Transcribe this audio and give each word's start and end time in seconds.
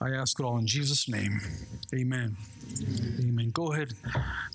I 0.00 0.10
ask 0.10 0.38
it 0.38 0.44
all 0.44 0.58
in 0.58 0.66
Jesus' 0.66 1.08
name. 1.08 1.40
Amen. 1.94 2.36
Amen. 3.20 3.50
Go 3.50 3.72
ahead. 3.72 3.94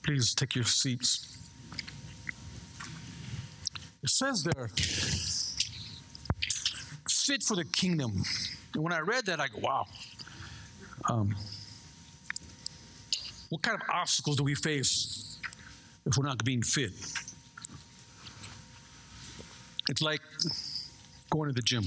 Please 0.04 0.36
take 0.36 0.56
your 0.56 0.66
seats. 0.66 1.38
It 4.04 4.10
says 4.10 4.44
there, 4.44 4.70
fit 7.10 7.44
for 7.44 7.56
the 7.56 7.66
kingdom. 7.66 8.24
And 8.74 8.84
when 8.84 8.94
I 8.94 9.00
read 9.00 9.26
that, 9.28 9.40
I 9.40 9.48
go, 9.48 9.60
wow. 9.60 9.88
Um, 11.10 11.36
what 13.50 13.62
kind 13.62 13.80
of 13.80 13.88
obstacles 13.90 14.38
do 14.38 14.44
we 14.44 14.56
face 14.56 15.38
if 16.06 16.18
we're 16.18 16.26
not 16.26 16.44
being 16.44 16.62
fit? 16.62 16.92
It's 19.90 20.02
like 20.02 20.22
going 21.30 21.50
to 21.50 21.54
the 21.54 21.62
gym. 21.62 21.84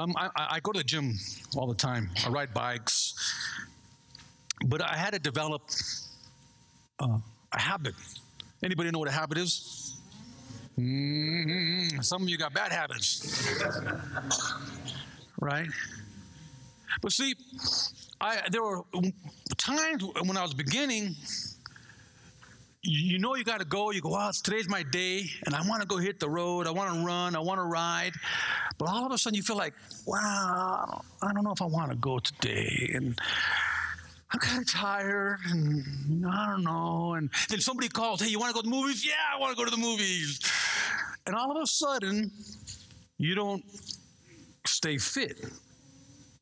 Um, 0.00 0.14
I, 0.16 0.30
I 0.34 0.60
go 0.60 0.72
to 0.72 0.78
the 0.78 0.84
gym 0.84 1.14
all 1.58 1.66
the 1.66 1.74
time. 1.74 2.10
I 2.24 2.30
ride 2.30 2.54
bikes, 2.54 3.12
but 4.64 4.80
I 4.80 4.96
had 4.96 5.12
to 5.12 5.18
develop 5.18 5.60
uh, 6.98 7.18
a 7.52 7.60
habit. 7.60 7.92
Anybody 8.64 8.90
know 8.92 8.98
what 8.98 9.08
a 9.08 9.12
habit 9.12 9.36
is? 9.36 10.00
Mm-hmm. 10.78 12.00
Some 12.00 12.22
of 12.22 12.30
you 12.30 12.38
got 12.38 12.54
bad 12.54 12.72
habits, 12.72 13.52
right? 15.38 15.68
But 17.02 17.12
see, 17.12 17.34
I 18.22 18.40
there 18.50 18.62
were 18.62 18.80
times 19.58 20.02
when 20.22 20.38
I 20.38 20.42
was 20.42 20.54
beginning. 20.54 21.14
You 22.82 23.18
know 23.18 23.34
you 23.34 23.44
got 23.44 23.60
to 23.60 23.66
go. 23.66 23.90
You 23.90 24.00
go, 24.00 24.10
well, 24.10 24.32
today's 24.32 24.68
my 24.68 24.82
day, 24.82 25.26
and 25.44 25.54
I 25.54 25.60
want 25.68 25.82
to 25.82 25.86
go 25.86 25.98
hit 25.98 26.18
the 26.18 26.30
road. 26.30 26.66
I 26.66 26.70
want 26.70 26.94
to 26.94 27.04
run. 27.04 27.36
I 27.36 27.40
want 27.40 27.58
to 27.58 27.64
ride. 27.64 28.12
But 28.78 28.88
all 28.88 29.04
of 29.04 29.12
a 29.12 29.18
sudden, 29.18 29.36
you 29.36 29.42
feel 29.42 29.56
like, 29.56 29.74
wow, 30.06 31.02
I 31.20 31.32
don't 31.34 31.44
know 31.44 31.52
if 31.52 31.60
I 31.60 31.66
want 31.66 31.90
to 31.90 31.96
go 31.98 32.18
today, 32.20 32.90
and 32.94 33.20
I'm 34.30 34.40
kind 34.40 34.62
of 34.62 34.70
tired, 34.70 35.40
and 35.50 36.26
I 36.26 36.46
don't 36.46 36.64
know. 36.64 37.14
And 37.14 37.28
then 37.50 37.60
somebody 37.60 37.88
calls, 37.88 38.22
hey, 38.22 38.28
you 38.28 38.38
want 38.38 38.54
to 38.54 38.54
go 38.54 38.62
to 38.62 38.70
the 38.70 38.74
movies? 38.74 39.04
Yeah, 39.04 39.12
I 39.34 39.38
want 39.38 39.54
to 39.54 39.62
go 39.62 39.66
to 39.66 39.70
the 39.70 39.82
movies. 39.82 40.40
And 41.26 41.36
all 41.36 41.54
of 41.54 41.62
a 41.62 41.66
sudden, 41.66 42.30
you 43.18 43.34
don't 43.34 43.62
stay 44.66 44.96
fit. 44.96 45.38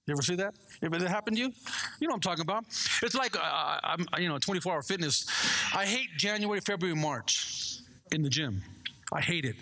You 0.06 0.12
ever 0.14 0.22
see 0.22 0.36
that? 0.36 0.54
Ever 0.82 0.96
it 0.96 1.02
happened 1.02 1.36
to 1.36 1.42
you? 1.42 1.52
You 2.00 2.06
know 2.06 2.12
what 2.12 2.16
I'm 2.16 2.20
talking 2.20 2.42
about. 2.42 2.64
It's 3.02 3.14
like 3.14 3.36
uh, 3.36 3.78
I'm, 3.82 4.06
you 4.18 4.28
know, 4.28 4.38
24 4.38 4.72
hour 4.72 4.82
fitness. 4.82 5.26
I 5.74 5.84
hate 5.84 6.08
January, 6.16 6.60
February, 6.60 6.96
March 6.96 7.78
in 8.12 8.22
the 8.22 8.28
gym. 8.28 8.62
I 9.12 9.20
hate 9.20 9.44
it 9.44 9.56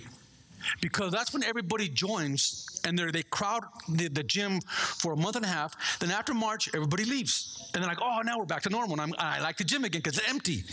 because 0.81 1.12
that's 1.12 1.33
when 1.33 1.42
everybody 1.44 1.89
joins 1.89 2.81
and 2.84 2.98
they 2.98 3.22
crowd 3.25 3.64
the, 3.89 4.09
the, 4.09 4.22
gym 4.22 4.61
for 4.61 5.12
a 5.12 5.17
month 5.17 5.37
and 5.37 5.44
a 5.44 5.48
half. 5.48 5.98
Then 5.98 6.11
after 6.11 6.34
March, 6.34 6.69
everybody 6.75 7.05
leaves, 7.05 7.70
and 7.75 7.83
they're 7.83 7.89
like, 7.89 8.00
"Oh, 8.00 8.20
now 8.25 8.39
we're 8.39 8.44
back 8.44 8.62
to 8.62 8.70
normal." 8.70 8.92
And 8.92 9.00
I'm, 9.00 9.14
I 9.19 9.41
like 9.41 9.56
the 9.56 9.64
gym 9.64 9.84
again 9.84 10.03
because 10.03 10.19
it's 10.19 10.28
empty. 10.28 10.64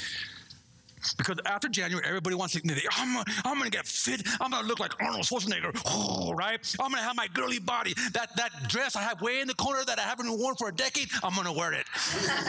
Because 1.17 1.37
after 1.45 1.67
January, 1.67 2.05
everybody 2.07 2.35
wants 2.35 2.53
to, 2.53 2.61
I'm, 2.97 3.23
I'm 3.45 3.57
going 3.57 3.69
to 3.69 3.77
get 3.77 3.85
fit. 3.85 4.25
I'm 4.39 4.51
going 4.51 4.63
to 4.63 4.67
look 4.67 4.79
like 4.79 4.93
Arnold 5.01 5.25
Schwarzenegger, 5.25 5.79
oh, 5.85 6.33
right? 6.37 6.75
I'm 6.79 6.91
going 6.91 7.01
to 7.01 7.07
have 7.07 7.15
my 7.15 7.27
girly 7.33 7.59
body. 7.59 7.93
That, 8.13 8.35
that 8.37 8.51
dress 8.69 8.95
I 8.95 9.01
have 9.01 9.21
way 9.21 9.41
in 9.41 9.47
the 9.47 9.53
corner 9.55 9.83
that 9.85 9.99
I 9.99 10.03
haven't 10.03 10.37
worn 10.37 10.55
for 10.55 10.69
a 10.69 10.73
decade, 10.73 11.09
I'm 11.23 11.33
going 11.33 11.47
to 11.47 11.53
wear 11.53 11.73
it. 11.73 11.85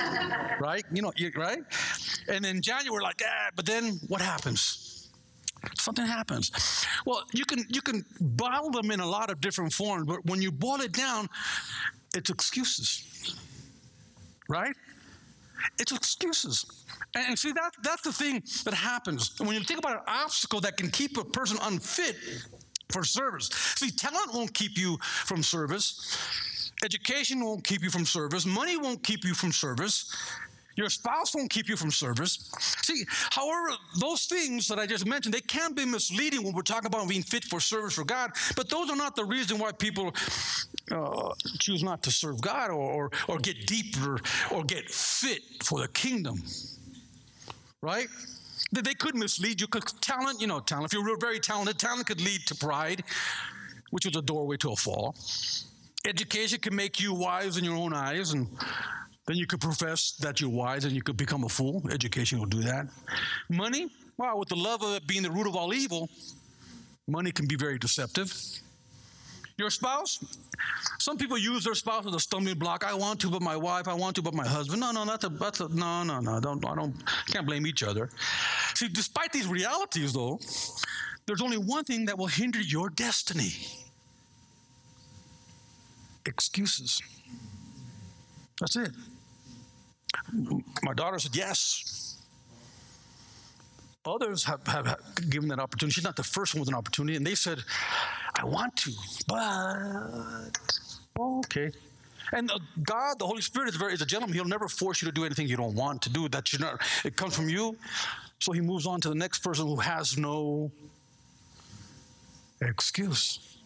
right? 0.61 0.85
You 0.93 1.03
know, 1.03 1.13
right? 1.37 1.63
And 2.29 2.45
then 2.45 2.63
January, 2.63 3.03
like, 3.03 3.23
ah, 3.25 3.51
but 3.57 3.67
then 3.67 3.99
what 4.09 4.21
happens? 4.21 5.11
Something 5.79 6.07
happens. 6.07 6.87
Well, 7.07 7.23
you 7.33 7.45
can 7.47 7.65
you 7.71 7.81
can 7.81 8.05
bottle 8.21 8.71
them 8.71 8.91
in 8.91 9.01
a 9.01 9.07
lot 9.07 9.31
of 9.31 9.41
different 9.41 9.73
forms, 9.73 10.07
but 10.07 10.25
when 10.27 10.43
you 10.43 10.53
boil 10.53 10.81
it 10.83 10.93
down, 10.93 11.29
it's 12.15 12.29
excuses. 12.29 13.35
Right? 14.47 14.77
It's 15.79 15.93
excuses. 15.93 16.67
And 17.15 17.39
see, 17.39 17.53
that, 17.53 17.73
that's 17.83 18.03
the 18.03 18.13
thing 18.13 18.43
that 18.65 18.75
happens. 18.75 19.39
When 19.39 19.55
you 19.55 19.63
think 19.63 19.79
about 19.79 19.97
an 19.97 20.03
obstacle 20.07 20.61
that 20.61 20.77
can 20.77 20.91
keep 20.91 21.17
a 21.17 21.25
person 21.25 21.59
unfit 21.63 22.17
for 22.91 23.05
service. 23.05 23.49
See, 23.77 23.91
talent 23.91 24.35
won't 24.35 24.55
keep 24.55 24.77
you 24.79 24.99
from 25.01 25.43
service. 25.43 26.17
Education 26.85 27.45
won't 27.45 27.65
keep 27.65 27.83
you 27.83 27.91
from 27.91 28.05
service. 28.05 28.45
Money 28.45 28.77
won't 28.77 29.03
keep 29.03 29.25
you 29.25 29.35
from 29.35 29.53
service. 29.53 30.15
Your 30.77 30.91
spouse 30.91 31.35
won't 31.35 31.51
keep 31.51 31.69
you 31.69 31.77
from 31.77 31.91
service. 31.91 32.51
See, 32.83 33.05
however, 33.31 33.77
those 34.01 34.27
things 34.27 34.67
that 34.69 34.79
I 34.79 34.87
just 34.87 35.07
mentioned, 35.07 35.35
they 35.35 35.41
can 35.41 35.73
be 35.73 35.85
misleading 35.85 36.43
when 36.43 36.53
we're 36.53 36.63
talking 36.63 36.87
about 36.87 37.09
being 37.09 37.23
fit 37.23 37.45
for 37.45 37.61
service 37.61 37.95
for 37.95 38.05
God, 38.05 38.33
but 38.57 38.69
those 38.69 38.91
are 38.91 38.97
not 38.97 39.15
the 39.15 39.25
reason 39.25 39.59
why 39.59 39.73
people 39.73 40.13
uh, 40.91 41.33
choose 41.61 41.83
not 41.83 42.03
to 42.03 42.11
serve 42.11 42.41
God 42.41 42.71
or, 42.71 42.75
or, 42.75 43.11
or 43.29 43.39
get 43.39 43.67
deeper 43.67 44.19
or 44.51 44.65
get 44.65 44.91
fit 44.91 45.43
for 45.63 45.81
the 45.81 45.89
kingdom. 45.89 46.43
Right? 47.81 48.09
They 48.73 48.95
could 48.95 49.15
mislead 49.15 49.61
you 49.61 49.69
because 49.69 49.93
talent, 50.01 50.41
you 50.41 50.47
know, 50.47 50.59
talent, 50.59 50.93
if 50.93 50.99
you're 50.99 51.19
very 51.19 51.39
talented, 51.39 51.79
talent 51.79 52.07
could 52.07 52.21
lead 52.21 52.41
to 52.47 52.55
pride, 52.55 53.05
which 53.91 54.07
is 54.07 54.17
a 54.17 54.23
doorway 54.23 54.57
to 54.59 54.73
a 54.73 54.77
fall. 54.77 55.15
Education 56.07 56.59
can 56.59 56.75
make 56.75 57.01
you 57.01 57.15
wise 57.15 57.57
in 57.57 57.65
your 57.65 57.77
own 57.77 57.95
eyes 57.95 58.33
and 58.33 58.49
then 59.27 59.37
you 59.37 59.47
could 59.47 59.61
profess 59.61 60.13
that 60.21 60.41
you're 60.41 60.51
wise 60.51 60.85
and 60.85 60.95
you 60.95 61.03
could 61.03 61.17
become 61.17 61.45
a 61.45 61.49
fool. 61.49 61.83
Education 61.91 62.39
will 62.39 62.47
do 62.47 62.63
that. 62.63 62.89
Money, 63.49 63.89
wow, 64.17 64.37
with 64.37 64.49
the 64.49 64.57
love 64.57 64.83
of 64.83 64.95
it 64.97 65.07
being 65.07 65.23
the 65.23 65.31
root 65.31 65.47
of 65.47 65.57
all 65.57 65.73
evil, 65.73 66.09
money 67.07 67.33
can 67.33 67.47
be 67.47 67.57
very 67.57 67.79
deceptive. 67.79 68.33
Your 69.57 69.71
spouse, 69.71 70.19
some 70.99 71.17
people 71.17 71.39
use 71.39 71.63
their 71.65 71.77
spouse 71.77 72.07
as 72.07 72.15
a 72.15 72.19
stumbling 72.19 72.59
block. 72.59 72.85
I 72.85 72.93
want 72.93 73.21
to, 73.21 73.31
but 73.31 73.41
my 73.41 73.57
wife. 73.57 73.87
I 73.87 73.95
want 73.95 74.17
to, 74.17 74.23
but 74.23 74.35
my 74.35 74.47
husband. 74.47 74.81
No, 74.81 74.91
no, 74.91 75.05
that's 75.05 75.23
a, 75.25 75.29
that's 75.29 75.61
a, 75.61 75.69
no, 75.69 76.03
no, 76.03 76.19
no. 76.19 76.41
Don't, 76.41 76.67
I 76.67 76.75
don't, 76.75 76.93
can't 77.29 77.47
blame 77.47 77.65
each 77.65 77.85
other. 77.85 78.11
See, 78.75 78.89
despite 78.89 79.33
these 79.33 79.47
realities, 79.47 80.13
though, 80.13 80.41
there's 81.27 81.41
only 81.41 81.57
one 81.57 81.85
thing 81.85 82.05
that 82.07 82.19
will 82.19 82.27
hinder 82.27 82.61
your 82.61 82.91
destiny 82.91 83.53
excuses. 86.27 87.01
That's 88.61 88.75
it. 88.75 88.91
My 90.83 90.95
daughter 90.95 91.19
said 91.19 91.37
yes. 91.37 92.23
Others 94.07 94.45
have, 94.45 94.67
have, 94.67 95.01
given 95.31 95.49
that 95.49 95.59
opportunity. 95.59 95.95
She's 95.95 96.05
not 96.05 96.17
the 96.17 96.23
first 96.23 96.55
one 96.55 96.61
with 96.61 96.69
an 96.69 96.75
opportunity, 96.75 97.17
and 97.17 97.27
they 97.27 97.35
said, 97.35 97.59
I 98.39 98.45
want 98.45 98.77
to, 98.77 98.93
but 99.27 100.59
okay. 101.19 101.71
And 102.33 102.51
uh, 102.51 102.59
God, 102.83 103.19
the 103.19 103.27
Holy 103.27 103.41
Spirit, 103.41 103.69
is 103.71 103.77
very 103.77 103.95
is 103.95 104.03
a 104.03 104.07
gentleman. 104.07 104.35
He'll 104.35 104.45
never 104.45 104.69
force 104.69 105.01
you 105.01 105.07
to 105.07 105.13
do 105.13 105.25
anything 105.25 105.47
you 105.47 105.57
don't 105.57 105.75
want 105.75 106.03
to 106.03 106.11
do. 106.11 106.29
That 106.29 106.53
you 106.53 106.59
not. 106.59 106.83
It 107.05 107.17
comes 107.17 107.37
from 107.37 107.49
you. 107.49 107.77
So 108.41 108.53
he 108.53 108.61
moves 108.61 108.87
on 108.87 109.01
to 109.03 109.09
the 109.09 109.15
next 109.15 109.39
person 109.39 109.67
who 109.67 109.77
has 109.77 110.19
no 110.19 110.71
excuse. 112.61 113.59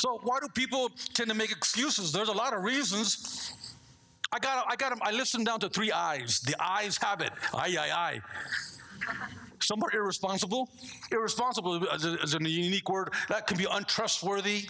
So 0.00 0.20
why 0.22 0.38
do 0.40 0.48
people 0.54 0.90
tend 1.14 1.28
to 1.30 1.36
make 1.36 1.50
excuses? 1.50 2.12
There's 2.12 2.28
a 2.28 2.32
lot 2.32 2.54
of 2.54 2.62
reasons. 2.62 3.52
I 4.32 4.38
got, 4.38 4.64
I 4.68 4.76
got 4.76 4.90
them. 4.90 4.98
I 5.02 5.10
listened 5.10 5.46
down 5.46 5.60
to 5.60 5.68
three 5.68 5.92
eyes. 5.92 6.40
The 6.40 6.54
eyes 6.60 6.96
have 7.02 7.20
it. 7.20 7.30
Aye, 7.54 7.76
aye, 7.78 7.90
aye. 7.92 8.20
Some 9.60 9.82
are 9.84 9.94
irresponsible. 9.94 10.70
Irresponsible 11.10 11.84
is 11.94 12.34
a 12.34 12.38
unique 12.48 12.88
word. 12.88 13.10
That 13.28 13.46
can 13.46 13.56
be 13.58 13.66
untrustworthy, 13.70 14.68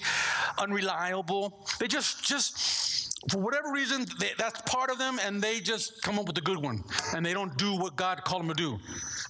unreliable. 0.59 1.67
They 1.79 1.89
just, 1.89 2.25
just 2.25 3.31
for 3.31 3.39
whatever 3.39 3.73
reason, 3.73 4.05
they, 4.19 4.33
that's 4.37 4.61
part 4.63 4.91
of 4.91 4.99
them, 4.99 5.19
and 5.25 5.41
they 5.41 5.61
just 5.61 6.03
come 6.03 6.19
up 6.19 6.27
with 6.27 6.37
a 6.39 6.43
good 6.43 6.59
one, 6.59 6.83
and 7.15 7.25
they 7.25 7.33
don't 7.33 7.57
do 7.57 7.77
what 7.77 7.97
God 7.97 8.25
called 8.25 8.43
them 8.43 8.49
to 8.49 8.55
do. 8.55 8.79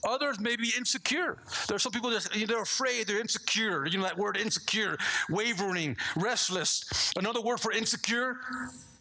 Others 0.05 0.41
may 0.41 0.57
be 0.57 0.73
insecure. 0.77 1.39
There 1.69 1.77
are 1.77 1.79
some 1.79 1.93
people 1.93 2.11
that 2.11 2.29
they're 2.49 2.63
afraid, 2.63 3.07
they're 3.07 3.21
insecure. 3.21 3.87
You 3.87 3.99
know 3.99 4.05
that 4.05 4.19
word 4.19 4.37
insecure, 4.37 4.97
wavering, 5.31 5.97
restless. 6.17 7.13
Another 7.17 7.41
word 7.41 7.61
for 7.61 7.71
insecure 7.71 8.39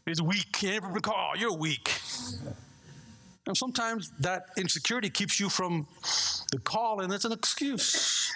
is 0.06 0.22
weak. 0.22 0.52
Call, 1.02 1.32
oh, 1.32 1.38
you're 1.38 1.54
weak. 1.54 1.92
And 3.48 3.58
sometimes 3.58 4.12
that 4.20 4.46
insecurity 4.58 5.10
keeps 5.10 5.40
you 5.40 5.50
from 5.50 5.88
the 6.52 6.60
call, 6.60 7.02
and 7.02 7.12
it's 7.12 7.26
an 7.26 7.32
excuse. 7.32 8.32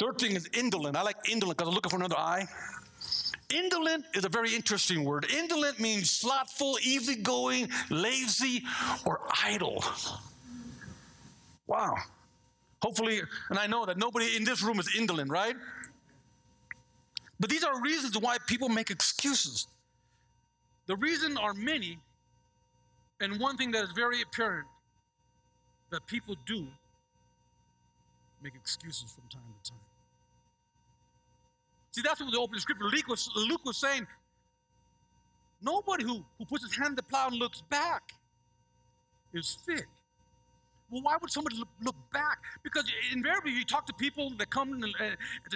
Third 0.00 0.18
thing 0.18 0.32
is 0.36 0.48
indolent. 0.52 0.96
I 0.96 1.02
like 1.02 1.16
indolent 1.30 1.58
because 1.58 1.68
I'm 1.68 1.74
looking 1.74 1.90
for 1.90 1.96
another 1.96 2.18
eye. 2.18 2.46
Indolent 3.54 4.04
is 4.14 4.24
a 4.24 4.28
very 4.28 4.54
interesting 4.54 5.04
word. 5.04 5.26
Indolent 5.32 5.78
means 5.78 6.10
slothful, 6.10 6.78
easygoing, 6.82 7.68
lazy, 7.90 8.64
or 9.04 9.20
idle. 9.44 9.84
Wow. 11.66 11.94
Hopefully, 12.82 13.20
and 13.50 13.58
I 13.58 13.66
know 13.66 13.86
that 13.86 13.96
nobody 13.98 14.36
in 14.36 14.44
this 14.44 14.62
room 14.62 14.78
is 14.78 14.94
indolent, 14.94 15.30
right? 15.30 15.56
But 17.38 17.50
these 17.50 17.64
are 17.64 17.80
reasons 17.80 18.18
why 18.18 18.38
people 18.46 18.68
make 18.68 18.90
excuses. 18.90 19.66
The 20.86 20.96
reason 20.96 21.36
are 21.36 21.52
many, 21.54 21.98
and 23.20 23.40
one 23.40 23.56
thing 23.56 23.72
that 23.72 23.84
is 23.84 23.90
very 23.92 24.22
apparent 24.22 24.66
that 25.90 26.06
people 26.06 26.36
do 26.46 26.66
make 28.42 28.54
excuses 28.54 29.10
from 29.12 29.24
time 29.28 29.42
to 29.62 29.70
time. 29.70 29.80
See, 31.92 32.02
that's 32.02 32.20
what 32.20 32.30
the 32.30 32.38
opening 32.38 32.60
scripture 32.60 32.84
Luke 32.84 33.08
was, 33.08 33.30
Luke 33.34 33.64
was 33.64 33.78
saying. 33.78 34.06
Nobody 35.62 36.04
who, 36.04 36.24
who 36.38 36.44
puts 36.44 36.64
his 36.64 36.76
hand 36.76 36.90
to 36.90 36.96
the 36.96 37.02
plow 37.02 37.28
and 37.28 37.36
looks 37.36 37.62
back 37.62 38.12
is 39.32 39.58
fit. 39.66 39.86
Well, 40.88 41.02
why 41.02 41.16
would 41.20 41.30
somebody 41.32 41.56
look, 41.82 41.96
back? 42.12 42.38
Because 42.62 42.90
invariably, 43.12 43.52
you 43.52 43.64
talk 43.64 43.86
to 43.86 43.92
people 43.92 44.30
that 44.38 44.50
come 44.50 44.80
to, 44.80 44.88
uh, 45.04 45.10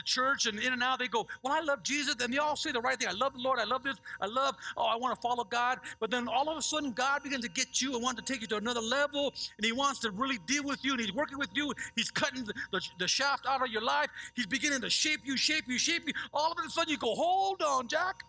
church 0.04 0.46
and 0.46 0.58
in 0.58 0.72
and 0.72 0.82
out, 0.82 0.98
they 0.98 1.06
go, 1.08 1.26
Well, 1.42 1.52
I 1.52 1.60
love 1.60 1.82
Jesus. 1.84 2.16
And 2.20 2.32
they 2.32 2.38
all 2.38 2.56
say 2.56 2.72
the 2.72 2.80
right 2.80 2.98
thing. 2.98 3.08
I 3.08 3.12
love 3.12 3.34
the 3.34 3.38
Lord. 3.38 3.58
I 3.60 3.64
love 3.64 3.84
this. 3.84 3.96
I 4.20 4.26
love, 4.26 4.56
oh, 4.76 4.86
I 4.86 4.96
want 4.96 5.14
to 5.14 5.20
follow 5.20 5.44
God. 5.44 5.78
But 6.00 6.10
then 6.10 6.26
all 6.26 6.48
of 6.48 6.58
a 6.58 6.62
sudden, 6.62 6.92
God 6.92 7.22
begins 7.22 7.44
to 7.44 7.50
get 7.50 7.80
you 7.80 7.94
and 7.94 8.02
wants 8.02 8.20
to 8.20 8.32
take 8.32 8.40
you 8.40 8.48
to 8.48 8.56
another 8.56 8.80
level. 8.80 9.32
And 9.56 9.64
He 9.64 9.72
wants 9.72 10.00
to 10.00 10.10
really 10.10 10.38
deal 10.46 10.64
with 10.64 10.84
you. 10.84 10.92
And 10.92 11.00
He's 11.00 11.12
working 11.12 11.38
with 11.38 11.50
you. 11.54 11.72
He's 11.94 12.10
cutting 12.10 12.44
the, 12.44 12.54
the, 12.72 12.80
the 12.98 13.08
shaft 13.08 13.46
out 13.46 13.62
of 13.62 13.68
your 13.68 13.82
life. 13.82 14.08
He's 14.34 14.46
beginning 14.46 14.80
to 14.80 14.90
shape 14.90 15.20
you, 15.24 15.36
shape 15.36 15.64
you, 15.68 15.78
shape 15.78 16.02
you. 16.06 16.12
All 16.34 16.50
of 16.50 16.58
a 16.64 16.68
sudden, 16.68 16.90
you 16.90 16.98
go, 16.98 17.14
Hold 17.14 17.62
on, 17.62 17.86
Jack. 17.86 18.24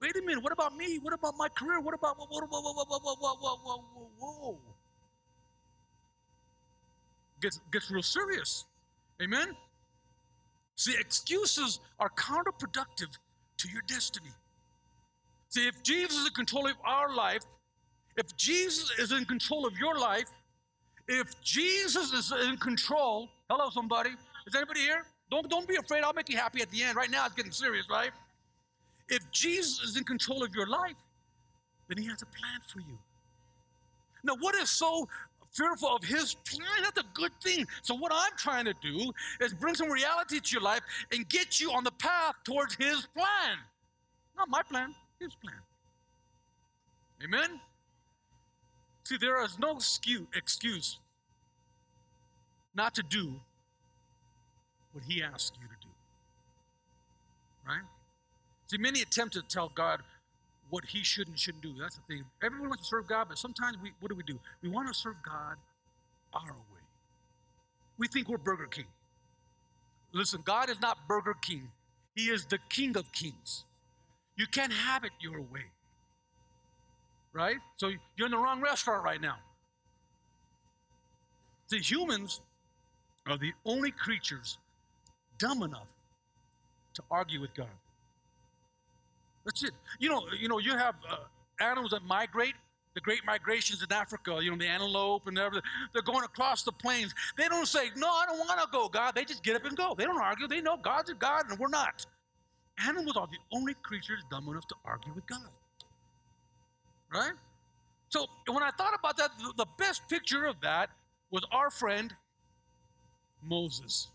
Wait 0.00 0.16
a 0.16 0.22
minute. 0.22 0.42
What 0.42 0.52
about 0.52 0.74
me? 0.76 0.98
What 0.98 1.12
about 1.12 1.34
my 1.36 1.48
career? 1.50 1.80
What 1.80 1.94
about, 1.94 2.18
what, 2.18 2.30
what, 2.30 2.50
what, 2.50 2.64
what, 2.64 2.74
what, 2.76 2.88
what, 2.88 3.02
what, 3.04 3.20
what, 3.20 3.42
what, 3.42 3.62
what, 3.62 3.80
whoa 4.18 4.69
gets, 7.40 7.60
gets 7.72 7.90
real 7.90 8.02
serious. 8.02 8.64
Amen? 9.22 9.56
See, 10.76 10.94
excuses 10.98 11.80
are 11.98 12.10
counterproductive 12.10 13.12
to 13.58 13.68
your 13.68 13.82
destiny. 13.86 14.30
See, 15.50 15.66
if 15.66 15.82
Jesus 15.82 16.20
is 16.20 16.26
in 16.28 16.32
control 16.32 16.66
of 16.66 16.76
our 16.84 17.14
life, 17.14 17.42
if 18.16 18.34
Jesus 18.36 18.90
is 18.98 19.12
in 19.12 19.24
control 19.24 19.66
of 19.66 19.76
your 19.78 19.98
life, 19.98 20.30
if 21.08 21.28
Jesus 21.42 22.12
is 22.12 22.32
in 22.48 22.56
control, 22.56 23.28
hello, 23.48 23.68
somebody. 23.70 24.10
Is 24.46 24.54
anybody 24.54 24.80
here? 24.80 25.02
Don't, 25.30 25.48
don't 25.50 25.66
be 25.66 25.76
afraid. 25.76 26.02
I'll 26.04 26.12
make 26.12 26.28
you 26.28 26.36
happy 26.36 26.62
at 26.62 26.70
the 26.70 26.82
end. 26.82 26.96
Right 26.96 27.10
now, 27.10 27.26
it's 27.26 27.34
getting 27.34 27.52
serious, 27.52 27.86
right? 27.90 28.10
If 29.08 29.28
Jesus 29.32 29.80
is 29.80 29.96
in 29.96 30.04
control 30.04 30.42
of 30.44 30.54
your 30.54 30.66
life, 30.66 30.96
then 31.88 31.98
he 31.98 32.08
has 32.08 32.22
a 32.22 32.26
plan 32.26 32.60
for 32.72 32.78
you. 32.80 32.98
Now, 34.22 34.36
what 34.38 34.54
is 34.54 34.70
so 34.70 35.08
fearful 35.52 35.94
of 35.94 36.04
his 36.04 36.34
plan. 36.34 36.66
That's 36.82 36.98
a 36.98 37.04
good 37.14 37.32
thing. 37.42 37.66
So, 37.82 37.94
what 37.94 38.12
I'm 38.14 38.32
trying 38.36 38.64
to 38.66 38.74
do 38.82 39.12
is 39.40 39.52
bring 39.54 39.74
some 39.74 39.90
reality 39.90 40.40
to 40.40 40.52
your 40.52 40.62
life 40.62 40.82
and 41.12 41.28
get 41.28 41.60
you 41.60 41.72
on 41.72 41.84
the 41.84 41.90
path 41.92 42.34
towards 42.44 42.74
his 42.74 43.06
plan. 43.14 43.58
Not 44.36 44.48
my 44.48 44.62
plan, 44.62 44.94
his 45.18 45.34
plan. 45.34 45.54
Amen? 47.22 47.60
See, 49.04 49.16
there 49.16 49.42
is 49.42 49.58
no 49.58 49.78
excuse 50.34 50.98
not 52.74 52.94
to 52.94 53.02
do 53.02 53.34
what 54.92 55.04
he 55.04 55.22
asks 55.22 55.52
you 55.60 55.66
to 55.66 55.74
do. 55.80 55.88
Right? 57.66 57.82
See, 58.68 58.78
many 58.78 59.02
attempt 59.02 59.34
to 59.34 59.42
tell 59.42 59.70
God 59.74 60.02
what 60.70 60.84
he 60.84 61.02
should 61.02 61.28
and 61.28 61.38
shouldn't 61.38 61.62
do. 61.62 61.74
That's 61.78 61.96
the 61.96 62.02
thing. 62.08 62.24
Everyone 62.42 62.68
wants 62.70 62.84
to 62.84 62.88
serve 62.88 63.08
God, 63.08 63.26
but 63.28 63.38
sometimes 63.38 63.76
we, 63.82 63.92
what 64.00 64.08
do 64.08 64.14
we 64.14 64.22
do? 64.22 64.38
We 64.62 64.68
want 64.68 64.88
to 64.88 64.94
serve 64.94 65.16
God 65.22 65.56
our 66.32 66.52
way. 66.52 66.80
We 67.98 68.08
think 68.08 68.28
we're 68.28 68.38
Burger 68.38 68.66
King. 68.66 68.86
Listen, 70.12 70.40
God 70.44 70.70
is 70.70 70.80
not 70.80 70.96
Burger 71.08 71.34
King, 71.40 71.68
He 72.14 72.30
is 72.30 72.46
the 72.46 72.58
King 72.68 72.96
of 72.96 73.10
Kings. 73.12 73.64
You 74.36 74.46
can't 74.46 74.72
have 74.72 75.04
it 75.04 75.12
your 75.20 75.40
way. 75.40 75.66
Right? 77.32 77.56
So 77.76 77.90
you're 78.16 78.26
in 78.26 78.32
the 78.32 78.38
wrong 78.38 78.60
restaurant 78.60 79.04
right 79.04 79.20
now. 79.20 79.36
The 81.68 81.78
humans 81.78 82.40
are 83.28 83.36
the 83.36 83.52
only 83.64 83.92
creatures 83.92 84.58
dumb 85.38 85.62
enough 85.62 85.86
to 86.94 87.02
argue 87.10 87.40
with 87.40 87.54
God. 87.54 87.68
That's 89.44 89.62
it. 89.62 89.72
You 89.98 90.08
know, 90.08 90.22
you 90.38 90.48
know, 90.48 90.58
you 90.58 90.76
have 90.76 90.94
uh, 91.08 91.16
animals 91.60 91.92
that 91.92 92.02
migrate. 92.04 92.54
The 92.92 93.00
great 93.00 93.20
migrations 93.24 93.84
in 93.84 93.92
Africa, 93.92 94.40
you 94.42 94.50
know, 94.50 94.56
the 94.56 94.66
antelope 94.66 95.28
and 95.28 95.38
everything. 95.38 95.62
They're 95.92 96.02
going 96.02 96.24
across 96.24 96.64
the 96.64 96.72
plains. 96.72 97.14
They 97.36 97.46
don't 97.46 97.66
say, 97.66 97.90
"No, 97.96 98.08
I 98.08 98.26
don't 98.26 98.38
want 98.38 98.60
to 98.60 98.66
go, 98.72 98.88
God." 98.88 99.14
They 99.14 99.24
just 99.24 99.44
get 99.44 99.54
up 99.54 99.64
and 99.64 99.76
go. 99.76 99.94
They 99.96 100.04
don't 100.04 100.20
argue. 100.20 100.48
They 100.48 100.60
know 100.60 100.76
God's 100.76 101.08
a 101.10 101.14
God 101.14 101.44
and 101.48 101.58
we're 101.58 101.68
not. 101.68 102.04
Animals 102.84 103.16
are 103.16 103.28
the 103.28 103.38
only 103.56 103.74
creatures 103.82 104.24
dumb 104.28 104.48
enough 104.48 104.66
to 104.68 104.74
argue 104.84 105.12
with 105.14 105.24
God. 105.28 105.48
Right? 107.14 107.32
So 108.08 108.26
when 108.48 108.62
I 108.62 108.70
thought 108.76 108.94
about 108.98 109.16
that, 109.18 109.30
the 109.56 109.66
best 109.78 110.08
picture 110.08 110.46
of 110.46 110.60
that 110.62 110.90
was 111.30 111.44
our 111.52 111.70
friend 111.70 112.12
Moses. 113.42 114.08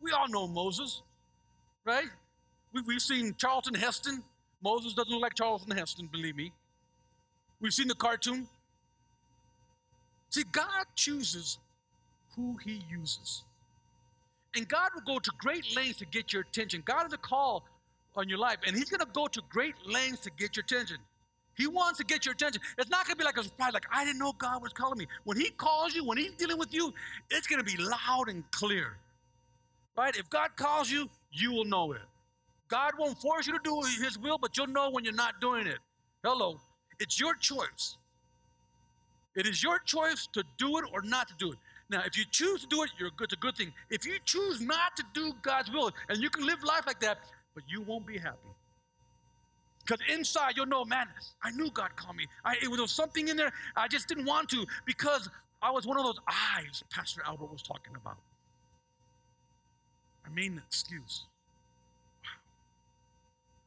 We 0.00 0.10
all 0.10 0.28
know 0.28 0.46
Moses, 0.48 1.02
right? 1.84 2.08
We've 2.72 3.00
seen 3.00 3.34
Charlton 3.38 3.74
Heston 3.74 4.22
Moses 4.64 4.94
doesn't 4.94 5.12
look 5.12 5.20
like 5.20 5.34
Charlton 5.34 5.76
Heston, 5.76 6.08
believe 6.10 6.36
me. 6.36 6.50
We've 7.60 7.74
seen 7.74 7.86
the 7.86 7.94
cartoon. 7.94 8.48
See, 10.30 10.44
God 10.50 10.86
chooses 10.96 11.58
who 12.34 12.56
he 12.64 12.82
uses. 12.90 13.44
And 14.56 14.66
God 14.66 14.88
will 14.94 15.02
go 15.02 15.18
to 15.18 15.30
great 15.38 15.76
lengths 15.76 15.98
to 15.98 16.06
get 16.06 16.32
your 16.32 16.42
attention. 16.42 16.82
God 16.86 17.02
has 17.02 17.12
a 17.12 17.18
call 17.18 17.64
on 18.16 18.28
your 18.28 18.38
life, 18.38 18.56
and 18.66 18.74
he's 18.74 18.88
going 18.88 19.00
to 19.00 19.12
go 19.12 19.26
to 19.26 19.42
great 19.50 19.74
lengths 19.86 20.22
to 20.22 20.30
get 20.38 20.56
your 20.56 20.64
attention. 20.64 20.96
He 21.56 21.66
wants 21.66 21.98
to 21.98 22.04
get 22.04 22.24
your 22.24 22.32
attention. 22.32 22.62
It's 22.78 22.90
not 22.90 23.06
going 23.06 23.16
to 23.16 23.18
be 23.18 23.24
like 23.24 23.36
a 23.36 23.44
surprise, 23.44 23.74
like, 23.74 23.86
I 23.92 24.04
didn't 24.04 24.18
know 24.18 24.32
God 24.32 24.62
was 24.62 24.72
calling 24.72 24.98
me. 24.98 25.06
When 25.24 25.36
he 25.36 25.50
calls 25.50 25.94
you, 25.94 26.04
when 26.04 26.16
he's 26.16 26.32
dealing 26.32 26.58
with 26.58 26.72
you, 26.72 26.92
it's 27.30 27.46
going 27.46 27.62
to 27.62 27.64
be 27.64 27.76
loud 27.82 28.28
and 28.28 28.42
clear. 28.50 28.96
Right? 29.96 30.16
If 30.16 30.30
God 30.30 30.56
calls 30.56 30.90
you, 30.90 31.08
you 31.32 31.52
will 31.52 31.64
know 31.64 31.92
it. 31.92 32.00
God 32.68 32.92
won't 32.98 33.20
force 33.20 33.46
you 33.46 33.52
to 33.52 33.60
do 33.62 33.80
His 34.02 34.18
will, 34.18 34.38
but 34.38 34.56
you'll 34.56 34.66
know 34.66 34.90
when 34.90 35.04
you're 35.04 35.14
not 35.14 35.40
doing 35.40 35.66
it. 35.66 35.78
Hello. 36.22 36.60
It's 37.00 37.20
your 37.20 37.34
choice. 37.34 37.96
It 39.36 39.46
is 39.46 39.62
your 39.62 39.78
choice 39.80 40.28
to 40.32 40.44
do 40.58 40.78
it 40.78 40.84
or 40.92 41.02
not 41.02 41.28
to 41.28 41.34
do 41.38 41.52
it. 41.52 41.58
Now, 41.90 42.02
if 42.06 42.16
you 42.16 42.24
choose 42.30 42.62
to 42.62 42.66
do 42.68 42.82
it, 42.82 42.90
you're 42.98 43.10
good. 43.10 43.24
It's 43.24 43.34
a 43.34 43.36
good 43.36 43.56
thing. 43.56 43.72
If 43.90 44.06
you 44.06 44.14
choose 44.24 44.60
not 44.60 44.96
to 44.96 45.04
do 45.12 45.32
God's 45.42 45.70
will, 45.70 45.90
and 46.08 46.22
you 46.22 46.30
can 46.30 46.46
live 46.46 46.62
life 46.62 46.84
like 46.86 47.00
that, 47.00 47.18
but 47.54 47.64
you 47.68 47.82
won't 47.82 48.06
be 48.06 48.16
happy. 48.16 48.38
Because 49.84 50.00
inside 50.10 50.54
you'll 50.56 50.66
know, 50.66 50.84
man, 50.84 51.06
I 51.42 51.50
knew 51.50 51.70
God 51.70 51.94
called 51.96 52.16
me. 52.16 52.26
I, 52.44 52.54
it 52.62 52.70
was 52.70 52.90
something 52.90 53.28
in 53.28 53.36
there 53.36 53.52
I 53.76 53.86
just 53.86 54.08
didn't 54.08 54.24
want 54.24 54.48
to 54.50 54.64
because 54.86 55.28
I 55.62 55.70
was 55.70 55.86
one 55.86 55.98
of 55.98 56.04
those 56.04 56.18
eyes 56.56 56.82
Pastor 56.90 57.22
Albert 57.26 57.52
was 57.52 57.62
talking 57.62 57.94
about. 57.94 58.16
I 60.26 60.30
mean, 60.30 60.62
excuse. 60.66 61.24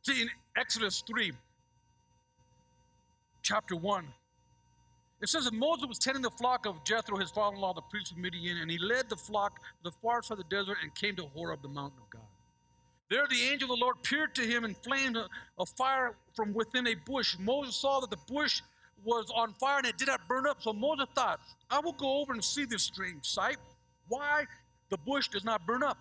See, 0.07 0.21
in 0.21 0.29
Exodus 0.55 1.03
3, 1.05 1.33
chapter 3.41 3.75
1, 3.75 4.07
it 5.21 5.27
says 5.27 5.43
that 5.43 5.53
Moses 5.53 5.85
was 5.85 5.99
tending 5.99 6.21
the 6.21 6.29
flock 6.29 6.65
of 6.65 6.81
Jethro, 6.85 7.17
his 7.17 7.29
father 7.29 7.57
in 7.57 7.61
law, 7.61 7.73
the 7.73 7.81
priest 7.81 8.13
of 8.13 8.17
Midian, 8.17 8.55
and 8.59 8.71
he 8.71 8.77
led 8.77 9.09
the 9.09 9.17
flock 9.17 9.59
to 9.59 9.83
the 9.83 9.91
far 10.01 10.23
side 10.23 10.39
of 10.39 10.47
the 10.47 10.55
desert 10.55 10.77
and 10.81 10.95
came 10.95 11.17
to 11.17 11.25
Horeb, 11.25 11.61
the 11.61 11.67
mountain 11.67 11.99
of 12.01 12.09
God. 12.09 12.21
There 13.09 13.27
the 13.29 13.49
angel 13.51 13.69
of 13.69 13.77
the 13.77 13.83
Lord 13.83 13.97
appeared 13.97 14.33
to 14.35 14.43
him 14.43 14.63
in 14.63 14.75
flames 14.75 15.17
of 15.57 15.69
fire 15.71 16.15
from 16.33 16.53
within 16.53 16.87
a 16.87 16.95
bush. 16.95 17.35
Moses 17.37 17.75
saw 17.75 17.99
that 17.99 18.09
the 18.09 18.33
bush 18.33 18.61
was 19.03 19.29
on 19.35 19.55
fire 19.55 19.79
and 19.79 19.87
it 19.87 19.97
did 19.97 20.07
not 20.07 20.25
burn 20.29 20.47
up. 20.47 20.63
So 20.63 20.71
Moses 20.71 21.07
thought, 21.15 21.41
I 21.69 21.81
will 21.81 21.91
go 21.91 22.21
over 22.21 22.31
and 22.31 22.41
see 22.41 22.63
this 22.63 22.83
strange 22.83 23.25
sight. 23.25 23.57
Why 24.07 24.45
the 24.89 24.97
bush 24.99 25.27
does 25.27 25.43
not 25.43 25.67
burn 25.67 25.83
up. 25.83 25.97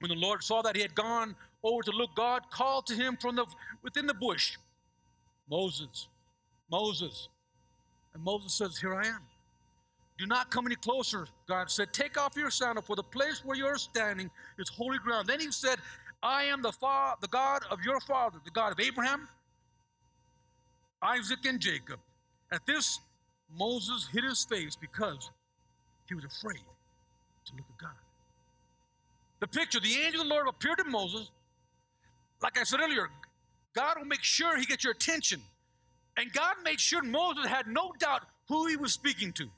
When 0.00 0.10
the 0.10 0.14
Lord 0.14 0.44
saw 0.44 0.60
that 0.60 0.76
he 0.76 0.82
had 0.82 0.94
gone 0.94 1.34
over 1.64 1.82
to 1.82 1.90
look, 1.90 2.14
God 2.14 2.42
called 2.50 2.86
to 2.86 2.94
him 2.94 3.16
from 3.16 3.36
the 3.36 3.46
within 3.82 4.06
the 4.06 4.14
bush, 4.14 4.56
Moses, 5.50 6.08
Moses. 6.70 7.28
And 8.12 8.22
Moses 8.22 8.54
says, 8.54 8.78
Here 8.78 8.94
I 8.94 9.06
am. 9.06 9.20
Do 10.18 10.26
not 10.26 10.50
come 10.50 10.66
any 10.66 10.76
closer, 10.76 11.26
God 11.48 11.70
said. 11.70 11.92
Take 11.92 12.20
off 12.20 12.36
your 12.36 12.50
sandal, 12.50 12.82
for 12.82 12.94
the 12.94 13.02
place 13.02 13.42
where 13.44 13.56
you're 13.56 13.76
standing 13.76 14.30
is 14.58 14.68
holy 14.68 14.98
ground. 14.98 15.26
Then 15.26 15.40
he 15.40 15.50
said, 15.50 15.78
I 16.22 16.44
am 16.44 16.62
the, 16.62 16.70
fa- 16.70 17.14
the 17.20 17.26
God 17.28 17.62
of 17.70 17.80
your 17.82 17.98
father, 18.00 18.38
the 18.44 18.50
God 18.50 18.72
of 18.72 18.78
Abraham, 18.78 19.26
Isaac, 21.02 21.44
and 21.46 21.58
Jacob. 21.58 21.98
At 22.52 22.64
this, 22.66 23.00
Moses 23.58 24.08
hid 24.12 24.22
his 24.22 24.44
face 24.44 24.76
because 24.76 25.30
he 26.08 26.14
was 26.14 26.24
afraid 26.24 26.62
to 27.46 27.52
look 27.56 27.66
at 27.68 27.78
God. 27.78 27.90
The 29.40 29.48
picture, 29.48 29.80
the 29.80 29.96
angel 29.96 30.22
of 30.22 30.28
the 30.28 30.34
Lord 30.34 30.46
appeared 30.48 30.78
to 30.78 30.84
Moses 30.84 31.30
like 32.44 32.58
I 32.58 32.62
said 32.62 32.80
earlier, 32.80 33.08
God 33.74 33.96
will 33.98 34.04
make 34.04 34.22
sure 34.22 34.58
he 34.58 34.66
gets 34.66 34.84
your 34.84 34.92
attention. 34.92 35.40
And 36.18 36.30
God 36.30 36.56
made 36.62 36.78
sure 36.78 37.02
Moses 37.02 37.46
had 37.46 37.66
no 37.66 37.92
doubt 37.98 38.20
who 38.48 38.66
he 38.66 38.76
was 38.76 38.92
speaking 38.92 39.32
to. 39.32 39.48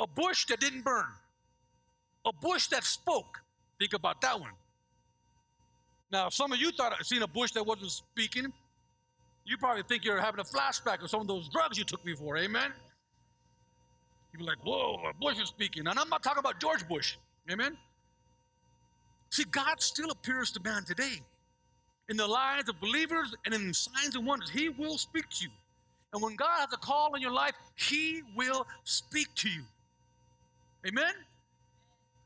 A 0.00 0.06
bush 0.06 0.46
that 0.46 0.60
didn't 0.60 0.82
burn, 0.82 1.04
a 2.24 2.32
bush 2.32 2.68
that 2.68 2.84
spoke. 2.84 3.42
Think 3.78 3.92
about 3.92 4.22
that 4.22 4.40
one. 4.40 4.52
Now, 6.10 6.30
some 6.30 6.52
of 6.52 6.58
you 6.58 6.72
thought 6.72 6.94
I'd 6.98 7.04
seen 7.04 7.22
a 7.22 7.28
bush 7.28 7.52
that 7.52 7.64
wasn't 7.64 7.90
speaking, 7.90 8.50
you 9.44 9.58
probably 9.58 9.82
think 9.82 10.04
you're 10.04 10.20
having 10.20 10.40
a 10.40 10.44
flashback 10.44 11.02
of 11.02 11.10
some 11.10 11.20
of 11.20 11.28
those 11.28 11.50
drugs 11.50 11.76
you 11.76 11.84
took 11.84 12.02
before. 12.02 12.38
Amen? 12.38 12.72
You'd 14.32 14.38
be 14.38 14.44
like, 14.44 14.64
whoa, 14.64 14.98
a 15.08 15.12
bush 15.12 15.38
is 15.38 15.48
speaking. 15.48 15.86
And 15.86 15.98
I'm 15.98 16.08
not 16.08 16.22
talking 16.22 16.40
about 16.40 16.60
George 16.60 16.88
Bush. 16.88 17.16
Amen? 17.50 17.76
See, 19.28 19.44
God 19.44 19.82
still 19.82 20.10
appears 20.10 20.50
to 20.52 20.60
man 20.62 20.84
today. 20.84 21.20
In 22.10 22.16
the 22.16 22.26
lives 22.26 22.68
of 22.68 22.78
believers 22.80 23.34
and 23.46 23.54
in 23.54 23.72
signs 23.72 24.16
and 24.16 24.26
wonders. 24.26 24.50
He 24.50 24.68
will 24.68 24.98
speak 24.98 25.30
to 25.30 25.44
you. 25.44 25.50
And 26.12 26.20
when 26.20 26.34
God 26.34 26.58
has 26.58 26.68
a 26.72 26.76
call 26.76 27.14
in 27.14 27.22
your 27.22 27.30
life, 27.30 27.54
He 27.76 28.22
will 28.36 28.66
speak 28.82 29.28
to 29.36 29.48
you. 29.48 29.62
Amen? 30.86 31.12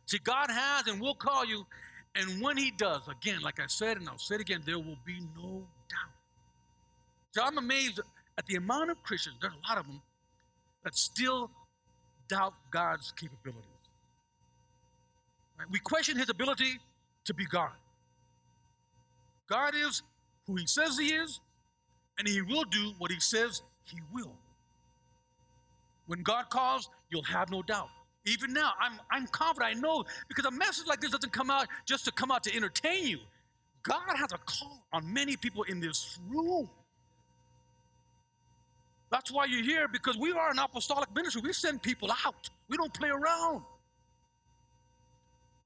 See, 0.06 0.18
God 0.24 0.50
has 0.50 0.86
and 0.86 1.00
will 1.00 1.14
call 1.14 1.44
you. 1.44 1.66
And 2.16 2.40
when 2.40 2.56
He 2.56 2.70
does, 2.70 3.02
again, 3.08 3.42
like 3.42 3.60
I 3.60 3.66
said, 3.66 3.98
and 3.98 4.08
I'll 4.08 4.18
say 4.18 4.36
it 4.36 4.40
again, 4.40 4.62
there 4.64 4.78
will 4.78 4.98
be 5.04 5.20
no 5.36 5.66
doubt. 5.90 6.14
So 7.32 7.42
I'm 7.42 7.58
amazed 7.58 8.00
at 8.38 8.46
the 8.46 8.56
amount 8.56 8.90
of 8.90 9.02
Christians, 9.02 9.36
there's 9.40 9.52
a 9.52 9.68
lot 9.68 9.78
of 9.78 9.86
them, 9.86 10.00
that 10.82 10.96
still 10.96 11.50
doubt 12.28 12.54
God's 12.70 13.12
capabilities. 13.12 13.62
Right? 15.58 15.68
We 15.70 15.78
question 15.78 16.16
His 16.16 16.30
ability 16.30 16.78
to 17.26 17.34
be 17.34 17.44
God. 17.44 17.70
God 19.48 19.74
is 19.74 20.02
who 20.46 20.56
He 20.56 20.66
says 20.66 20.98
He 20.98 21.08
is, 21.08 21.40
and 22.18 22.26
He 22.26 22.42
will 22.42 22.64
do 22.64 22.92
what 22.98 23.10
He 23.10 23.20
says 23.20 23.62
He 23.84 23.98
will. 24.12 24.32
When 26.06 26.22
God 26.22 26.50
calls, 26.50 26.88
you'll 27.10 27.22
have 27.22 27.50
no 27.50 27.62
doubt. 27.62 27.88
Even 28.26 28.52
now, 28.52 28.72
I'm, 28.80 28.98
I'm 29.10 29.26
confident. 29.26 29.76
I 29.76 29.80
know 29.80 30.04
because 30.28 30.46
a 30.46 30.50
message 30.50 30.86
like 30.86 31.00
this 31.00 31.10
doesn't 31.10 31.32
come 31.32 31.50
out 31.50 31.66
just 31.86 32.04
to 32.06 32.12
come 32.12 32.30
out 32.30 32.42
to 32.44 32.54
entertain 32.54 33.06
you. 33.06 33.18
God 33.82 34.16
has 34.16 34.32
a 34.32 34.38
call 34.38 34.82
on 34.92 35.12
many 35.12 35.36
people 35.36 35.62
in 35.64 35.78
this 35.78 36.18
room. 36.30 36.68
That's 39.10 39.30
why 39.30 39.44
you're 39.44 39.62
here 39.62 39.88
because 39.88 40.16
we 40.16 40.32
are 40.32 40.50
an 40.50 40.58
apostolic 40.58 41.14
ministry. 41.14 41.42
We 41.44 41.52
send 41.52 41.82
people 41.82 42.10
out, 42.26 42.48
we 42.68 42.76
don't 42.76 42.92
play 42.92 43.10
around. 43.10 43.62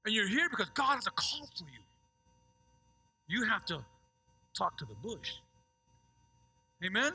And 0.05 0.13
you're 0.13 0.27
here 0.27 0.49
because 0.49 0.69
God 0.69 0.95
has 0.95 1.07
a 1.07 1.11
call 1.11 1.47
for 1.57 1.63
you. 1.63 1.79
You 3.29 3.45
have 3.45 3.63
to 3.65 3.85
talk 4.57 4.77
to 4.79 4.85
the 4.85 4.95
bush. 4.95 5.33
Amen? 6.83 7.13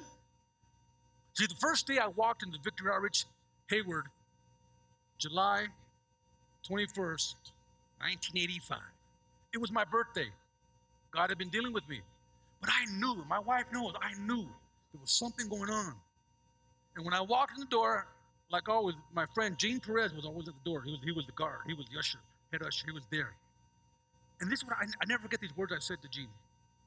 See, 1.35 1.47
the 1.47 1.57
first 1.61 1.89
day 1.89 1.99
I 1.99 2.07
walked 2.07 2.45
into 2.45 2.59
Victory 2.63 2.91
Outreach 2.93 3.27
Hayward, 3.69 4.07
July 5.19 5.67
21st, 6.71 7.35
1985, 7.99 8.79
it 9.53 9.59
was 9.59 9.73
my 9.73 9.85
birthday. 9.85 10.29
God 11.13 11.31
had 11.31 11.39
been 11.39 11.49
dealing 11.49 11.73
with 11.73 11.89
me. 11.89 12.01
But 12.61 12.71
I 12.71 12.85
knew, 12.97 13.25
my 13.29 13.41
wife 13.41 13.65
knows, 13.73 13.95
I 14.01 14.15
knew 14.21 14.43
there 14.93 15.01
was 15.01 15.11
something 15.11 15.49
going 15.49 15.71
on. 15.71 15.95
And 16.95 17.05
when 17.05 17.15
I 17.15 17.21
walked 17.21 17.55
in 17.55 17.61
the 17.61 17.67
door, 17.67 18.07
like 18.51 18.69
always, 18.69 18.95
my 19.13 19.27
friend 19.35 19.59
Gene 19.59 19.81
Perez 19.81 20.13
was 20.15 20.25
always 20.25 20.47
at 20.47 20.55
the 20.55 20.71
door. 20.71 20.83
He 20.83 20.93
was, 20.93 21.01
he 21.03 21.13
was 21.13 21.27
the 21.27 21.33
guard, 21.33 21.61
he 21.67 21.75
was 21.75 21.87
the 21.93 21.99
usher, 21.99 22.19
head 22.53 22.63
usher, 22.63 22.87
he 22.87 22.93
was 22.93 23.03
there. 23.11 23.35
And 24.41 24.51
this 24.51 24.61
is 24.61 24.65
what 24.65 24.77
I, 24.79 24.85
I 24.85 25.07
never 25.09 25.23
forget 25.23 25.41
these 25.41 25.57
words 25.57 25.73
I 25.73 25.79
said 25.79 26.03
to 26.03 26.09
Gene. 26.09 26.29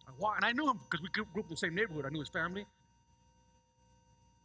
I 0.08 0.12
walked, 0.20 0.38
and 0.38 0.46
I 0.46 0.52
knew 0.52 0.70
him 0.70 0.80
because 0.90 1.02
we 1.02 1.10
grew 1.10 1.24
up 1.24 1.46
in 1.46 1.50
the 1.50 1.58
same 1.58 1.76
neighborhood. 1.76 2.06
I 2.06 2.10
knew 2.10 2.20
his 2.20 2.30
family. 2.30 2.66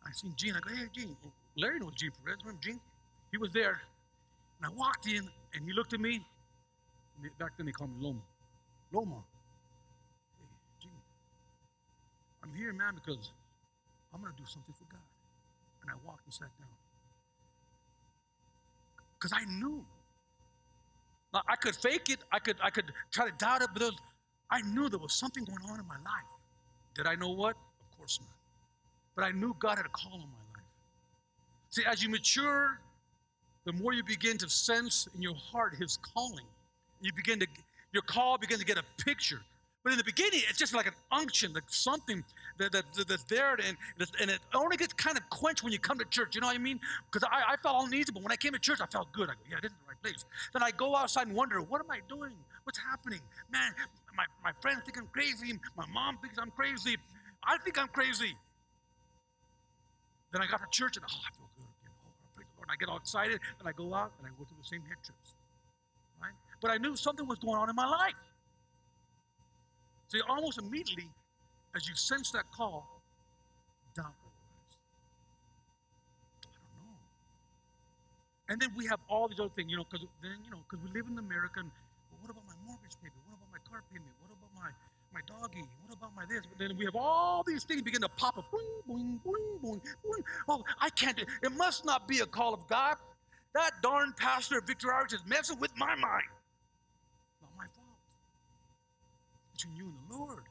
I 0.04 0.12
seen 0.12 0.34
Gene. 0.36 0.54
I 0.56 0.60
go, 0.60 0.74
hey, 0.74 0.88
Gene. 0.92 1.16
Larry 1.56 1.78
knows 1.78 1.92
Gene 1.96 2.10
Perez. 2.24 2.38
Remember 2.44 2.60
Gene? 2.62 2.80
He 3.30 3.38
was 3.38 3.52
there. 3.52 3.80
And 4.60 4.72
I 4.72 4.74
walked 4.76 5.06
in, 5.06 5.28
and 5.54 5.64
he 5.64 5.72
looked 5.72 5.92
at 5.92 6.00
me. 6.00 6.24
Back 7.38 7.56
then, 7.56 7.66
they 7.66 7.72
called 7.72 7.90
me 7.90 8.04
Loma. 8.04 8.20
Loma. 8.92 9.22
Hey, 10.38 10.46
Gene. 10.80 10.90
I'm 12.42 12.54
here, 12.54 12.72
man, 12.72 12.94
because 12.94 13.30
I'm 14.12 14.20
going 14.20 14.32
to 14.32 14.38
do 14.38 14.48
something 14.48 14.74
for 14.74 14.84
God. 14.90 15.02
And 15.82 15.90
I 15.90 15.94
walked 16.06 16.24
and 16.24 16.34
sat 16.34 16.50
down. 16.58 16.68
Because 19.18 19.32
I 19.32 19.44
knew. 19.44 19.84
Now, 21.32 21.42
I 21.48 21.56
could 21.56 21.74
fake 21.76 22.10
it. 22.10 22.18
I 22.30 22.38
could, 22.38 22.56
I 22.62 22.70
could 22.70 22.92
try 23.10 23.28
to 23.28 23.36
doubt 23.38 23.62
it, 23.62 23.70
but 23.72 23.82
was, 23.82 23.94
I 24.50 24.60
knew 24.62 24.88
there 24.88 24.98
was 24.98 25.14
something 25.14 25.44
going 25.44 25.70
on 25.70 25.80
in 25.80 25.86
my 25.86 25.96
life. 25.96 26.30
Did 26.94 27.06
I 27.06 27.14
know 27.14 27.30
what? 27.30 27.56
Of 27.80 27.98
course 27.98 28.18
not. 28.20 28.28
But 29.16 29.24
I 29.24 29.30
knew 29.30 29.56
God 29.58 29.76
had 29.76 29.86
a 29.86 29.90
call 29.90 30.14
on 30.14 30.20
my 30.20 30.24
life. 30.24 30.66
See, 31.70 31.84
as 31.86 32.02
you 32.02 32.10
mature, 32.10 32.80
the 33.64 33.72
more 33.72 33.92
you 33.92 34.02
begin 34.02 34.36
to 34.38 34.48
sense 34.48 35.08
in 35.14 35.22
your 35.22 35.34
heart 35.34 35.74
His 35.78 35.98
calling. 36.14 36.44
You 37.00 37.12
begin 37.14 37.40
to, 37.40 37.46
your 37.92 38.02
call 38.02 38.38
begins 38.38 38.60
to 38.60 38.66
get 38.66 38.78
a 38.78 38.84
picture. 39.02 39.40
But 39.84 39.92
in 39.92 39.98
the 39.98 40.04
beginning, 40.04 40.40
it's 40.48 40.58
just 40.58 40.74
like 40.74 40.86
an 40.86 40.94
unction, 41.10 41.52
like 41.52 41.64
something 41.68 42.22
that, 42.58 42.72
that, 42.72 42.84
that's 43.08 43.24
there, 43.24 43.54
and, 43.54 43.76
and 44.20 44.30
it 44.30 44.40
only 44.54 44.76
gets 44.76 44.92
kind 44.92 45.16
of 45.16 45.28
quenched 45.30 45.62
when 45.62 45.72
you 45.72 45.78
come 45.78 45.98
to 45.98 46.04
church. 46.04 46.34
You 46.34 46.40
know 46.40 46.48
what 46.48 46.56
I 46.56 46.58
mean? 46.58 46.80
Because 47.10 47.28
I, 47.30 47.52
I 47.52 47.56
felt 47.56 47.86
uneasy, 47.86 48.12
but 48.12 48.22
when 48.22 48.32
I 48.32 48.36
came 48.36 48.52
to 48.52 48.58
church, 48.58 48.80
I 48.80 48.86
felt 48.86 49.12
good. 49.12 49.28
I 49.30 49.34
go, 49.34 49.40
yeah, 49.50 49.56
this 49.62 49.70
is 49.70 49.78
the 49.78 49.88
right 49.88 50.02
place. 50.02 50.24
Then 50.52 50.62
I 50.62 50.70
go 50.70 50.94
outside 50.96 51.26
and 51.26 51.36
wonder, 51.36 51.60
what 51.60 51.80
am 51.80 51.90
I 51.90 52.00
doing? 52.08 52.32
What's 52.64 52.78
happening? 52.78 53.20
Man, 53.50 53.72
my, 54.16 54.24
my 54.44 54.52
friends 54.60 54.82
think 54.84 54.98
I'm 54.98 55.08
crazy. 55.08 55.58
My 55.76 55.86
mom 55.92 56.18
thinks 56.18 56.38
I'm 56.38 56.50
crazy. 56.50 56.96
I 57.44 57.58
think 57.58 57.78
I'm 57.78 57.88
crazy. 57.88 58.36
Then 60.32 60.42
I 60.42 60.46
got 60.46 60.60
to 60.60 60.66
church, 60.70 60.96
and 60.96 61.04
oh, 61.04 61.12
I 61.12 61.30
feel 61.36 61.48
good 61.56 61.66
again. 61.66 61.92
Oh, 62.06 62.12
praise 62.36 62.46
the 62.54 62.60
Lord. 62.60 62.68
I 62.70 62.76
get 62.76 62.88
all 62.88 62.96
excited, 62.96 63.40
and 63.58 63.68
I 63.68 63.72
go 63.72 63.92
out, 63.94 64.12
and 64.18 64.26
I 64.26 64.30
go 64.38 64.44
to 64.44 64.54
the 64.54 64.64
same 64.64 64.82
head 64.82 64.96
trips. 65.04 65.34
Right? 66.20 66.32
But 66.60 66.70
I 66.70 66.78
knew 66.78 66.96
something 66.96 67.26
was 67.26 67.38
going 67.38 67.56
on 67.56 67.68
in 67.68 67.76
my 67.76 67.86
life. 67.86 68.14
See, 70.08 70.20
almost 70.28 70.58
immediately, 70.58 71.10
as 71.74 71.88
you 71.88 71.94
sense 71.94 72.30
that 72.32 72.44
call, 72.52 73.02
know. 73.96 74.04
And 78.48 78.60
then 78.60 78.70
we 78.76 78.86
have 78.86 79.00
all 79.08 79.28
these 79.28 79.40
other 79.40 79.50
things, 79.56 79.70
you 79.70 79.76
know, 79.78 79.86
because 79.90 80.06
then, 80.22 80.36
you 80.44 80.50
know, 80.50 80.58
because 80.68 80.84
we 80.84 80.92
live 80.92 81.08
in 81.08 81.18
America, 81.18 81.60
and 81.60 81.70
well, 82.10 82.20
what 82.20 82.30
about 82.30 82.44
my 82.46 82.58
mortgage 82.66 82.92
payment? 83.00 83.16
What 83.24 83.40
about 83.40 83.48
my 83.52 83.62
car 83.70 83.82
payment? 83.90 84.12
What 84.20 84.28
about 84.36 84.52
my, 84.52 84.70
my 85.16 85.22
doggy? 85.24 85.64
What 85.86 85.96
about 85.96 86.12
my 86.14 86.24
this? 86.28 86.44
But 86.44 86.58
then 86.58 86.76
we 86.76 86.84
have 86.84 86.96
all 86.96 87.42
these 87.42 87.64
things 87.64 87.80
begin 87.82 88.02
to 88.02 88.10
pop 88.10 88.36
up. 88.36 88.44
Boing, 88.52 88.84
boing, 88.88 89.20
boing, 89.24 89.60
boing, 89.64 89.80
boing. 90.04 90.24
Oh, 90.48 90.62
I 90.80 90.90
can't. 90.90 91.16
do 91.16 91.22
It 91.22 91.52
It 91.52 91.56
must 91.56 91.84
not 91.84 92.08
be 92.08 92.20
a 92.20 92.26
call 92.26 92.52
of 92.52 92.66
God. 92.68 92.96
That 93.54 93.72
darn 93.82 94.12
pastor 94.16 94.60
Victory 94.60 94.90
Outreach 94.92 95.14
is 95.20 95.26
messing 95.26 95.58
with 95.60 95.72
my 95.76 95.94
mind. 95.94 96.28
Not 97.40 97.50
my 97.56 97.64
fault. 97.64 97.96
Between 99.52 99.76
you 99.76 99.84
and 99.86 99.94
the 100.10 100.16
Lord. 100.16 100.44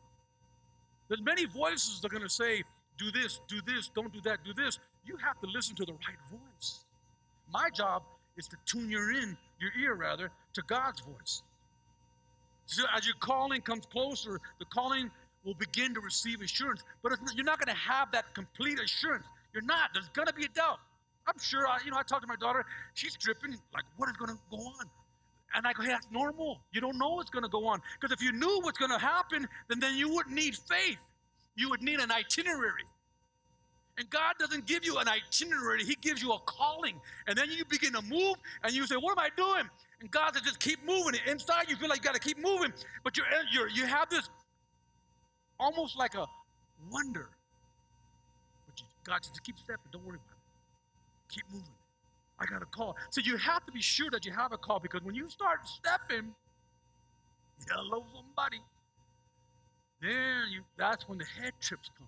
There's 1.12 1.22
many 1.26 1.44
voices 1.44 2.00
that 2.00 2.08
are 2.08 2.18
going 2.18 2.24
to 2.24 2.34
say, 2.34 2.64
do 2.98 3.12
this, 3.12 3.42
do 3.50 3.60
this, 3.68 3.92
don't 3.94 4.14
do 4.14 4.22
that, 4.22 4.46
do 4.46 4.54
this. 4.54 4.80
You 5.06 5.18
have 5.18 5.38
to 5.42 5.48
listen 5.48 5.76
to 5.76 5.84
the 5.84 5.92
right 5.92 6.18
voice. 6.32 6.86
My 7.52 7.70
job 7.70 8.04
is 8.38 8.48
to 8.48 8.56
tune 8.66 8.90
your 8.90 9.12
in, 9.12 9.38
your 9.60 9.72
ear 9.78 9.96
rather, 9.96 10.32
to 10.54 10.62
God's 10.68 11.02
voice. 11.02 11.44
So 12.66 12.84
as 12.96 13.06
your 13.06 13.16
calling 13.20 13.60
comes 13.60 13.86
closer, 13.88 14.40
the 14.60 14.66
calling 14.74 15.12
will 15.44 15.56
begin 15.56 15.94
to 15.96 16.00
receive 16.00 16.40
assurance. 16.40 16.82
But 17.04 17.12
you're 17.36 17.44
not 17.44 17.60
going 17.60 17.76
to 17.76 17.82
have 17.82 18.14
that 18.14 18.34
complete 18.34 18.80
assurance. 18.80 19.26
You're 19.54 19.64
not. 19.64 19.90
There's 19.94 20.08
going 20.14 20.30
to 20.30 20.34
be 20.34 20.46
a 20.46 20.50
doubt. 20.56 20.80
I'm 21.28 21.38
sure. 21.42 21.68
I, 21.68 21.80
you 21.84 21.92
know, 21.92 21.98
I 21.98 22.04
talked 22.04 22.22
to 22.22 22.28
my 22.28 22.38
daughter. 22.38 22.64
She's 22.94 23.18
tripping. 23.18 23.52
Like, 23.74 23.84
what 23.98 24.08
is 24.08 24.16
going 24.16 24.32
to 24.32 24.40
go 24.50 24.60
on? 24.60 24.86
And 25.56 25.68
I 25.68 25.74
go, 25.74 25.84
hey, 25.84 25.90
that's 25.90 26.10
normal. 26.12 26.62
You 26.72 26.82
don't 26.82 26.98
know 26.98 27.10
what's 27.16 27.30
going 27.30 27.44
to 27.44 27.50
go 27.50 27.68
on. 27.68 27.82
Because 28.00 28.14
if 28.14 28.24
you 28.24 28.32
knew 28.32 28.60
what's 28.62 28.78
going 28.78 28.92
to 28.92 28.98
happen, 28.98 29.48
then, 29.68 29.80
then 29.80 29.98
you 29.98 30.10
wouldn't 30.10 30.36
need 30.36 30.56
faith. 30.56 30.98
You 31.56 31.70
would 31.70 31.82
need 31.82 32.00
an 32.00 32.12
itinerary. 32.12 32.84
And 33.98 34.10
God 34.10 34.36
doesn't 34.40 34.66
give 34.66 34.86
you 34.86 34.98
an 34.98 35.08
itinerary, 35.08 35.84
He 35.84 35.96
gives 36.02 36.22
you 36.22 36.32
a 36.32 36.40
calling. 36.40 37.00
And 37.28 37.38
then 37.38 37.52
you 37.52 37.66
begin 37.66 37.94
to 37.94 38.02
move 38.02 38.36
and 38.64 38.74
you 38.74 38.88
say, 38.88 38.96
What 38.96 39.12
am 39.12 39.20
I 39.20 39.30
doing? 39.36 39.70
And 40.00 40.10
God 40.10 40.34
says, 40.34 40.44
Just 40.44 40.60
keep 40.60 40.84
moving. 40.86 41.20
Inside, 41.28 41.66
you 41.68 41.76
feel 41.76 41.90
like 41.90 42.00
you 42.00 42.06
got 42.06 42.16
to 42.16 42.20
keep 42.20 42.40
moving. 42.40 42.74
But 43.04 43.18
you're, 43.18 43.26
you're, 43.52 43.70
you 43.70 43.86
have 43.86 44.10
this 44.10 44.30
almost 45.60 45.98
like 45.98 46.16
a 46.16 46.26
wonder. 46.90 47.30
But 48.66 48.80
you, 48.80 48.88
God 49.04 49.24
says, 49.24 49.32
just 49.32 49.44
Keep 49.44 49.60
stepping. 49.60 49.92
Don't 49.92 50.06
worry 50.06 50.18
about 50.18 50.38
it. 50.38 51.36
Keep 51.36 51.46
moving. 51.52 51.81
I 52.42 52.46
got 52.46 52.64
a 52.64 52.66
call. 52.66 52.96
So 53.12 53.22
you 53.24 53.38
have 53.38 53.66
to 53.68 53.72
be 53.72 53.82
sure 53.82 54.10
that 54.12 54.26
you 54.26 54.32
have 54.32 54.52
a 54.52 54.58
call 54.58 54.80
because 54.80 55.04
when 55.04 55.14
you 55.14 55.30
start 55.30 55.68
stepping, 55.68 56.34
hello 57.70 58.04
somebody, 58.16 58.60
then 60.02 60.50
you, 60.52 60.62
that's 60.78 61.08
when 61.08 61.20
the 61.20 61.26
head 61.40 61.54
trips 61.62 61.92
come. 61.96 62.08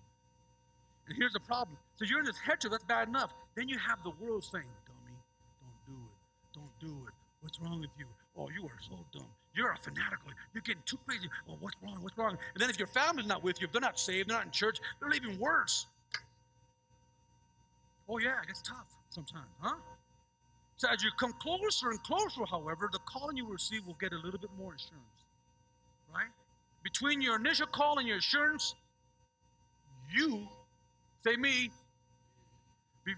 And 1.08 1.16
here's 1.16 1.34
the 1.34 1.40
problem. 1.40 1.78
So 1.96 2.06
you're 2.06 2.20
in 2.20 2.26
this 2.26 2.40
head 2.40 2.60
trip, 2.60 2.72
that's 2.72 2.84
bad 2.86 3.10
enough. 3.10 3.32
Then 3.56 3.70
you 3.70 3.78
have 3.78 4.00
the 4.04 4.12
world 4.20 4.44
saying, 4.44 4.66
dummy, 4.88 5.18
don't 5.62 5.86
do 5.86 6.02
it. 6.02 6.60
Don't 6.60 6.80
do 6.80 7.08
it. 7.08 7.14
What's 7.42 7.60
wrong 7.60 7.82
with 7.82 7.92
you? 8.00 8.06
Oh, 8.36 8.50
you 8.50 8.64
are 8.66 8.80
so 8.82 8.98
dumb. 9.14 9.28
You're 9.54 9.72
a 9.72 9.78
fanatical. 9.78 10.32
You're 10.56 10.64
getting 10.64 10.82
too 10.86 10.98
crazy. 11.06 11.30
Oh, 11.48 11.58
what's 11.60 11.76
wrong? 11.84 12.00
What's 12.02 12.18
wrong? 12.18 12.38
And 12.56 12.62
then 12.62 12.72
if 12.72 12.80
your 12.80 12.88
family's 12.88 13.28
not 13.28 13.44
with 13.44 13.62
you, 13.62 13.68
if 13.68 13.72
they're 13.72 13.82
not 13.82 14.00
saved, 14.00 14.30
they're 14.30 14.38
not 14.38 14.46
in 14.46 14.52
church, 14.52 14.80
they're 15.00 15.14
even 15.14 15.38
worse. 15.38 15.86
Oh, 18.10 18.18
yeah, 18.18 18.42
it 18.42 18.48
gets 18.48 18.64
tough 18.64 18.88
sometimes, 19.10 19.46
huh? 19.62 19.76
So 20.78 20.88
as 20.92 21.04
you 21.04 21.12
come 21.20 21.34
closer 21.34 21.90
and 21.92 22.02
closer, 22.04 22.46
however, 22.50 22.90
the 22.92 23.00
calling 23.06 23.38
you 23.38 23.48
receive 23.48 23.86
will 23.86 23.98
get 24.00 24.12
a 24.12 24.18
little 24.18 24.40
bit 24.40 24.50
more 24.58 24.74
assurance. 24.74 25.06
Right? 26.14 26.30
Between 26.84 27.22
your 27.22 27.38
initial 27.38 27.68
call 27.68 28.00
and 28.00 28.08
your 28.08 28.18
assurance, 28.18 28.76
you, 30.14 30.48
say 31.24 31.36
me, 31.38 31.72
be, 33.06 33.14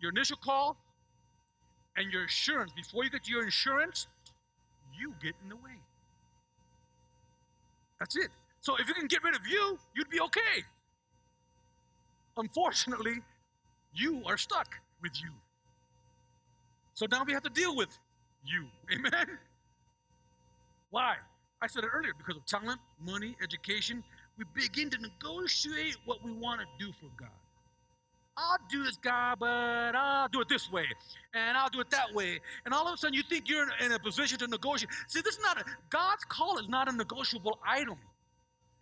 your 0.00 0.10
initial 0.10 0.38
call 0.42 0.76
and 1.96 2.10
your 2.12 2.24
assurance, 2.24 2.72
before 2.72 3.04
you 3.04 3.10
get 3.10 3.24
to 3.24 3.30
your 3.30 3.44
insurance, 3.44 4.06
you 4.98 5.14
get 5.22 5.34
in 5.42 5.50
the 5.50 5.56
way. 5.56 5.78
That's 7.98 8.16
it. 8.16 8.28
So 8.60 8.76
if 8.76 8.88
you 8.88 8.94
can 8.94 9.06
get 9.06 9.22
rid 9.22 9.34
of 9.34 9.46
you, 9.46 9.78
you'd 9.94 10.08
be 10.08 10.20
okay. 10.20 10.64
Unfortunately, 12.36 13.16
you 13.92 14.22
are 14.26 14.36
stuck 14.36 14.68
with 15.02 15.12
you. 15.20 15.30
So 16.98 17.06
now 17.08 17.22
we 17.22 17.32
have 17.32 17.44
to 17.44 17.50
deal 17.50 17.76
with 17.76 17.96
you. 18.44 18.66
Amen? 18.92 19.38
Why? 20.90 21.14
I 21.62 21.68
said 21.68 21.84
it 21.84 21.90
earlier 21.94 22.12
because 22.18 22.36
of 22.36 22.44
talent, 22.44 22.80
money, 23.00 23.36
education. 23.40 24.02
We 24.36 24.44
begin 24.52 24.90
to 24.90 24.98
negotiate 24.98 25.96
what 26.06 26.24
we 26.24 26.32
want 26.32 26.60
to 26.60 26.66
do 26.84 26.90
for 27.00 27.06
God. 27.16 27.30
I'll 28.36 28.58
do 28.68 28.82
this, 28.82 28.96
God, 28.96 29.38
but 29.38 29.94
I'll 29.94 30.26
do 30.26 30.40
it 30.40 30.48
this 30.48 30.72
way, 30.72 30.86
and 31.34 31.56
I'll 31.56 31.68
do 31.68 31.78
it 31.78 31.90
that 31.90 32.12
way. 32.12 32.40
And 32.64 32.74
all 32.74 32.88
of 32.88 32.94
a 32.94 32.96
sudden, 32.96 33.14
you 33.14 33.22
think 33.22 33.48
you're 33.48 33.68
in 33.80 33.92
a 33.92 33.98
position 34.00 34.36
to 34.40 34.48
negotiate. 34.48 34.90
See, 35.06 35.20
this 35.20 35.36
is 35.36 35.40
not 35.40 35.60
a, 35.60 35.64
God's 35.90 36.24
call 36.24 36.58
is 36.58 36.68
not 36.68 36.92
a 36.92 36.96
negotiable 36.96 37.60
item. 37.64 37.98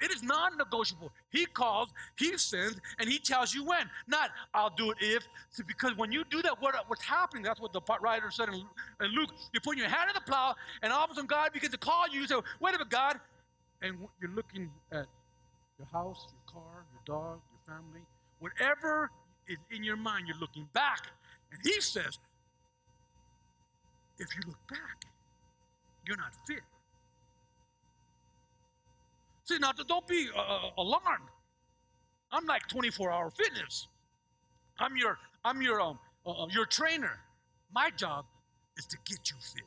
It 0.01 0.13
is 0.13 0.23
non-negotiable. 0.23 1.11
He 1.31 1.47
calls, 1.47 1.89
he 2.19 2.37
sends, 2.37 2.81
and 2.99 3.09
he 3.09 3.19
tells 3.19 3.55
you 3.55 3.65
when. 3.65 3.89
Not, 4.07 4.31
I'll 4.53 4.75
do 4.77 4.91
it 4.91 4.99
if. 5.01 5.27
See, 5.51 5.63
because 5.67 5.97
when 5.97 6.13
you 6.13 6.25
do 6.31 6.43
that, 6.43 6.61
what, 6.61 6.75
what's 6.87 7.05
happening? 7.05 7.43
That's 7.43 7.61
what 7.61 7.73
the 7.73 7.81
writer 8.01 8.31
said 8.31 8.49
in, 8.49 8.55
in 8.55 9.11
Luke. 9.13 9.31
You're 9.53 9.63
putting 9.63 9.81
your 9.81 9.89
hand 9.89 10.11
in 10.11 10.15
the 10.15 10.31
plow, 10.31 10.55
and 10.83 10.93
all 10.93 11.05
of 11.05 11.11
a 11.11 11.15
sudden 11.15 11.27
God 11.27 11.53
begins 11.53 11.73
to 11.73 11.79
call 11.79 12.09
you. 12.09 12.21
You 12.21 12.27
say, 12.27 12.35
wait 12.61 12.75
a 12.75 12.79
minute, 12.79 12.91
God. 12.91 13.21
And 13.83 13.97
you're 14.21 14.31
looking 14.31 14.71
at 14.93 15.07
your 15.79 15.89
house, 15.93 16.27
your 16.31 16.55
car, 16.55 16.85
your 16.93 17.03
dog, 17.05 17.41
your 17.51 17.77
family, 17.77 18.01
whatever 18.39 19.11
is 19.49 19.59
in 19.71 19.85
your 19.85 19.97
mind, 19.97 20.27
you're 20.29 20.39
looking 20.39 20.69
back. 20.73 21.07
And 21.53 21.61
he 21.63 21.81
says, 21.81 22.19
if 24.19 24.35
you 24.35 24.43
look 24.47 24.59
back, 24.69 25.05
you're 26.07 26.17
not 26.17 26.33
fit. 26.47 26.61
See, 29.57 29.61
now 29.61 29.73
don't 29.73 30.07
be 30.07 30.29
uh, 30.37 30.41
uh 30.41 30.71
alarmed. 30.79 31.31
I'm 32.31 32.45
like 32.47 32.67
24 32.69 33.11
hour 33.11 33.31
fitness. 33.31 33.89
I'm 34.79 34.97
your, 34.97 35.19
I'm 35.45 35.63
your, 35.63 35.81
um, 35.81 35.99
uh, 36.27 36.31
uh, 36.33 36.47
your 36.51 36.67
trainer. 36.67 37.19
My 37.73 37.91
job 37.97 38.27
is 38.77 38.85
to 38.87 38.99
get 39.07 39.31
you 39.31 39.37
fit. 39.41 39.63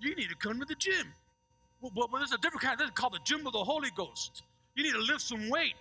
You 0.00 0.16
need 0.16 0.28
to 0.30 0.34
come 0.36 0.58
to 0.58 0.64
the 0.64 0.74
gym. 0.74 1.06
Well, 1.80 1.92
but, 1.94 2.10
but 2.10 2.18
there's 2.18 2.32
a 2.32 2.38
different 2.38 2.62
kind. 2.62 2.78
This 2.78 2.86
is 2.86 2.94
called 2.94 3.12
the 3.12 3.20
gym 3.24 3.46
of 3.46 3.52
the 3.52 3.62
Holy 3.62 3.90
Ghost. 3.96 4.42
You 4.74 4.82
need 4.82 4.94
to 4.94 5.00
lift 5.00 5.20
some 5.20 5.48
weight. 5.50 5.74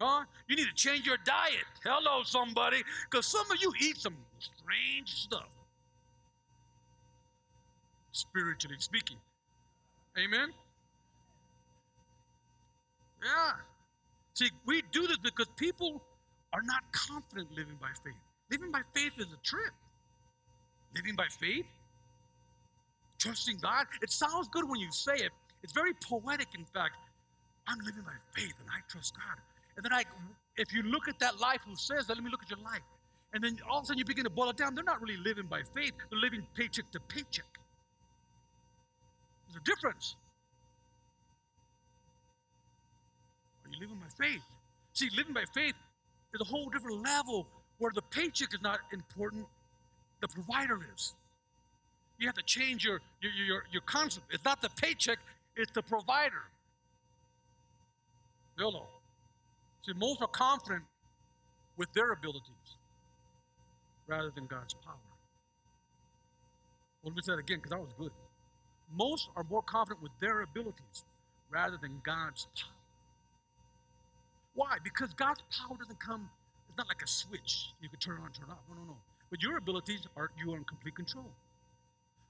Huh? 0.00 0.24
You 0.48 0.56
need 0.56 0.66
to 0.66 0.74
change 0.74 1.06
your 1.06 1.18
diet. 1.24 1.66
Hello, 1.84 2.22
somebody. 2.24 2.82
Because 3.08 3.26
some 3.26 3.48
of 3.50 3.60
you 3.60 3.72
eat 3.80 3.98
some 3.98 4.16
strange 4.40 5.14
stuff, 5.14 5.48
spiritually 8.12 8.76
speaking. 8.78 9.16
Amen? 10.18 10.52
Yeah. 13.22 13.52
See, 14.34 14.50
we 14.66 14.82
do 14.92 15.06
this 15.06 15.18
because 15.18 15.46
people 15.56 16.02
are 16.52 16.62
not 16.62 16.82
confident 16.92 17.50
living 17.50 17.76
by 17.80 17.88
faith. 18.04 18.14
Living 18.50 18.70
by 18.70 18.80
faith 18.94 19.12
is 19.18 19.26
a 19.26 19.42
trip. 19.42 19.72
Living 20.96 21.14
by 21.14 21.26
faith, 21.38 21.66
trusting 23.18 23.58
God, 23.60 23.86
it 24.02 24.10
sounds 24.10 24.48
good 24.48 24.68
when 24.68 24.80
you 24.80 24.90
say 24.90 25.14
it. 25.14 25.32
It's 25.62 25.72
very 25.72 25.92
poetic, 25.94 26.48
in 26.56 26.64
fact. 26.64 26.94
I'm 27.66 27.78
living 27.80 28.02
by 28.02 28.16
faith 28.34 28.54
and 28.58 28.68
I 28.70 28.80
trust 28.88 29.14
God. 29.14 29.38
And 29.76 29.84
then 29.84 29.92
I, 29.92 30.04
if 30.56 30.72
you 30.72 30.82
look 30.82 31.08
at 31.08 31.18
that 31.18 31.38
life 31.38 31.60
who 31.66 31.76
says 31.76 32.06
that, 32.06 32.14
let 32.14 32.24
me 32.24 32.30
look 32.30 32.42
at 32.42 32.50
your 32.50 32.60
life. 32.60 32.80
And 33.34 33.44
then 33.44 33.58
all 33.68 33.78
of 33.78 33.84
a 33.84 33.86
sudden 33.88 33.98
you 33.98 34.04
begin 34.06 34.24
to 34.24 34.30
boil 34.30 34.48
it 34.48 34.56
down. 34.56 34.74
They're 34.74 34.84
not 34.84 35.02
really 35.02 35.18
living 35.18 35.46
by 35.46 35.60
faith, 35.74 35.92
they're 36.10 36.18
living 36.18 36.46
paycheck 36.54 36.90
to 36.92 37.00
paycheck. 37.00 37.44
There's 39.48 39.60
a 39.60 39.64
difference. 39.64 40.16
Are 43.64 43.70
you 43.70 43.80
living 43.80 43.96
by 43.96 44.24
faith? 44.24 44.42
See, 44.92 45.08
living 45.16 45.32
by 45.34 45.44
faith 45.54 45.74
is 46.34 46.40
a 46.40 46.44
whole 46.44 46.68
different 46.68 47.02
level 47.02 47.46
where 47.78 47.92
the 47.94 48.02
paycheck 48.02 48.52
is 48.52 48.62
not 48.62 48.80
important, 48.92 49.46
the 50.20 50.28
provider 50.28 50.78
is. 50.94 51.14
You 52.18 52.26
have 52.26 52.34
to 52.34 52.42
change 52.42 52.84
your, 52.84 53.00
your, 53.20 53.32
your, 53.32 53.64
your 53.70 53.82
concept. 53.82 54.26
It's 54.30 54.44
not 54.44 54.60
the 54.60 54.70
paycheck, 54.70 55.18
it's 55.56 55.70
the 55.72 55.82
provider. 55.82 56.42
Hello. 58.58 58.86
See, 59.86 59.92
most 59.92 60.20
are 60.20 60.28
confident 60.28 60.82
with 61.76 61.92
their 61.92 62.10
abilities 62.12 62.76
rather 64.08 64.30
than 64.34 64.46
God's 64.46 64.74
power. 64.74 64.94
Well, 67.02 67.12
let 67.12 67.16
me 67.16 67.22
say 67.22 67.32
that 67.32 67.38
again 67.38 67.58
because 67.58 67.70
that 67.70 67.78
was 67.78 67.92
good. 67.96 68.10
Most 68.94 69.28
are 69.36 69.44
more 69.44 69.62
confident 69.62 70.02
with 70.02 70.12
their 70.20 70.42
abilities 70.42 71.04
rather 71.50 71.76
than 71.80 72.00
God's 72.04 72.46
power. 72.56 72.72
Why? 74.54 74.76
Because 74.82 75.12
God's 75.14 75.42
power 75.56 75.76
doesn't 75.78 76.00
come, 76.00 76.28
it's 76.68 76.76
not 76.76 76.88
like 76.88 77.02
a 77.02 77.06
switch 77.06 77.72
you 77.80 77.88
can 77.88 77.98
turn 77.98 78.18
on, 78.22 78.32
turn 78.32 78.50
off. 78.50 78.58
No, 78.68 78.74
no, 78.74 78.88
no. 78.88 78.96
But 79.30 79.42
your 79.42 79.56
abilities 79.56 80.06
are, 80.16 80.30
you 80.38 80.52
are 80.52 80.56
in 80.56 80.64
complete 80.64 80.96
control. 80.96 81.30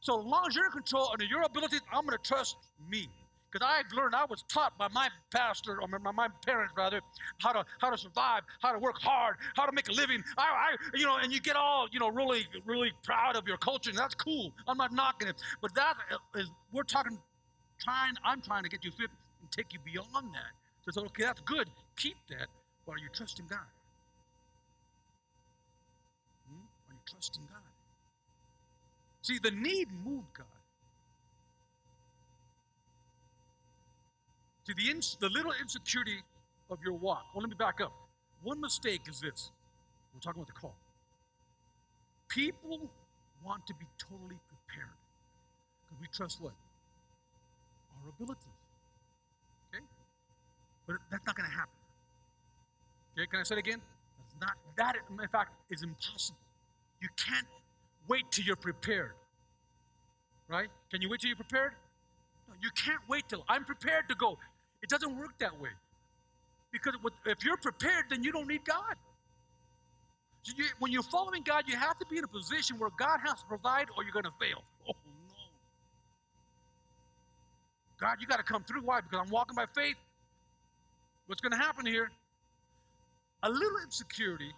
So 0.01 0.19
as 0.19 0.25
long 0.25 0.45
as 0.49 0.55
you're 0.55 0.67
in 0.67 0.73
control 0.73 1.09
under 1.13 1.25
your 1.25 1.43
abilities, 1.43 1.81
I'm 1.93 2.05
going 2.05 2.19
to 2.19 2.23
trust 2.23 2.57
me. 2.91 3.09
Because 3.51 3.67
I 3.67 3.83
learned, 3.97 4.15
I 4.15 4.27
was 4.27 4.45
taught 4.49 4.77
by 4.77 4.89
my 4.89 5.09
pastor, 5.35 5.81
or 5.81 5.89
my, 5.89 6.13
my 6.13 6.29
parents 6.45 6.75
rather, 6.77 7.01
how 7.39 7.53
to 7.53 7.65
how 7.79 7.89
to 7.91 7.97
survive, 7.97 8.43
how 8.61 8.73
to 8.73 8.79
work 8.79 9.01
hard, 9.01 9.37
how 9.57 9.65
to 9.65 9.73
make 9.73 9.89
a 9.89 9.93
living. 9.93 10.23
I, 10.37 10.43
I, 10.43 10.77
you 10.99 11.07
know, 11.07 11.17
and 11.17 11.33
you 11.33 11.41
get 11.41 11.57
all, 11.57 11.89
you 11.91 11.99
know, 11.99 12.09
really, 12.09 12.47
really 12.67 12.93
proud 13.05 13.37
of 13.37 13.47
your 13.49 13.57
culture, 13.57 13.91
and 13.91 13.99
that's 13.99 14.15
cool. 14.15 14.53
I'm 14.67 14.77
not 14.77 14.93
knocking 14.93 15.29
it, 15.29 15.37
but 15.63 15.75
that 15.75 15.95
is, 16.37 16.51
we're 16.73 16.83
talking, 16.83 17.19
trying. 17.81 18.15
I'm 18.25 18.43
trying 18.43 18.65
to 18.65 18.69
get 18.69 18.85
you 18.85 18.91
fit 18.91 19.09
and 19.41 19.51
take 19.51 19.73
you 19.73 19.79
beyond 19.85 20.35
that. 20.35 20.93
So, 20.93 21.05
okay, 21.07 21.25
that's 21.25 21.41
good. 21.43 21.69
Keep 21.97 22.17
that, 22.31 22.49
but 22.87 22.93
are 22.93 22.99
you 22.99 23.09
trusting 23.15 23.47
God? 23.49 23.61
Hmm? 26.49 26.65
Are 26.91 26.95
you 26.95 27.01
trusting 27.11 27.45
God? 27.45 27.63
See, 29.23 29.39
the 29.43 29.51
need 29.51 29.89
moved 30.05 30.35
God. 30.37 30.47
To 34.69 34.75
the, 34.75 34.91
ins- 34.91 35.17
the 35.19 35.31
little 35.31 35.53
insecurity 35.61 36.19
of 36.71 36.79
your 36.85 36.93
walk. 36.93 37.25
Well, 37.35 37.41
let 37.41 37.49
me 37.49 37.57
back 37.59 37.81
up. 37.81 37.93
One 38.43 38.61
mistake 38.61 39.01
is 39.09 39.21
this 39.21 39.51
we're 40.15 40.21
talking 40.21 40.43
about 40.43 40.55
the 40.55 40.61
call. 40.61 40.77
People 42.29 42.91
want 43.45 43.67
to 43.67 43.75
be 43.75 43.87
totally 43.97 44.37
prepared 44.47 44.95
because 45.85 46.01
we 46.01 46.07
trust 46.13 46.43
what? 46.43 46.53
Our 48.05 48.11
abilities. 48.11 48.45
Okay? 49.73 49.83
But 50.87 50.97
that's 51.11 51.25
not 51.27 51.35
going 51.35 51.49
to 51.49 51.57
happen. 51.57 51.73
Okay, 53.17 53.27
can 53.27 53.41
I 53.41 53.43
say 53.45 53.55
it 53.55 53.59
again? 53.61 53.81
That's 54.19 54.35
not, 54.41 54.57
that, 54.77 54.97
in 55.11 55.29
fact, 55.29 55.53
is 55.71 55.83
impossible. 55.83 56.39
You 57.01 57.09
can't 57.17 57.47
wait 58.07 58.25
till 58.31 58.45
you're 58.45 58.57
prepared. 58.57 59.13
Right? 60.47 60.69
Can 60.91 61.01
you 61.01 61.09
wait 61.09 61.21
till 61.21 61.29
you're 61.29 61.37
prepared? 61.37 61.73
No, 62.49 62.55
you 62.61 62.71
can't 62.77 63.01
wait 63.09 63.25
till 63.29 63.45
I'm 63.49 63.65
prepared 63.65 64.09
to 64.09 64.15
go. 64.15 64.39
It 64.83 64.89
doesn't 64.89 65.17
work 65.17 65.39
that 65.39 65.61
way. 65.61 65.71
Because 66.73 66.95
if 67.27 67.45
you're 67.45 67.57
prepared, 67.57 68.05
then 68.11 68.23
you 68.23 68.33
don't 68.33 68.47
need 68.47 68.65
God. 68.65 68.95
When 70.79 70.93
you're 70.93 71.03
following 71.03 71.43
God, 71.43 71.65
you 71.67 71.77
have 71.77 71.99
to 71.99 72.07
be 72.11 72.19
in 72.19 72.25
a 72.25 72.29
position 72.29 72.79
where 72.79 72.91
God 72.99 73.19
has 73.25 73.41
to 73.41 73.47
provide 73.47 73.89
or 73.97 74.03
you're 74.03 74.13
going 74.13 74.25
to 74.25 74.39
fail. 74.41 74.63
Oh, 74.89 74.95
no. 74.95 75.45
God, 78.01 78.17
you 78.21 78.27
got 78.27 78.39
to 78.39 78.43
come 78.43 78.65
through. 78.65 78.83
Why? 78.83 79.01
Because 79.01 79.21
I'm 79.27 79.31
walking 79.31 79.55
by 79.55 79.67
faith. 79.75 79.97
What's 81.27 81.43
going 81.43 81.53
to 81.53 81.59
happen 81.59 81.85
here? 81.85 82.11
A 83.43 83.51
little 83.51 83.79
insecurity 83.85 84.53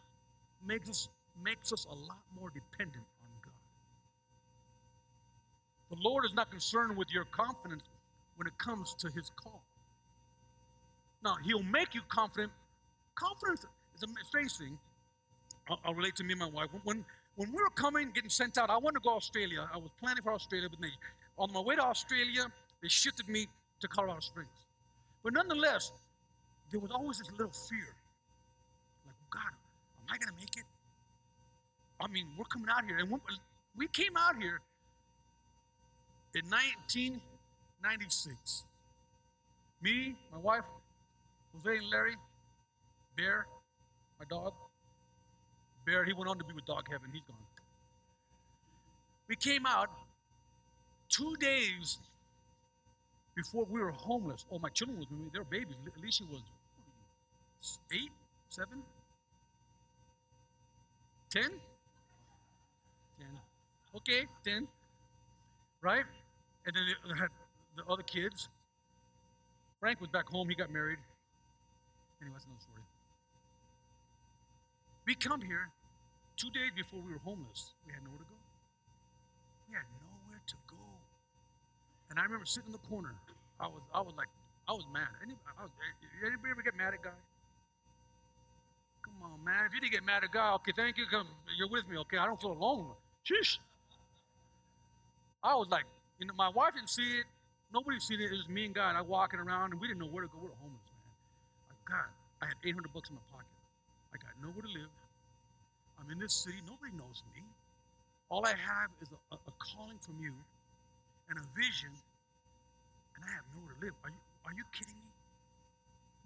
makes 0.66 0.88
us, 0.88 1.09
makes 1.44 1.72
us 1.72 1.85
a 1.87 1.94
lot 1.94 2.22
more 2.38 2.50
dependent 2.50 3.04
on 3.22 3.30
God. 3.42 3.52
The 5.90 6.09
Lord 6.09 6.24
is 6.24 6.35
not 6.35 6.50
concerned 6.50 6.96
with 6.96 7.11
your 7.11 7.24
confidence 7.24 7.83
when 8.37 8.46
it 8.46 8.56
comes 8.59 8.94
to 9.00 9.09
his 9.11 9.30
call. 9.42 9.62
Now, 11.22 11.37
he'll 11.44 11.62
make 11.62 11.94
you 11.94 12.00
confident. 12.09 12.50
Confidence 13.14 13.66
is 13.96 14.02
a 14.02 14.06
strange 14.24 14.56
thing. 14.56 14.76
I'll, 15.68 15.78
I'll, 15.85 15.94
relate 15.94 16.16
to 16.16 16.24
me 16.24 16.33
and 16.33 16.40
my 16.40 16.48
wife. 16.48 16.70
When, 16.85 17.04
when 17.37 17.52
we 17.52 17.62
were 17.62 17.68
coming, 17.70 18.11
getting 18.14 18.30
sent 18.30 18.56
out, 18.59 18.70
I 18.70 18.78
wanted 18.78 19.00
to 19.00 19.04
go 19.04 19.11
to 19.11 19.16
Australia. 19.16 19.68
I 19.72 19.76
was 19.76 19.90
planning 20.00 20.22
for 20.22 20.33
Australia, 20.33 20.68
but 20.70 20.80
they, 20.80 20.88
on 21.37 21.52
my 21.52 21.61
way 21.61 21.76
to 21.76 21.83
Australia, 21.83 22.50
they 22.83 22.88
shifted 22.88 23.28
me 23.28 23.46
to 23.80 23.88
Colorado 23.88 24.20
Springs. 24.20 24.48
But 25.22 25.35
nonetheless, 25.35 25.92
there 26.70 26.80
was 26.80 26.90
always 26.90 27.18
this 27.18 27.30
little 27.33 27.52
fear. 27.52 27.94
Like, 29.06 29.16
oh, 29.20 29.26
God, 29.30 29.52
am 30.00 30.06
I 30.09 30.16
going 30.16 30.28
to 30.28 30.35
make 30.40 30.56
it? 30.56 30.64
I 32.00 32.09
mean, 32.09 32.28
we're 32.38 32.46
coming 32.46 32.70
out 32.70 32.87
here. 32.87 32.96
And 32.98 33.20
we 33.76 33.87
came 33.88 34.16
out 34.16 34.37
here 34.37 34.62
in 36.35 36.48
1996. 36.48 38.64
Me, 39.83 40.16
my 40.33 40.38
wife, 40.38 40.64
Jose 41.54 41.76
and 41.76 41.90
Larry, 41.90 42.16
Bear, 43.16 43.46
my 44.18 44.24
dog. 44.28 44.54
Bear, 45.86 46.04
he 46.04 46.12
went 46.12 46.28
on 46.28 46.38
to 46.38 46.44
be 46.44 46.52
with 46.54 46.66
Dog 46.66 46.86
Heaven. 46.90 47.10
He's 47.12 47.22
gone. 47.26 47.36
We 49.28 49.36
came 49.36 49.66
out, 49.66 49.90
two 51.08 51.36
days 51.36 51.98
before 53.34 53.64
we 53.70 53.80
were 53.80 53.92
homeless. 53.92 54.44
Oh, 54.50 54.58
my 54.58 54.68
children 54.70 54.98
was 54.98 55.08
with 55.10 55.18
me. 55.18 55.30
They 55.32 55.38
were 55.38 55.44
babies. 55.44 55.76
Alicia 55.98 56.24
was 56.30 56.42
eight, 57.92 58.10
seven, 58.48 58.82
ten? 61.30 61.50
Ten. 63.18 63.40
Okay, 63.96 64.26
ten. 64.44 64.68
Right? 65.82 66.04
And 66.66 66.76
then 66.76 66.82
they 66.86 67.18
had 67.18 67.28
the 67.76 67.90
other 67.90 68.02
kids. 68.02 68.48
Frank 69.78 70.00
was 70.00 70.10
back 70.10 70.28
home. 70.28 70.48
He 70.48 70.54
got 70.54 70.70
married. 70.70 70.98
Anyway, 72.20 72.37
that's 72.37 72.44
another 72.44 72.61
story. 72.61 72.85
We 75.06 75.14
come 75.16 75.40
here 75.40 75.72
two 76.37 76.50
days 76.50 76.72
before 76.76 77.00
we 77.00 77.12
were 77.12 77.24
homeless. 77.24 77.72
We 77.87 77.92
had 77.92 78.04
nowhere 78.04 78.20
to 78.20 78.28
go. 78.28 78.38
We 79.68 79.74
had 79.74 79.88
nowhere 80.04 80.40
to 80.44 80.56
go. 80.68 80.85
And 82.11 82.18
I 82.18 82.24
remember 82.24 82.44
sitting 82.44 82.68
in 82.68 82.76
the 82.76 82.87
corner. 82.88 83.14
I 83.59 83.66
was, 83.66 83.80
I 83.94 84.00
was 84.00 84.14
like, 84.16 84.28
I 84.68 84.72
was 84.72 84.85
mad. 84.92 85.09
Anybody, 85.20 85.44
I 85.59 85.62
was, 85.64 85.72
eh, 85.80 86.26
anybody 86.26 86.50
ever 86.52 86.62
get 86.62 86.76
mad 86.76 86.94
at 86.94 87.02
God? 87.02 87.20
Come 89.02 89.16
on, 89.24 89.44
man. 89.44 89.66
If 89.66 89.74
you 89.74 89.80
didn't 89.80 89.92
get 89.92 90.04
mad 90.04 90.24
at 90.24 90.30
God, 90.30 90.61
okay, 90.61 90.72
thank 90.76 90.96
you. 90.96 91.04
Come, 91.11 91.26
you're 91.56 91.68
with 91.68 91.88
me, 91.88 91.96
okay? 92.04 92.18
I 92.18 92.26
don't 92.26 92.40
feel 92.40 92.52
alone. 92.52 92.92
Sheesh. 93.24 93.59
I 95.42 95.54
was 95.54 95.68
like, 95.70 95.85
you 96.18 96.26
know, 96.26 96.35
my 96.37 96.50
wife 96.50 96.74
didn't 96.74 96.90
see 96.90 97.18
it. 97.20 97.24
Nobody 97.72 97.98
seen 98.00 98.20
it. 98.20 98.30
It 98.30 98.37
was 98.37 98.48
me 98.48 98.66
and 98.66 98.74
God. 98.74 98.96
I 98.96 99.00
walking 99.02 99.40
around, 99.40 99.72
and 99.72 99.80
we 99.80 99.88
didn't 99.88 100.00
know 100.00 100.11
where 100.12 100.24
to 100.24 100.28
go. 100.28 100.38
We 100.40 100.48
were 100.48 100.61
homeless, 100.61 100.83
man. 100.92 100.99
God, 101.88 102.10
I 102.42 102.46
had 102.46 102.58
800 102.64 102.92
bucks 102.92 103.10
in 103.10 103.16
my 103.16 103.26
pocket. 103.30 103.54
I 104.12 104.16
got 104.18 104.34
nowhere 104.42 104.62
to 104.62 104.72
live. 104.72 104.92
I'm 106.00 106.10
in 106.10 106.18
this 106.18 106.34
city. 106.34 106.58
Nobody 106.66 106.92
knows 106.96 107.22
me. 107.34 107.42
All 108.30 108.46
I 108.46 108.54
have 108.54 108.90
is 109.02 109.10
a, 109.10 109.34
a 109.34 109.54
calling 109.58 109.98
from 110.00 110.16
you 110.22 110.32
and 111.28 111.38
a 111.38 111.46
vision, 111.54 111.90
and 111.90 113.20
I 113.22 113.30
have 113.34 113.46
nowhere 113.54 113.74
to 113.74 113.80
live. 113.84 113.94
Are 114.06 114.10
you, 114.10 114.22
are 114.46 114.54
you 114.54 114.64
kidding 114.72 114.96
me? 114.96 115.10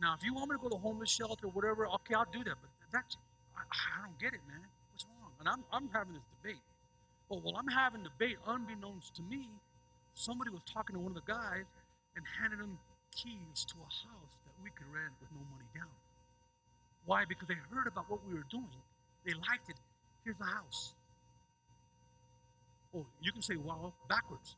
Now, 0.01 0.15
if 0.19 0.25
you 0.25 0.35
want 0.35 0.51
me 0.51 0.57
to 0.57 0.63
go 0.63 0.69
to 0.69 0.81
homeless 0.81 1.11
shelter 1.11 1.47
or 1.49 1.55
whatever, 1.57 1.87
okay, 2.03 2.15
I'll 2.15 2.29
do 2.29 2.45
that. 2.45 2.57
But 2.61 2.71
that's, 2.93 3.17
I, 3.57 3.63
I 3.65 4.05
don't 4.05 4.19
get 4.19 4.35
it, 4.37 4.45
man. 4.47 4.61
What's 4.93 5.07
wrong? 5.09 5.33
And 5.41 5.49
I'm, 5.49 5.63
I'm 5.73 5.89
having 5.93 6.15
this 6.15 6.27
debate. 6.41 6.61
Oh, 7.31 7.41
well, 7.41 7.53
while 7.53 7.57
I'm 7.57 7.73
having 7.73 8.03
debate, 8.05 8.37
unbeknownst 8.47 9.17
to 9.17 9.23
me, 9.23 9.49
somebody 10.15 10.51
was 10.51 10.61
talking 10.69 10.95
to 10.95 11.01
one 11.01 11.17
of 11.17 11.19
the 11.25 11.29
guys 11.31 11.65
and 12.17 12.23
handed 12.41 12.61
him 12.61 12.79
keys 13.17 13.65
to 13.65 13.77
a 13.81 13.89
house 13.89 14.35
we 14.65 14.71
could 14.71 14.89
rent 14.93 15.13
with 15.21 15.31
no 15.31 15.45
money 15.53 15.69
down. 15.75 15.93
Why? 17.05 17.25
Because 17.29 17.47
they 17.49 17.55
heard 17.71 17.87
about 17.87 18.11
what 18.11 18.21
we 18.27 18.35
were 18.35 18.47
doing. 18.51 18.65
They 19.27 19.35
liked 19.35 19.69
it. 19.69 19.77
Here's 20.25 20.39
the 20.39 20.47
house. 20.47 20.95
Oh, 22.97 23.05
you 23.21 23.31
can 23.33 23.43
say, 23.43 23.57
wow 23.57 23.93
backwards. 24.09 24.57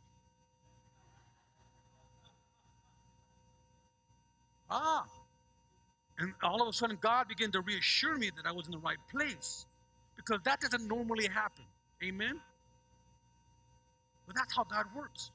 Ah. 4.71 5.05
And 6.19 6.33
all 6.43 6.63
of 6.63 6.69
a 6.69 6.73
sudden, 6.73 6.99
God 7.01 7.29
began 7.29 7.51
to 7.53 7.61
reassure 7.61 8.17
me 8.17 8.31
that 8.37 8.47
I 8.47 8.53
was 8.53 8.67
in 8.67 8.73
the 8.73 8.79
right 8.79 8.99
place 9.11 9.67
because 10.17 10.41
that 10.45 10.61
doesn't 10.61 10.87
normally 10.87 11.29
happen. 11.29 11.65
Amen? 12.03 12.41
But 14.27 14.37
that's 14.37 14.55
how 14.55 14.65
God 14.65 14.87
works. 14.95 15.31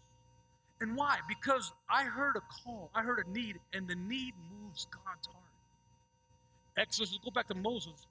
And 0.82 0.98
why? 0.98 1.20
Because 1.30 1.72
I 1.90 2.04
heard 2.04 2.36
a 2.36 2.42
call, 2.42 2.90
I 2.96 3.04
heard 3.04 3.24
a 3.26 3.32
need, 3.32 3.60
and 3.72 3.88
the 3.88 3.96
need 3.96 4.34
moves 4.52 4.88
God's 4.92 5.28
heart. 5.28 5.38
Exodus, 6.78 7.18
go 7.24 7.30
back 7.30 7.48
to 7.48 7.56
Moses 7.56 8.08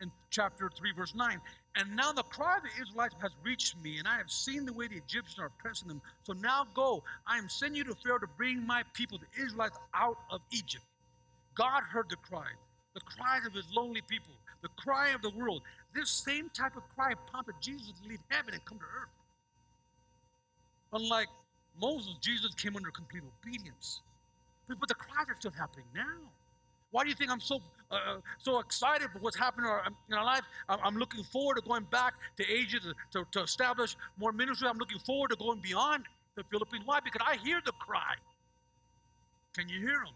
in 0.00 0.10
chapter 0.30 0.70
3, 0.74 0.92
verse 0.92 1.14
9. 1.14 1.38
And 1.76 1.94
now 1.94 2.12
the 2.12 2.22
cry 2.22 2.56
of 2.56 2.62
the 2.62 2.82
Israelites 2.82 3.14
has 3.20 3.32
reached 3.44 3.76
me, 3.82 3.98
and 3.98 4.08
I 4.08 4.16
have 4.16 4.30
seen 4.30 4.64
the 4.64 4.72
way 4.72 4.88
the 4.88 4.96
Egyptians 4.96 5.38
are 5.38 5.46
oppressing 5.46 5.88
them. 5.88 6.00
So 6.22 6.32
now 6.32 6.66
go. 6.74 7.02
I 7.26 7.36
am 7.36 7.48
sending 7.48 7.76
you 7.76 7.84
to 7.84 7.94
Pharaoh 7.94 8.18
to 8.18 8.26
bring 8.38 8.66
my 8.66 8.84
people, 8.94 9.18
the 9.18 9.42
Israelites, 9.44 9.78
out 9.92 10.18
of 10.30 10.40
Egypt. 10.50 10.84
God 11.54 11.82
heard 11.82 12.08
the 12.08 12.16
cry, 12.16 12.48
the 12.94 13.00
cries 13.00 13.44
of 13.46 13.52
his 13.52 13.66
lonely 13.74 14.00
people, 14.08 14.32
the 14.62 14.68
cry 14.78 15.10
of 15.10 15.20
the 15.20 15.30
world. 15.30 15.62
This 15.94 16.08
same 16.08 16.48
type 16.54 16.76
of 16.76 16.84
cry 16.94 17.12
prompted 17.30 17.56
Jesus 17.60 17.92
to 18.00 18.08
leave 18.08 18.20
heaven 18.30 18.54
and 18.54 18.64
come 18.64 18.78
to 18.78 18.84
earth. 18.84 19.10
Unlike 20.92 21.28
Moses, 21.80 22.14
Jesus 22.20 22.54
came 22.54 22.76
under 22.76 22.90
complete 22.90 23.22
obedience. 23.42 24.00
But, 24.68 24.88
the 24.88 24.94
cries 24.94 25.26
are 25.28 25.36
still 25.38 25.52
happening 25.52 25.86
now. 25.94 26.18
Why 26.90 27.02
do 27.02 27.08
you 27.08 27.14
think 27.14 27.30
I'm 27.30 27.40
so 27.40 27.60
uh, 27.90 27.94
uh 27.94 28.16
so 28.38 28.58
excited 28.58 29.08
for 29.12 29.18
what's 29.18 29.36
happening 29.36 29.70
in 30.08 30.14
our 30.14 30.24
life? 30.24 30.42
I'm, 30.68 30.96
looking 30.96 31.22
forward 31.22 31.56
to 31.56 31.62
going 31.62 31.84
back 31.90 32.14
to 32.36 32.50
Asia 32.50 32.78
to, 32.80 32.94
to, 33.12 33.26
to 33.32 33.42
establish 33.42 33.96
more 34.18 34.32
ministry. 34.32 34.68
I'm 34.68 34.78
looking 34.78 34.98
forward 34.98 35.30
to 35.30 35.36
going 35.36 35.60
beyond 35.60 36.04
the 36.34 36.44
Philippines. 36.50 36.82
Why? 36.86 37.00
Because 37.00 37.26
I 37.26 37.36
hear 37.36 37.60
the 37.64 37.72
cry. 37.72 38.14
Can 39.54 39.68
you 39.68 39.80
hear 39.80 40.02
them? 40.04 40.14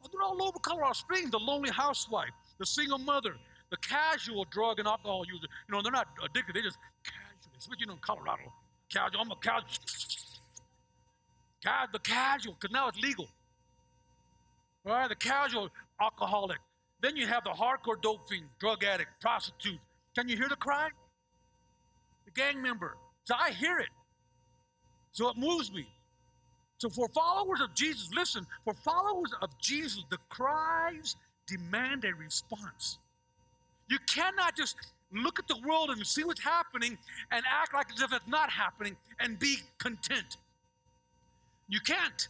Well, 0.00 0.10
they're 0.12 0.22
all 0.22 0.42
over 0.42 0.58
Colorado 0.58 0.94
Springs. 0.94 1.30
The 1.30 1.38
lonely 1.38 1.70
housewife, 1.70 2.30
the 2.58 2.66
single 2.66 2.98
mother, 2.98 3.36
the 3.70 3.76
casual 3.78 4.44
drug 4.46 4.78
and 4.78 4.88
alcohol 4.88 5.24
user. 5.26 5.46
You 5.68 5.74
know, 5.74 5.82
they're 5.82 5.92
not 5.92 6.08
addicted. 6.24 6.54
They 6.54 6.62
just 6.62 6.78
casual. 7.04 7.52
Especially 7.58 7.80
you 7.80 7.86
know 7.86 7.92
in 7.94 7.98
Colorado. 8.00 8.52
Casual. 8.92 9.20
I'm 9.20 9.30
a 9.30 9.36
casual. 9.36 9.68
Casual, 11.62 11.88
the 11.92 11.98
casual, 11.98 12.56
because 12.58 12.72
now 12.72 12.88
it's 12.88 12.98
legal. 12.98 13.28
All 14.84 14.92
right, 14.92 15.08
the 15.08 15.14
casual 15.14 15.70
alcoholic. 16.00 16.58
Then 17.00 17.16
you 17.16 17.26
have 17.26 17.44
the 17.44 17.50
hardcore 17.50 18.00
dope 18.00 18.28
fiend, 18.28 18.46
drug 18.58 18.84
addict, 18.84 19.10
prostitute. 19.20 19.78
Can 20.16 20.28
you 20.28 20.36
hear 20.36 20.48
the 20.48 20.56
cry? 20.56 20.88
The 22.24 22.30
gang 22.32 22.60
member. 22.60 22.96
So 23.24 23.34
I 23.38 23.50
hear 23.50 23.78
it. 23.78 23.88
So 25.12 25.28
it 25.28 25.36
moves 25.36 25.72
me. 25.72 25.86
So 26.78 26.88
for 26.88 27.08
followers 27.08 27.60
of 27.60 27.74
Jesus, 27.74 28.10
listen, 28.14 28.44
for 28.64 28.74
followers 28.74 29.32
of 29.40 29.56
Jesus, 29.60 30.04
the 30.10 30.18
cries 30.28 31.16
demand 31.46 32.04
a 32.04 32.14
response. 32.14 32.98
You 33.88 33.98
cannot 34.08 34.56
just 34.56 34.76
look 35.12 35.38
at 35.38 35.46
the 35.46 35.58
world 35.66 35.90
and 35.90 36.04
see 36.04 36.24
what's 36.24 36.40
happening 36.40 36.98
and 37.30 37.44
act 37.48 37.74
like 37.74 37.92
as 37.94 38.00
if 38.00 38.12
it's 38.12 38.26
not 38.26 38.50
happening 38.50 38.96
and 39.20 39.38
be 39.38 39.58
content. 39.78 40.38
You 41.72 41.80
can't. 41.80 42.28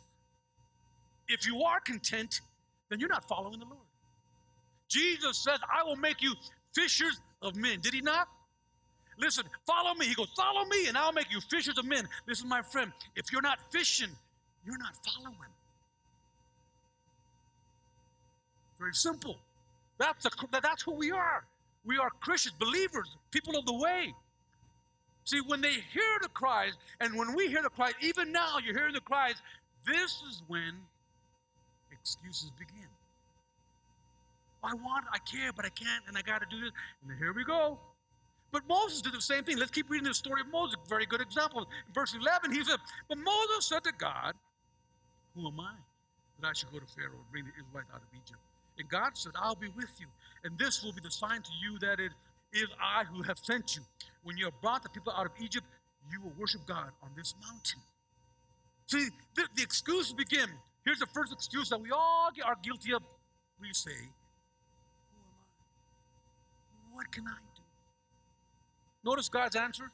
If 1.27 1.49
you 1.49 1.63
are 1.65 1.81
content, 1.81 2.43
then 2.89 3.01
you're 3.01 3.09
not 3.09 3.27
following 3.27 3.59
the 3.59 3.65
Lord. 3.65 3.89
Jesus 4.89 5.37
says, 5.39 5.59
I 5.69 5.83
will 5.83 5.97
make 5.97 6.23
you 6.23 6.33
fishers 6.73 7.21
of 7.43 7.57
men. 7.57 7.81
Did 7.81 7.93
he 7.93 8.01
not? 8.03 8.29
Listen, 9.19 9.45
follow 9.67 9.95
me. 9.95 10.07
He 10.07 10.15
goes, 10.15 10.29
Follow 10.37 10.65
me, 10.67 10.87
and 10.87 10.97
I'll 10.97 11.13
make 11.13 11.27
you 11.33 11.41
fishers 11.41 11.77
of 11.77 11.85
men. 11.85 12.09
Listen, 12.29 12.49
my 12.49 12.63
friend, 12.63 12.93
if 13.17 13.33
you're 13.33 13.43
not 13.43 13.59
fishing, 13.73 14.11
you're 14.65 14.79
not 14.79 14.97
following. 15.05 15.37
Very 18.79 18.95
simple. 18.95 19.39
That's, 19.99 20.25
a, 20.25 20.31
that's 20.63 20.83
who 20.83 20.93
we 20.93 21.11
are. 21.11 21.45
We 21.85 21.99
are 21.99 22.11
Christians, 22.21 22.55
believers, 22.61 23.17
people 23.33 23.59
of 23.59 23.67
the 23.67 23.75
way. 23.75 24.15
See, 25.25 25.41
when 25.41 25.61
they 25.61 25.73
hear 25.73 26.19
the 26.21 26.29
cries, 26.29 26.73
and 27.01 27.17
when 27.17 27.35
we 27.35 27.49
hear 27.49 27.63
the 27.63 27.71
cries, 27.71 27.93
even 28.01 28.33
now 28.33 28.59
you're 28.65 28.77
hearing 28.77 28.95
the 28.95 29.01
cries, 29.01 29.37
this 29.87 30.23
is 30.29 30.43
when 30.49 30.75
excuses 31.91 32.51
begin. 32.59 32.89
I 34.65 34.75
want, 34.75 35.05
I 35.13 35.19
care, 35.19 35.53
but 35.53 35.65
I 35.65 35.71
can't, 35.71 36.05
and 36.09 36.17
I 36.17 36.23
got 36.23 36.41
to 36.41 36.47
do 36.51 36.61
this. 36.61 36.73
And 37.09 37.19
here 37.19 37.33
we 37.33 37.45
go. 37.45 37.79
But 38.53 38.69
Moses 38.69 39.01
did 39.01 39.13
the 39.13 39.21
same 39.21 39.45
thing. 39.45 39.57
Let's 39.59 39.71
keep 39.71 39.91
reading 39.91 40.07
the 40.07 40.15
story 40.15 40.43
of 40.43 40.53
Moses. 40.53 40.77
Very 40.89 41.07
good 41.07 41.21
example. 41.21 41.61
In 41.61 41.95
verse 41.95 42.15
11, 42.15 42.53
he 42.53 42.63
said, 42.63 42.79
But 43.09 43.19
Moses 43.19 43.67
said 43.67 43.83
to 43.85 43.93
God, 43.97 44.35
Who 45.35 45.49
am 45.49 45.59
I 45.59 45.73
that 46.41 46.49
I 46.49 46.53
should 46.53 46.71
go 46.71 46.79
to 46.79 46.87
Pharaoh 46.87 47.17
and 47.17 47.31
bring 47.33 47.45
the 47.45 47.53
Israelites 47.59 47.89
out 47.95 48.03
of 48.03 48.09
Egypt? 48.13 48.39
And 48.79 48.89
God 48.89 49.17
said, 49.17 49.33
I'll 49.37 49.55
be 49.55 49.69
with 49.69 49.91
you. 49.99 50.07
And 50.45 50.59
this 50.59 50.83
will 50.83 50.93
be 50.93 51.01
the 51.01 51.11
sign 51.11 51.43
to 51.43 51.51
you 51.63 51.79
that 51.79 51.99
it 51.99 52.13
is 52.53 52.69
I 52.81 53.05
who 53.05 53.23
have 53.23 53.39
sent 53.39 53.77
you. 53.77 53.83
When 54.23 54.37
you 54.37 54.45
have 54.47 54.61
brought 54.61 54.83
the 54.83 54.89
people 54.89 55.13
out 55.17 55.27
of 55.27 55.33
Egypt, 55.41 55.67
you 56.11 56.21
will 56.21 56.33
worship 56.39 56.63
God 56.67 56.91
on 57.03 57.11
this 57.17 57.35
mountain. 57.41 57.81
See, 58.87 59.09
the, 59.35 59.47
the 59.57 59.63
excuses 59.63 60.13
begin. 60.13 60.49
Here's 60.85 60.99
the 60.99 61.07
first 61.07 61.33
excuse 61.33 61.69
that 61.71 61.81
we 61.81 61.91
all 61.91 62.31
are 62.45 62.57
guilty 62.63 62.93
of. 62.93 63.03
We 63.61 63.73
say, 63.73 63.91
Who 63.91 65.19
am 65.19 65.33
I? 66.93 66.97
What 66.97 67.13
can 67.13 67.25
I 67.27 67.39
do? 67.55 67.63
Notice 69.05 69.29
God's 69.29 69.57
answer. 69.57 69.91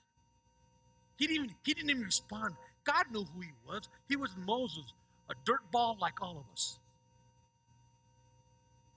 He 1.17 1.27
didn't 1.27 1.45
even, 1.45 1.57
he 1.65 1.75
didn't 1.75 1.91
even 1.91 2.03
respond. 2.03 2.55
God 2.85 3.05
knew 3.13 3.25
who 3.35 3.41
he 3.41 3.51
was. 3.67 3.89
He 4.09 4.17
was 4.17 4.31
Moses, 4.47 4.93
a 5.31 5.35
dirt 5.45 5.61
ball 5.71 5.99
like 6.01 6.23
all 6.23 6.39
of 6.39 6.45
us. 6.53 6.79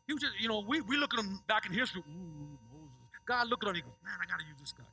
He 0.08 0.13
was 0.13 0.21
just, 0.21 0.39
you 0.39 0.47
know, 0.47 0.63
we, 0.67 0.82
we 0.82 0.97
look 0.97 1.13
at 1.13 1.19
him 1.19 1.39
back 1.47 1.65
in 1.65 1.74
history. 1.74 2.02
Ooh. 2.08 2.71
God 3.26 3.48
looked 3.48 3.64
at 3.64 3.70
him 3.70 3.76
and 3.76 3.78
he 3.78 3.82
goes, 3.84 3.98
man, 4.04 4.14
I 4.22 4.26
got 4.30 4.40
to 4.40 4.46
use 4.46 4.60
this 4.60 4.74
guy. 4.74 4.84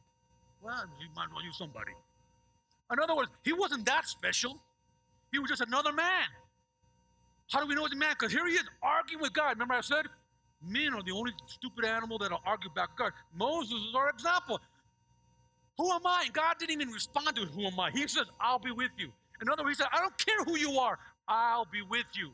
Well, 0.63 0.85
you 1.01 1.07
might 1.15 1.27
as 1.27 1.31
well 1.33 1.45
use 1.45 1.57
somebody. 1.57 1.93
In 2.93 2.99
other 3.01 3.15
words, 3.15 3.31
he 3.45 3.53
wasn't 3.53 3.87
that 3.87 4.07
special. 4.09 4.59
He 5.33 5.39
was 5.39 5.51
just 5.51 5.61
another 5.61 5.93
man. 5.93 6.29
How 7.51 7.61
do 7.61 7.67
we 7.67 7.75
know 7.75 7.85
he's 7.85 7.93
a 7.93 7.97
man? 7.97 8.15
Because 8.19 8.33
here 8.33 8.47
he 8.47 8.55
is 8.55 8.65
arguing 8.83 9.23
with 9.23 9.33
God. 9.33 9.51
Remember 9.51 9.75
I 9.75 9.81
said, 9.81 10.07
men 10.67 10.95
are 10.95 11.03
the 11.03 11.13
only 11.13 11.33
stupid 11.47 11.85
animal 11.85 12.19
that'll 12.19 12.43
argue 12.45 12.71
back 12.71 12.97
God. 12.97 13.13
Moses 13.35 13.73
is 13.73 13.95
our 13.95 14.11
example. 14.11 14.61
Who 15.79 15.91
am 15.93 16.07
I? 16.07 16.25
And 16.27 16.33
God 16.33 16.57
didn't 16.59 16.73
even 16.73 16.93
respond 16.93 17.37
to 17.37 17.43
who 17.47 17.67
am 17.67 17.79
I. 17.79 17.91
He 17.91 18.07
says, 18.09 18.27
I'll 18.41 18.59
be 18.59 18.73
with 18.73 18.91
you. 18.99 19.11
In 19.41 19.49
other 19.49 19.63
words, 19.63 19.79
he 19.79 19.83
said, 19.83 19.91
I 19.93 20.01
don't 20.01 20.19
care 20.19 20.45
who 20.45 20.59
you 20.59 20.79
are, 20.79 20.99
I'll 21.29 21.67
be 21.67 21.83
with 21.83 22.07
you. 22.15 22.31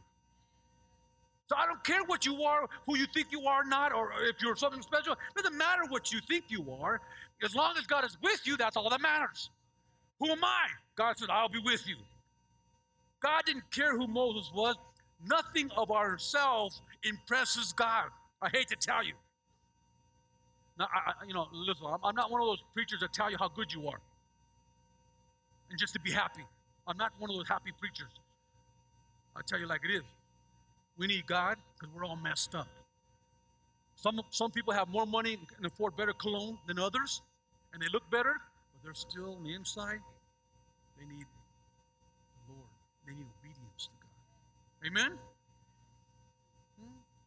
I 1.56 1.66
don't 1.66 1.82
care 1.84 2.02
what 2.04 2.24
you 2.24 2.42
are, 2.42 2.68
who 2.86 2.96
you 2.96 3.06
think 3.12 3.28
you 3.30 3.46
are 3.46 3.64
not, 3.64 3.92
or 3.92 4.12
if 4.22 4.36
you're 4.40 4.56
something 4.56 4.82
special. 4.82 5.12
It 5.12 5.42
doesn't 5.42 5.56
matter 5.56 5.82
what 5.88 6.12
you 6.12 6.20
think 6.28 6.44
you 6.48 6.72
are. 6.80 7.00
As 7.42 7.54
long 7.54 7.76
as 7.78 7.86
God 7.86 8.04
is 8.04 8.16
with 8.22 8.40
you, 8.44 8.56
that's 8.56 8.76
all 8.76 8.88
that 8.90 9.00
matters. 9.00 9.50
Who 10.20 10.30
am 10.30 10.44
I? 10.44 10.66
God 10.96 11.18
said, 11.18 11.28
I'll 11.30 11.48
be 11.48 11.60
with 11.64 11.86
you. 11.86 11.96
God 13.20 13.42
didn't 13.46 13.70
care 13.70 13.96
who 13.96 14.06
Moses 14.06 14.50
was. 14.54 14.76
Nothing 15.26 15.70
of 15.76 15.90
ourselves 15.90 16.82
impresses 17.02 17.72
God. 17.72 18.06
I 18.42 18.48
hate 18.50 18.68
to 18.68 18.76
tell 18.76 19.04
you. 19.04 19.14
Now, 20.78 20.88
I, 20.92 21.10
I, 21.10 21.26
you 21.26 21.34
know, 21.34 21.46
listen, 21.52 21.86
I'm, 22.02 22.14
not 22.14 22.30
one 22.30 22.40
of 22.40 22.48
those 22.48 22.62
preachers 22.74 23.00
that 23.00 23.12
tell 23.12 23.30
you 23.30 23.36
how 23.38 23.48
good 23.48 23.72
you 23.72 23.88
are 23.88 24.00
and 25.70 25.78
just 25.78 25.92
to 25.94 26.00
be 26.00 26.10
happy. 26.10 26.42
I'm 26.86 26.96
not 26.96 27.12
one 27.18 27.30
of 27.30 27.36
those 27.36 27.48
happy 27.48 27.72
preachers. 27.78 28.10
I'll 29.36 29.42
tell 29.42 29.58
you 29.58 29.66
like 29.66 29.80
it 29.84 29.94
is. 29.94 30.02
We 30.96 31.06
need 31.06 31.26
God 31.26 31.56
because 31.74 31.94
we're 31.94 32.04
all 32.04 32.16
messed 32.16 32.54
up. 32.54 32.68
Some, 33.96 34.20
some 34.30 34.50
people 34.50 34.72
have 34.72 34.88
more 34.88 35.06
money 35.06 35.38
and 35.56 35.66
afford 35.66 35.96
better 35.96 36.12
cologne 36.12 36.58
than 36.66 36.78
others, 36.78 37.22
and 37.72 37.82
they 37.82 37.86
look 37.92 38.08
better, 38.10 38.34
but 38.72 38.82
they're 38.82 38.94
still 38.94 39.36
on 39.36 39.44
the 39.44 39.54
inside. 39.54 40.00
They 40.98 41.06
need 41.06 41.26
the 42.46 42.52
Lord. 42.52 42.68
They 43.06 43.14
need 43.14 43.26
obedience 43.40 43.88
to 43.88 43.90
God. 44.00 44.86
Amen? 44.86 45.18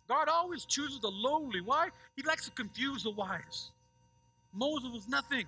God 0.07 0.29
always 0.29 0.65
chooses 0.65 0.99
the 0.99 1.09
lowly. 1.09 1.61
Why? 1.61 1.89
He 2.15 2.23
likes 2.23 2.45
to 2.45 2.51
confuse 2.51 3.03
the 3.03 3.11
wise. 3.11 3.71
Moses 4.53 4.89
was 4.91 5.07
nothing. 5.07 5.45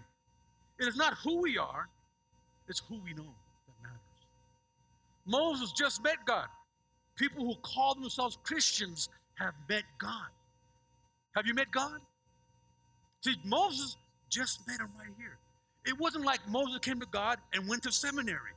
It 0.80 0.88
is 0.88 0.96
not 0.96 1.14
who 1.24 1.42
we 1.42 1.58
are, 1.58 1.88
it's 2.68 2.82
who 2.88 3.00
we 3.04 3.14
know 3.14 3.24
that 3.24 3.84
matters. 3.84 4.00
Moses 5.26 5.72
just 5.72 6.04
met 6.04 6.18
God. 6.26 6.48
People 7.20 7.46
who 7.46 7.56
call 7.62 7.96
themselves 7.96 8.38
Christians 8.44 9.10
have 9.36 9.54
met 9.68 9.84
God. 10.00 10.30
Have 11.36 11.46
you 11.46 11.54
met 11.54 11.70
God? 11.70 12.00
See, 13.22 13.36
Moses 13.44 13.98
just 14.30 14.66
met 14.66 14.80
him 14.80 14.90
right 14.98 15.14
here. 15.18 15.38
It 15.86 16.00
wasn't 16.00 16.24
like 16.24 16.40
Moses 16.48 16.80
came 16.80 17.00
to 17.02 17.06
God 17.12 17.38
and 17.54 17.68
went 17.68 17.84
to 17.84 17.92
seminary. 17.92 18.54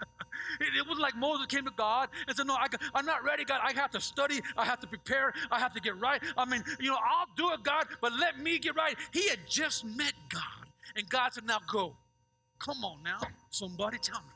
it, 0.60 0.68
it 0.78 0.86
wasn't 0.86 1.00
like 1.00 1.16
Moses 1.16 1.46
came 1.46 1.64
to 1.64 1.72
God 1.76 2.08
and 2.28 2.36
said, 2.36 2.46
No, 2.46 2.54
I, 2.54 2.66
I'm 2.94 3.06
not 3.06 3.24
ready, 3.24 3.44
God. 3.44 3.60
I 3.62 3.72
have 3.72 3.90
to 3.92 4.00
study. 4.00 4.40
I 4.56 4.64
have 4.64 4.78
to 4.80 4.86
prepare. 4.86 5.32
I 5.50 5.58
have 5.58 5.74
to 5.74 5.80
get 5.80 5.98
right. 5.98 6.22
I 6.38 6.44
mean, 6.44 6.62
you 6.78 6.90
know, 6.90 6.96
I'll 6.96 7.26
do 7.36 7.52
it, 7.52 7.64
God, 7.64 7.86
but 8.00 8.12
let 8.18 8.38
me 8.38 8.58
get 8.60 8.76
right. 8.76 8.94
He 9.12 9.28
had 9.28 9.40
just 9.48 9.84
met 9.84 10.12
God. 10.28 10.42
And 10.96 11.08
God 11.08 11.32
said, 11.32 11.44
Now 11.44 11.58
go. 11.72 11.96
Come 12.60 12.84
on 12.84 13.02
now. 13.02 13.20
Somebody 13.50 13.98
tell 13.98 14.20
me. 14.20 14.32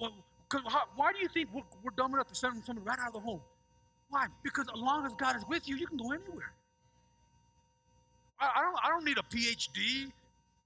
Well, 0.00 0.12
how, 0.52 0.82
why 0.96 1.12
do 1.12 1.18
you 1.18 1.28
think 1.28 1.48
we're, 1.52 1.62
we're 1.82 1.90
dumb 1.96 2.14
enough 2.14 2.28
to 2.28 2.34
send 2.34 2.64
someone 2.64 2.84
right 2.84 2.98
out 2.98 3.08
of 3.08 3.14
the 3.14 3.20
home? 3.20 3.40
Why? 4.10 4.26
Because 4.42 4.66
as 4.74 4.80
long 4.80 5.04
as 5.04 5.12
God 5.14 5.36
is 5.36 5.44
with 5.48 5.68
you, 5.68 5.76
you 5.76 5.86
can 5.86 5.98
go 5.98 6.12
anywhere. 6.12 6.52
I, 8.40 8.50
I 8.56 8.62
don't, 8.62 8.78
I 8.84 8.88
don't 8.88 9.04
need 9.04 9.18
a 9.18 9.22
PhD, 9.22 10.10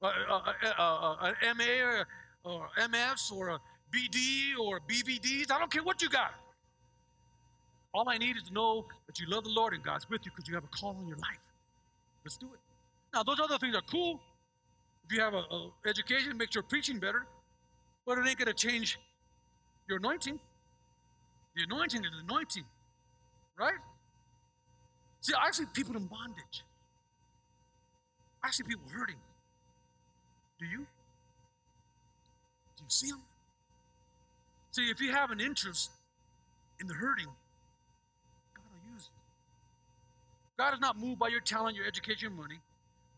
an 0.02 1.56
MA 1.56 1.84
or, 1.84 2.06
or 2.44 2.68
MS 2.88 3.32
or 3.34 3.48
a 3.50 3.60
BD 3.92 4.58
or 4.60 4.80
BVDs. 4.88 5.50
I 5.50 5.58
don't 5.58 5.70
care 5.70 5.82
what 5.82 6.00
you 6.00 6.08
got. 6.08 6.34
All 7.94 8.08
I 8.08 8.16
need 8.16 8.36
is 8.36 8.44
to 8.44 8.52
know 8.52 8.86
that 9.06 9.20
you 9.20 9.26
love 9.28 9.44
the 9.44 9.50
Lord 9.50 9.74
and 9.74 9.82
God's 9.82 10.08
with 10.08 10.24
you 10.24 10.30
because 10.34 10.48
you 10.48 10.54
have 10.54 10.64
a 10.64 10.68
call 10.68 10.96
on 10.98 11.06
your 11.06 11.18
life. 11.18 11.38
Let's 12.24 12.36
do 12.36 12.46
it. 12.46 12.60
Now, 13.12 13.22
those 13.22 13.38
other 13.40 13.58
things 13.58 13.74
are 13.74 13.82
cool. 13.90 14.20
If 15.04 15.12
you 15.12 15.20
have 15.20 15.34
an 15.34 15.44
education, 15.86 16.30
it 16.30 16.36
makes 16.36 16.54
your 16.54 16.64
preaching 16.64 16.98
better, 16.98 17.26
but 18.06 18.16
it 18.16 18.26
ain't 18.26 18.38
going 18.38 18.46
to 18.46 18.54
change 18.54 18.98
your 19.88 19.98
anointing. 19.98 20.38
The 21.56 21.64
anointing 21.64 22.04
is 22.04 22.10
the 22.10 22.32
anointing, 22.32 22.64
right? 23.58 23.74
See, 25.20 25.34
I 25.38 25.50
see 25.50 25.64
people 25.72 25.96
in 25.96 26.06
bondage. 26.06 26.64
I 28.42 28.50
see 28.50 28.64
people 28.64 28.84
hurting. 28.92 29.20
Do 30.58 30.66
you? 30.66 30.78
Do 32.76 32.82
you 32.82 32.88
see 32.88 33.10
them? 33.10 33.22
See, 34.72 34.84
if 34.90 35.00
you 35.00 35.12
have 35.12 35.30
an 35.30 35.40
interest 35.40 35.90
in 36.80 36.86
the 36.86 36.94
hurting, 36.94 37.26
God 37.26 38.64
will 38.72 38.94
use 38.94 39.10
you. 39.12 39.20
God 40.58 40.74
is 40.74 40.80
not 40.80 40.98
moved 40.98 41.18
by 41.18 41.28
your 41.28 41.40
talent, 41.40 41.76
your 41.76 41.86
education, 41.86 42.30
your 42.30 42.30
money. 42.30 42.60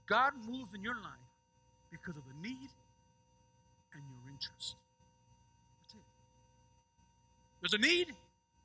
God 0.07 0.33
moves 0.47 0.75
in 0.75 0.83
your 0.83 0.97
life 0.97 1.25
because 1.91 2.17
of 2.17 2.23
the 2.27 2.49
need 2.49 2.69
and 3.95 4.03
your 4.03 4.33
interest. 4.33 4.75
There's 7.65 7.73
a 7.73 7.79
need. 7.79 8.09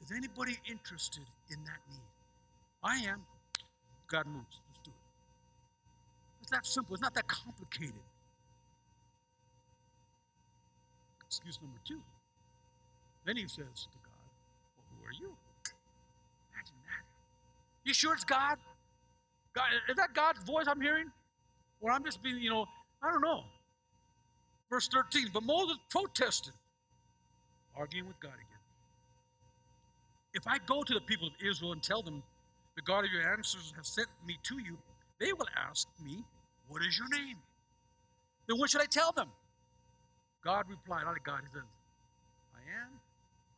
Is 0.03 0.11
anybody 0.11 0.57
interested 0.69 1.23
in 1.49 1.55
that 1.63 1.79
need? 1.89 2.03
I 2.83 2.97
am. 3.09 3.21
God 4.11 4.25
moves. 4.27 4.59
Let's 4.67 4.81
do 4.83 4.91
it. 4.91 6.41
It's 6.41 6.51
that 6.51 6.65
simple. 6.65 6.95
It's 6.95 7.01
not 7.01 7.13
that 7.13 7.25
complicated. 7.25 7.93
Excuse 11.25 11.59
number 11.61 11.79
two. 11.85 12.01
Then 13.25 13.37
he 13.37 13.43
says 13.43 13.55
to 13.55 13.97
God, 14.03 14.19
Well, 14.75 14.85
who 14.91 15.07
are 15.07 15.13
you? 15.13 15.33
Imagine 16.53 16.75
that. 16.83 17.05
You 17.85 17.93
sure 17.93 18.13
it's 18.13 18.25
God? 18.25 18.57
God 19.53 19.67
is 19.87 19.95
that 19.95 20.13
God's 20.13 20.43
voice 20.43 20.65
I'm 20.67 20.81
hearing? 20.81 21.09
Or 21.79 21.91
I'm 21.91 22.03
just 22.03 22.21
being, 22.21 22.39
you 22.39 22.49
know, 22.49 22.65
I 23.01 23.13
don't 23.13 23.21
know. 23.21 23.43
Verse 24.69 24.89
13, 24.89 25.27
but 25.33 25.43
Moses 25.43 25.77
protested, 25.89 26.53
arguing 27.77 28.05
with 28.05 28.19
God 28.19 28.33
again. 28.33 28.58
If 30.33 30.47
I 30.47 30.57
go 30.65 30.83
to 30.83 30.93
the 30.93 31.01
people 31.01 31.27
of 31.27 31.33
Israel 31.43 31.71
and 31.71 31.81
tell 31.81 32.01
them, 32.01 32.23
the 32.75 32.81
God 32.81 33.05
of 33.05 33.11
your 33.11 33.27
ancestors 33.27 33.73
has 33.75 33.87
sent 33.87 34.07
me 34.25 34.37
to 34.43 34.59
you, 34.59 34.77
they 35.19 35.33
will 35.33 35.47
ask 35.69 35.87
me, 36.03 36.23
What 36.67 36.81
is 36.83 36.97
your 36.97 37.09
name? 37.09 37.37
Then 38.47 38.57
what 38.57 38.69
should 38.69 38.81
I 38.81 38.85
tell 38.85 39.11
them? 39.11 39.29
God 40.43 40.65
replied, 40.69 41.03
not 41.05 41.21
God, 41.23 41.41
he 41.41 41.51
says, 41.51 41.67
I 42.55 42.61
am 42.81 42.89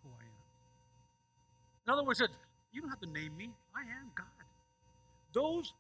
who 0.04 0.10
I 0.10 0.24
am. 0.24 0.42
In 1.88 1.94
other 1.94 2.04
words, 2.04 2.22
you 2.74 2.82
don't 2.82 2.90
have 2.90 3.02
to 3.02 3.10
name 3.10 3.36
me. 3.38 3.52
I 3.76 3.82
am 3.82 4.12
God. 4.16 4.26
Those 5.34 5.74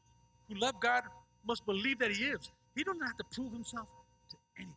who 0.47 0.55
love 0.59 0.79
God 0.79 1.03
must 1.45 1.65
believe 1.65 1.99
that 1.99 2.11
He 2.11 2.25
is. 2.25 2.51
He 2.75 2.83
doesn't 2.83 3.01
have 3.01 3.17
to 3.17 3.23
prove 3.33 3.51
Himself 3.51 3.87
to 4.29 4.37
anybody. 4.57 4.75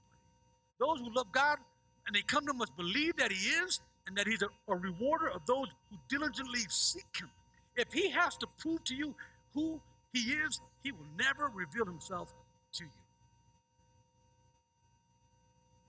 Those 0.80 1.00
who 1.00 1.14
love 1.14 1.30
God 1.32 1.58
and 2.06 2.14
they 2.14 2.22
come 2.22 2.44
to 2.46 2.50
Him 2.50 2.58
must 2.58 2.76
believe 2.76 3.16
that 3.16 3.30
He 3.30 3.48
is 3.50 3.80
and 4.06 4.16
that 4.16 4.26
he's 4.26 4.42
a, 4.42 4.48
a 4.68 4.76
rewarder 4.76 5.28
of 5.28 5.44
those 5.46 5.68
who 5.90 5.96
diligently 6.08 6.60
seek 6.68 7.06
him. 7.18 7.30
If 7.76 7.92
he 7.92 8.10
has 8.10 8.36
to 8.38 8.46
prove 8.58 8.84
to 8.84 8.94
you 8.94 9.14
who 9.54 9.80
he 10.12 10.20
is, 10.20 10.60
he 10.82 10.92
will 10.92 11.06
never 11.18 11.50
reveal 11.54 11.84
himself 11.84 12.32
to 12.74 12.84
you. 12.84 12.90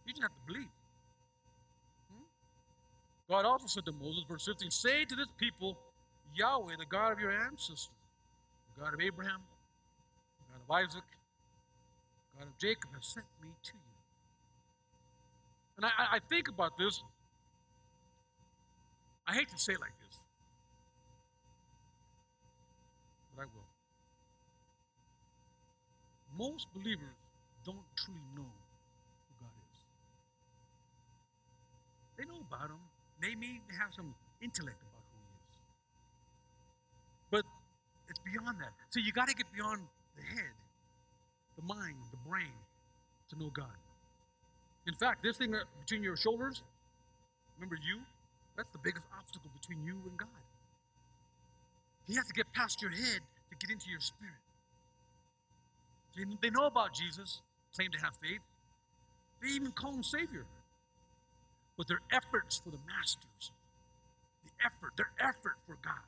You 0.05 0.13
just 0.13 0.21
have 0.21 0.31
to 0.31 0.53
believe. 0.53 0.69
Hmm? 2.11 2.23
God 3.29 3.45
also 3.45 3.67
said 3.67 3.85
to 3.85 3.91
Moses, 3.91 4.23
verse 4.29 4.45
15, 4.45 4.71
Say 4.71 5.05
to 5.05 5.15
this 5.15 5.27
people, 5.37 5.77
Yahweh, 6.35 6.75
the 6.77 6.85
God 6.85 7.11
of 7.11 7.19
your 7.19 7.31
ancestors, 7.31 7.89
the 8.75 8.83
God 8.83 8.93
of 8.93 9.01
Abraham, 9.01 9.41
the 10.39 10.53
God 10.53 10.61
of 10.67 10.85
Isaac, 10.85 11.03
the 12.33 12.39
God 12.39 12.47
of 12.47 12.57
Jacob, 12.57 12.89
has 12.95 13.05
sent 13.05 13.25
me 13.41 13.49
to 13.63 13.71
you. 13.73 13.79
And 15.77 15.85
I, 15.85 15.89
I 16.15 16.19
think 16.29 16.47
about 16.47 16.77
this 16.77 17.03
I 19.27 19.33
hate 19.33 19.49
to 19.49 19.57
say 19.57 19.73
it 19.73 19.81
like 19.81 19.93
this, 20.05 20.19
but 23.35 23.43
I 23.43 23.45
will. 23.45 23.65
Most 26.37 26.67
believers 26.73 27.15
don't 27.65 27.85
truly 27.97 28.19
know 28.35 28.45
who 28.45 29.33
God 29.41 29.55
is. 29.73 29.79
They 32.17 32.25
know 32.25 32.41
about 32.47 32.69
Him. 32.69 32.79
They 33.21 33.33
may 33.35 33.61
have 33.79 33.93
some 33.95 34.13
intellect 34.41 34.77
about 34.77 35.03
who 35.09 35.17
He 35.17 35.33
is. 35.41 35.57
But 37.31 37.43
it's 38.09 38.19
beyond 38.19 38.59
that. 38.59 38.73
So 38.89 38.99
you 38.99 39.11
got 39.11 39.27
to 39.29 39.35
get 39.35 39.51
beyond 39.55 39.81
the 40.17 40.23
head, 40.23 40.53
the 41.55 41.63
mind, 41.63 41.95
the 42.11 42.29
brain 42.29 42.53
to 43.29 43.39
know 43.39 43.49
God. 43.49 43.73
In 44.85 44.93
fact, 44.93 45.23
this 45.23 45.37
thing 45.37 45.55
between 45.79 46.03
your 46.03 46.15
shoulders, 46.15 46.61
remember 47.57 47.75
you? 47.75 48.01
That's 48.57 48.69
the 48.71 48.79
biggest 48.79 49.05
obstacle 49.17 49.51
between 49.59 49.85
you 49.85 49.95
and 50.07 50.17
God. 50.17 50.29
He 52.07 52.15
has 52.15 52.25
to 52.27 52.33
get 52.33 52.51
past 52.53 52.81
your 52.81 52.91
head 52.91 53.19
to 53.49 53.55
get 53.59 53.71
into 53.71 53.89
your 53.89 53.99
spirit. 53.99 54.33
They 56.41 56.49
know 56.49 56.65
about 56.65 56.93
Jesus, 56.93 57.41
claim 57.75 57.91
to 57.91 57.99
have 57.99 58.15
faith. 58.21 58.39
They 59.41 59.49
even 59.49 59.71
call 59.71 59.93
him 59.93 60.03
Savior. 60.03 60.45
But 61.77 61.87
their 61.89 61.99
efforts 62.13 62.61
for 62.63 62.69
the 62.69 62.79
masters, 62.87 63.51
the 64.45 64.51
effort, 64.65 64.93
their 64.95 65.11
effort 65.19 65.57
for 65.67 65.77
God, 65.83 66.05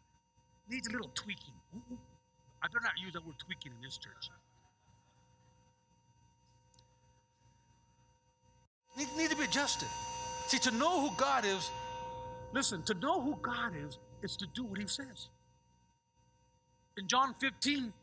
needs 0.69 0.87
a 0.87 0.91
little 0.91 1.11
tweaking. 1.13 1.53
I 2.63 2.67
better 2.67 2.83
not 2.83 2.97
use 3.03 3.13
that 3.13 3.25
word 3.25 3.35
tweaking 3.37 3.73
in 3.75 3.81
this 3.83 3.97
church. 3.97 4.29
Need, 8.97 9.07
need 9.17 9.29
to 9.29 9.35
be 9.35 9.43
adjusted. 9.43 9.89
See, 10.47 10.57
to 10.59 10.71
know 10.71 11.01
who 11.01 11.15
God 11.17 11.43
is, 11.43 11.69
listen, 12.53 12.83
to 12.83 12.93
know 12.95 13.21
who 13.21 13.37
God 13.41 13.73
is, 13.75 13.99
is 14.21 14.35
to 14.37 14.47
do 14.53 14.63
what 14.63 14.79
he 14.79 14.87
says. 14.87 15.29
In 16.97 17.07
John 17.07 17.35
15, 17.39 17.93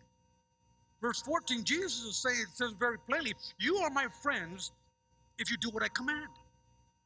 verse 1.01 1.21
14, 1.23 1.65
Jesus 1.65 2.05
is 2.05 2.17
saying, 2.17 2.47
says 2.55 2.73
very 2.79 2.99
plainly, 2.99 3.35
You 3.59 3.77
are 3.79 3.91
my 3.91 4.07
friends 4.23 4.73
if 5.39 5.51
you 5.51 5.57
do 5.57 5.71
what 5.71 5.83
I 5.83 5.89
command. 5.89 6.29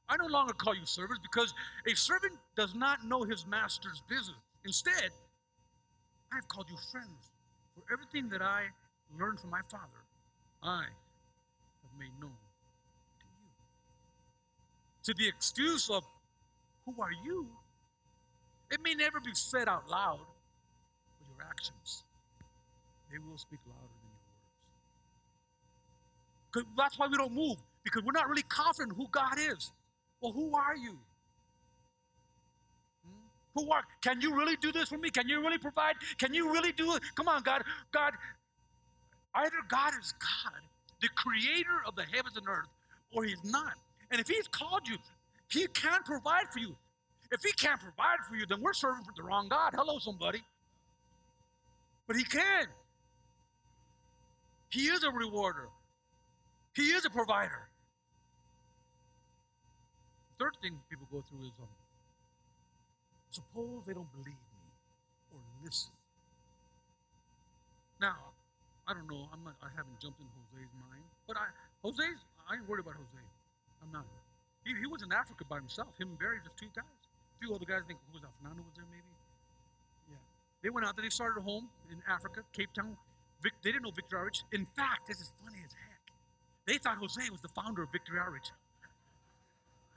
I 0.09 0.17
no 0.17 0.27
longer 0.27 0.55
call 0.55 0.75
you 0.75 0.87
servants 0.87 1.21
because 1.23 1.53
a 1.87 1.95
servant 1.95 2.35
does 2.57 2.75
not 2.75 3.05
know 3.05 3.23
his 3.25 3.47
master's 3.47 4.03
business. 4.09 4.39
Instead, 4.65 5.11
I 6.33 6.37
have 6.37 6.49
called 6.49 6.67
you 6.71 6.77
friends. 6.91 7.31
For 7.75 7.93
everything 7.93 8.29
that 8.31 8.43
I 8.43 8.65
learned 9.19 9.41
from 9.41 9.51
my 9.51 9.61
Father, 9.71 9.85
I 10.63 10.83
have 10.83 11.99
made 11.99 12.11
known 12.21 12.33
to 13.19 13.27
you. 13.27 13.49
To 15.05 15.15
the 15.15 15.29
excuse 15.29 15.89
of, 15.91 16.05
Who 16.89 17.03
are 17.03 17.13
you? 17.25 17.47
It 18.71 18.81
may 18.83 18.95
never 18.95 19.21
be 19.21 19.35
said 19.35 19.69
out 19.69 19.91
loud, 19.91 20.21
but 21.19 21.29
your 21.37 21.47
actions, 21.47 22.05
they 23.13 23.19
will 23.19 23.37
speak 23.37 23.61
louder 23.67 23.93
than 26.55 26.63
your 26.63 26.65
words. 26.65 26.75
That's 26.79 26.99
why 26.99 27.09
we 27.09 27.17
don't 27.19 27.35
move, 27.35 27.57
because 27.85 28.05
we're 28.05 28.13
not 28.13 28.29
really 28.29 28.45
confident 28.49 28.97
who 28.97 29.07
God 29.11 29.39
is. 29.39 29.71
Well, 30.23 30.33
who 30.33 30.55
are 30.55 30.77
you? 30.77 30.99
Hmm? 33.05 33.61
Who 33.61 33.71
are? 33.71 33.83
Can 34.03 34.23
you 34.23 34.35
really 34.35 34.57
do 34.57 34.73
this 34.73 34.89
for 34.89 34.97
me? 34.97 35.11
Can 35.11 35.29
you 35.29 35.43
really 35.43 35.59
provide? 35.59 35.95
Can 36.17 36.33
you 36.33 36.51
really 36.51 36.73
do 36.73 36.95
it? 36.95 37.03
Come 37.17 37.29
on, 37.29 37.43
God. 37.43 37.65
God, 37.93 38.15
either 39.35 39.57
God 39.69 39.93
is 40.01 40.13
God, 40.13 40.61
the 41.03 41.09
creator 41.09 41.83
of 41.87 41.97
the 41.97 42.05
heavens 42.05 42.39
and 42.39 42.49
earth, 42.49 42.69
or 43.15 43.25
He's 43.25 43.45
not. 43.45 43.75
And 44.11 44.21
if 44.21 44.29
He's 44.29 44.49
called 44.49 44.89
you, 44.89 44.97
He 45.49 45.67
can 45.69 46.03
provide 46.05 46.53
for 46.53 46.59
you. 46.59 46.77
If 47.31 47.43
He 47.43 47.53
can't 47.53 47.81
provide 47.81 48.19
for 48.29 48.37
you, 48.37 48.47
then 48.47 48.61
we're 48.61 48.73
serving 48.73 49.05
the 49.17 49.23
wrong 49.23 49.49
God. 49.49 49.73
Hello, 49.75 49.99
somebody. 49.99 50.43
But 52.07 52.17
He 52.17 52.25
can. 52.25 52.67
He 54.71 54.83
is 54.89 55.03
a 55.03 55.11
rewarder. 55.11 55.69
He 56.75 56.83
is 56.83 57.05
a 57.05 57.11
provider. 57.11 57.69
Third 60.39 60.55
thing 60.63 60.79
people 60.89 61.07
go 61.11 61.25
through 61.29 61.47
is 61.47 61.53
um, 61.61 61.67
suppose 63.31 63.83
they 63.87 63.93
don't 63.93 64.11
believe 64.13 64.39
me 64.39 64.63
or 65.35 65.41
listen. 65.65 65.91
Now, 68.01 68.15
I 68.87 68.95
don't 68.95 69.11
know. 69.11 69.27
I'm 69.33 69.43
not, 69.43 69.57
I 69.61 69.69
haven't 69.75 69.99
jumped 70.01 70.21
in 70.21 70.27
Jose's 70.31 70.71
mind, 70.79 71.03
but 71.27 71.37
I 71.37 71.51
Jose's. 71.83 72.23
I 72.49 72.55
ain't 72.55 72.69
worried 72.69 72.87
about 72.87 72.95
Jose. 72.95 73.25
I'm 73.83 73.91
not. 73.91 74.07
He, 74.65 74.75
he 74.75 74.87
was 74.87 75.03
in 75.03 75.13
Africa 75.13 75.45
by 75.49 75.57
himself. 75.57 75.89
Him 75.99 76.09
and 76.11 76.19
Barry, 76.19 76.39
just 76.43 76.57
two 76.57 76.71
guys. 76.75 76.85
A 76.85 77.37
few 77.41 77.55
other 77.55 77.65
guys. 77.65 77.83
I 77.85 77.87
think 77.87 78.01
who 78.09 78.19
was 78.19 78.23
that? 78.23 78.35
Fernando 78.39 78.63
was 78.63 78.75
there 78.77 78.89
maybe. 78.91 79.13
Yeah. 80.11 80.23
They 80.63 80.71
went 80.71 80.87
out 80.87 80.97
there. 80.97 81.05
They 81.05 81.15
started 81.15 81.41
a 81.41 81.45
home 81.45 81.69
in 81.91 81.99
Africa, 82.09 82.43
Cape 82.53 82.73
Town. 82.75 82.97
Vic, 83.43 83.53
they 83.63 83.71
didn't 83.71 83.85
know 83.85 83.95
Victory 83.95 84.19
Outreach. 84.19 84.43
In 84.53 84.67
fact, 84.77 85.07
this 85.07 85.21
is 85.21 85.33
funny 85.43 85.63
as 85.65 85.73
heck. 85.73 86.03
They 86.67 86.79
thought 86.79 86.99
Jose 86.99 87.23
was 87.31 87.41
the 87.41 87.49
founder 87.55 87.83
of 87.83 87.93
Victory 87.93 88.19
Outreach. 88.19 88.51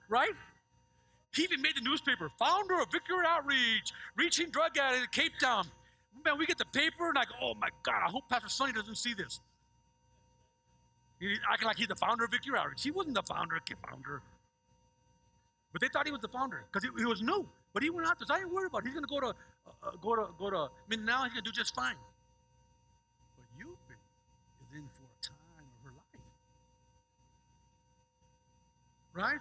Right? 0.10 0.36
He 1.34 1.43
even 1.43 1.62
made 1.62 1.76
the 1.76 1.82
newspaper, 1.82 2.30
founder 2.38 2.80
of 2.82 2.91
Victory 2.91 3.26
Outreach, 3.26 3.93
reaching 4.15 4.50
drug 4.52 4.78
addicts 4.78 5.04
in 5.04 5.24
Cape 5.24 5.34
Town. 5.39 5.65
Man, 6.26 6.38
we 6.38 6.45
get 6.45 6.58
the 6.58 6.65
paper 6.65 7.10
and 7.10 7.17
I 7.17 7.24
go, 7.24 7.32
oh 7.41 7.54
my 7.56 7.69
God, 7.84 8.02
I 8.06 8.12
hope 8.12 8.30
Pastor 8.30 8.50
Sonny 8.50 8.74
doesn't 8.74 8.97
see 8.97 9.13
this. 9.13 9.39
He 11.19 11.36
acting 11.52 11.67
like 11.67 11.78
he's 11.78 11.88
the 11.88 11.95
founder 11.95 12.26
of 12.26 12.32
Victory 12.32 12.58
Outreach. 12.58 12.84
He 12.84 12.91
wasn't 12.91 13.15
the 13.15 13.24
founder, 13.24 13.60
founder. 13.89 14.21
But 15.71 15.81
they 15.81 15.88
thought 15.88 16.05
he 16.05 16.12
was 16.12 16.21
the 16.21 16.27
founder 16.27 16.65
because 16.71 16.84
he, 16.84 16.89
he, 16.99 17.05
was 17.05 17.21
new. 17.21 17.47
But 17.73 17.84
he 17.84 17.89
went 17.89 18.07
out 18.07 18.19
there. 18.19 18.27
I 18.36 18.41
ain't 18.41 18.51
worried 18.53 18.67
about 18.67 18.79
it. 18.79 18.86
He's 18.88 18.93
going 18.93 19.05
to 19.05 19.10
go 19.10 19.19
to 19.21 19.27
uh, 19.27 19.88
uh, 19.88 19.91
go 20.01 20.15
to 20.15 20.27
go 20.38 20.49
to. 20.49 20.57
I 20.57 20.69
mean, 20.89 21.05
now 21.05 21.23
he's 21.23 21.34
going 21.34 21.43
to 21.43 21.51
do 21.51 21.55
just 21.55 21.73
fine. 21.73 21.95
But 23.38 23.45
you've 23.57 23.77
been 23.88 24.79
in 24.79 24.89
for 24.91 25.03
a 25.03 25.19
time 25.23 25.36
of 25.57 25.86
her 25.86 25.91
life, 25.95 26.19
right? 29.13 29.39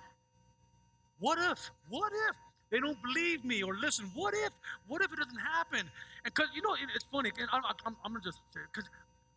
What 1.19 1.39
if? 1.39 1.71
What 1.89 2.13
if 2.31 2.37
they 2.71 2.79
don't 2.79 3.01
believe 3.03 3.45
me 3.45 3.63
or 3.63 3.75
listen? 3.77 4.11
What 4.15 4.35
if? 4.35 4.51
What 4.87 5.03
if 5.03 5.13
it 5.13 5.17
doesn't 5.17 5.39
happen? 5.39 5.81
And 6.25 6.35
because 6.35 6.49
you 6.55 6.63
know, 6.63 6.77
it's 6.95 7.05
funny. 7.11 7.33
I'm, 7.53 7.63
I'm, 7.65 7.97
I'm 8.05 8.13
gonna 8.13 8.25
just 8.25 8.39
say 8.55 8.61
because 8.73 8.89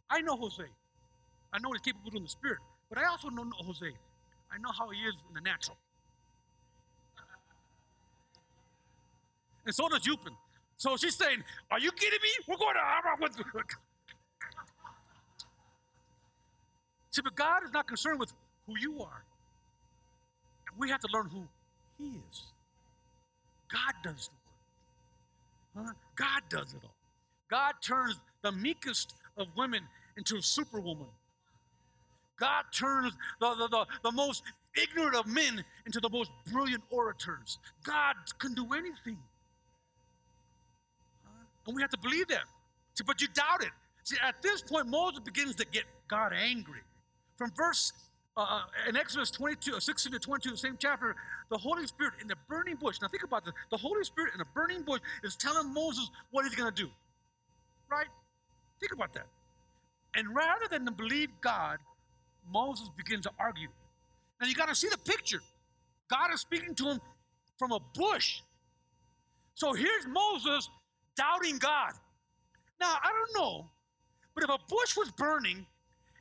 I 0.09 0.21
know 0.21 0.37
Jose. 0.37 0.63
I 1.51 1.59
know 1.59 1.71
he's 1.71 1.81
capable 1.81 2.15
in 2.17 2.23
the 2.23 2.29
spirit, 2.29 2.59
but 2.89 2.97
I 2.99 3.05
also 3.05 3.29
know 3.29 3.45
Jose. 3.65 3.85
I 3.85 4.57
know 4.59 4.69
how 4.77 4.89
he 4.89 4.99
is 5.01 5.15
in 5.27 5.33
the 5.33 5.41
natural. 5.41 5.77
And 9.65 9.73
so 9.73 9.87
does 9.89 10.01
Yupin. 10.01 10.35
So 10.77 10.97
she's 10.97 11.15
saying, 11.15 11.43
Are 11.71 11.79
you 11.79 11.91
kidding 11.91 12.19
me? 12.21 12.29
We're 12.47 12.57
going 12.57 12.75
to. 12.75 13.63
See, 17.11 17.21
but 17.21 17.35
God 17.35 17.63
is 17.63 17.71
not 17.71 17.87
concerned 17.87 18.19
with 18.19 18.33
who 18.65 18.73
you 18.79 19.01
are. 19.01 19.23
We 20.77 20.89
have 20.89 20.99
to 21.01 21.07
learn 21.13 21.29
who 21.29 21.43
he 21.97 22.17
is. 22.29 22.43
God 23.71 23.93
does 24.03 24.29
the 25.75 25.81
work. 25.81 25.87
Huh? 25.87 25.93
God 26.15 26.41
does 26.49 26.73
it 26.73 26.81
all. 26.83 26.95
God 27.49 27.73
turns 27.83 28.19
the 28.41 28.51
meekest 28.51 29.15
of 29.37 29.47
women 29.55 29.81
into 30.17 30.37
a 30.37 30.41
superwoman. 30.41 31.07
God 32.39 32.63
turns 32.73 33.13
the, 33.39 33.55
the, 33.55 33.67
the, 33.67 33.85
the, 34.03 34.11
most 34.11 34.43
ignorant 34.75 35.15
of 35.15 35.27
men 35.27 35.63
into 35.85 35.99
the 35.99 36.09
most 36.09 36.31
brilliant 36.51 36.83
orators. 36.89 37.59
God 37.83 38.15
can 38.39 38.53
do 38.53 38.65
anything. 38.73 39.17
And 41.65 41.75
we 41.75 41.81
have 41.81 41.91
to 41.91 41.97
believe 41.97 42.27
that. 42.27 42.43
See, 42.95 43.03
but 43.05 43.21
you 43.21 43.27
doubt 43.29 43.63
it. 43.63 43.71
See, 44.03 44.17
at 44.21 44.41
this 44.41 44.61
point, 44.61 44.87
Moses 44.87 45.19
begins 45.19 45.55
to 45.55 45.65
get 45.65 45.83
God 46.07 46.33
angry. 46.33 46.81
From 47.37 47.51
verse 47.55 47.93
uh, 48.35 48.41
uh, 48.41 48.61
in 48.89 48.97
Exodus 48.97 49.31
22, 49.31 49.75
uh, 49.75 49.79
16 49.79 50.11
to 50.11 50.19
22, 50.19 50.51
the 50.51 50.57
same 50.57 50.75
chapter, 50.79 51.15
the 51.49 51.57
Holy 51.57 51.85
Spirit 51.87 52.13
in 52.21 52.27
the 52.27 52.35
burning 52.49 52.75
bush. 52.75 52.99
Now 53.01 53.07
think 53.07 53.23
about 53.23 53.45
this. 53.45 53.53
The 53.71 53.77
Holy 53.77 54.03
Spirit 54.03 54.33
in 54.33 54.41
a 54.41 54.45
burning 54.53 54.81
bush 54.81 55.01
is 55.23 55.35
telling 55.35 55.73
Moses 55.73 56.09
what 56.31 56.43
he's 56.45 56.55
going 56.55 56.73
to 56.73 56.83
do. 56.83 56.89
Right? 57.89 58.07
Think 58.79 58.91
about 58.93 59.13
that. 59.13 59.27
And 60.15 60.35
rather 60.35 60.67
than 60.69 60.85
to 60.85 60.91
believe 60.91 61.29
God, 61.41 61.77
Moses 62.51 62.89
begins 62.97 63.21
to 63.21 63.31
argue. 63.39 63.69
Now 64.41 64.47
you 64.47 64.55
got 64.55 64.67
to 64.69 64.75
see 64.75 64.89
the 64.89 64.97
picture. 64.97 65.41
God 66.09 66.33
is 66.33 66.41
speaking 66.41 66.75
to 66.75 66.89
him 66.89 67.01
from 67.57 67.71
a 67.71 67.79
bush. 67.93 68.41
So 69.55 69.73
here's 69.73 70.05
Moses 70.07 70.69
doubting 71.15 71.57
God. 71.57 71.93
Now, 72.79 72.95
I 73.03 73.11
don't 73.11 73.41
know, 73.41 73.69
but 74.35 74.43
if 74.43 74.49
a 74.49 74.57
bush 74.67 74.97
was 74.97 75.11
burning 75.11 75.65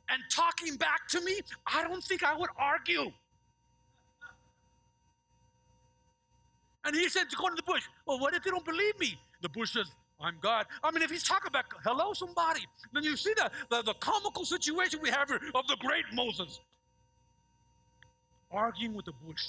and 0.09 0.21
talking 0.29 0.75
back 0.75 1.07
to 1.09 1.21
me, 1.21 1.39
I 1.65 1.83
don't 1.83 2.03
think 2.03 2.23
I 2.23 2.35
would 2.37 2.49
argue. 2.57 3.11
And 6.85 6.95
he 6.95 7.07
said 7.09 7.29
to 7.29 7.35
go 7.35 7.49
to 7.49 7.55
the 7.55 7.63
bush. 7.63 7.83
Well, 8.05 8.19
what 8.19 8.33
if 8.33 8.43
they 8.43 8.49
don't 8.49 8.65
believe 8.65 8.99
me? 8.99 9.17
The 9.41 9.49
bush 9.49 9.73
says, 9.73 9.89
I'm 10.19 10.35
God. 10.41 10.65
I 10.83 10.91
mean, 10.91 11.01
if 11.01 11.09
he's 11.09 11.23
talking 11.23 11.47
about 11.47 11.65
hello, 11.83 12.13
somebody, 12.13 12.61
then 12.93 13.03
you 13.03 13.17
see 13.17 13.33
the, 13.35 13.49
the, 13.69 13.81
the 13.83 13.93
comical 13.95 14.45
situation 14.45 14.99
we 15.01 15.09
have 15.09 15.27
here 15.27 15.39
of 15.55 15.67
the 15.67 15.77
great 15.79 16.05
Moses 16.13 16.59
arguing 18.51 18.93
with 18.93 19.05
the 19.05 19.13
bush. 19.25 19.43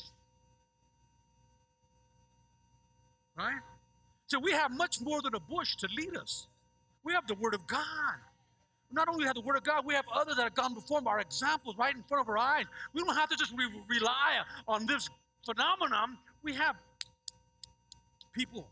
Right? 3.37 3.61
So 4.35 4.41
we 4.41 4.51
have 4.51 4.73
much 4.73 5.01
more 5.01 5.23
than 5.23 5.37
a 5.37 5.39
bush 5.39 5.77
to 5.77 5.89
lead 5.97 6.17
us. 6.17 6.49
We 7.05 7.13
have 7.13 7.25
the 7.29 7.37
Word 7.37 7.55
of 7.55 7.65
God 7.69 8.19
not 8.91 9.09
only 9.09 9.27
have 9.27 9.35
the 9.35 9.41
Word 9.41 9.57
of 9.57 9.63
God, 9.63 9.87
we 9.87 9.95
have 9.95 10.05
others 10.13 10.35
that 10.35 10.43
have 10.43 10.55
gone 10.55 10.75
before 10.75 11.01
our 11.07 11.21
examples 11.21 11.77
right 11.77 11.95
in 11.95 12.03
front 12.03 12.21
of 12.21 12.29
our 12.29 12.39
eyes. 12.39 12.65
We 12.93 13.03
don't 13.03 13.15
have 13.15 13.29
to 13.29 13.37
just 13.37 13.53
re- 13.57 13.71
rely 13.89 14.43
on 14.67 14.87
this 14.87 15.09
phenomenon. 15.47 16.19
We 16.43 16.53
have 16.55 16.75
people 18.33 18.67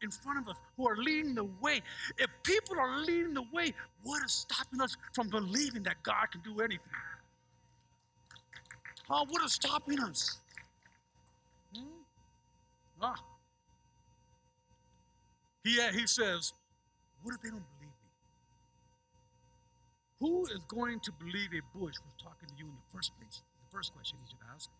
in 0.00 0.10
front 0.10 0.38
of 0.40 0.48
us 0.48 0.56
who 0.78 0.88
are 0.88 0.96
leading 0.96 1.34
the 1.34 1.44
way. 1.44 1.82
If 2.16 2.28
people 2.42 2.78
are 2.78 3.00
leading 3.00 3.34
the 3.34 3.44
way, 3.52 3.74
what 4.02 4.24
is 4.24 4.32
stopping 4.32 4.80
us 4.80 4.96
from 5.14 5.28
believing 5.28 5.82
that 5.82 6.02
God 6.02 6.26
can 6.32 6.40
do 6.40 6.60
anything? 6.60 6.80
Oh, 9.10 9.26
what 9.28 9.44
is 9.44 9.52
stopping 9.52 10.00
us? 10.00 10.38
Hmm? 11.74 11.84
Ah. 13.00 13.14
He, 15.64 15.80
uh, 15.80 15.92
he 15.92 16.06
says, 16.06 16.52
What 17.22 17.34
if 17.34 17.42
they 17.42 17.50
don't 17.50 17.64
believe 17.78 17.82
me? 17.82 17.92
who 20.22 20.46
is 20.54 20.62
going 20.68 21.00
to 21.00 21.10
believe 21.18 21.50
a 21.50 21.62
bush 21.76 21.98
was 21.98 22.14
talking 22.22 22.46
to 22.46 22.54
you 22.56 22.66
in 22.66 22.76
the 22.78 22.96
first 22.96 23.10
place? 23.18 23.42
The 23.58 23.76
first 23.76 23.92
question 23.92 24.16
he 24.22 24.30
should 24.30 24.46
ask. 24.54 24.70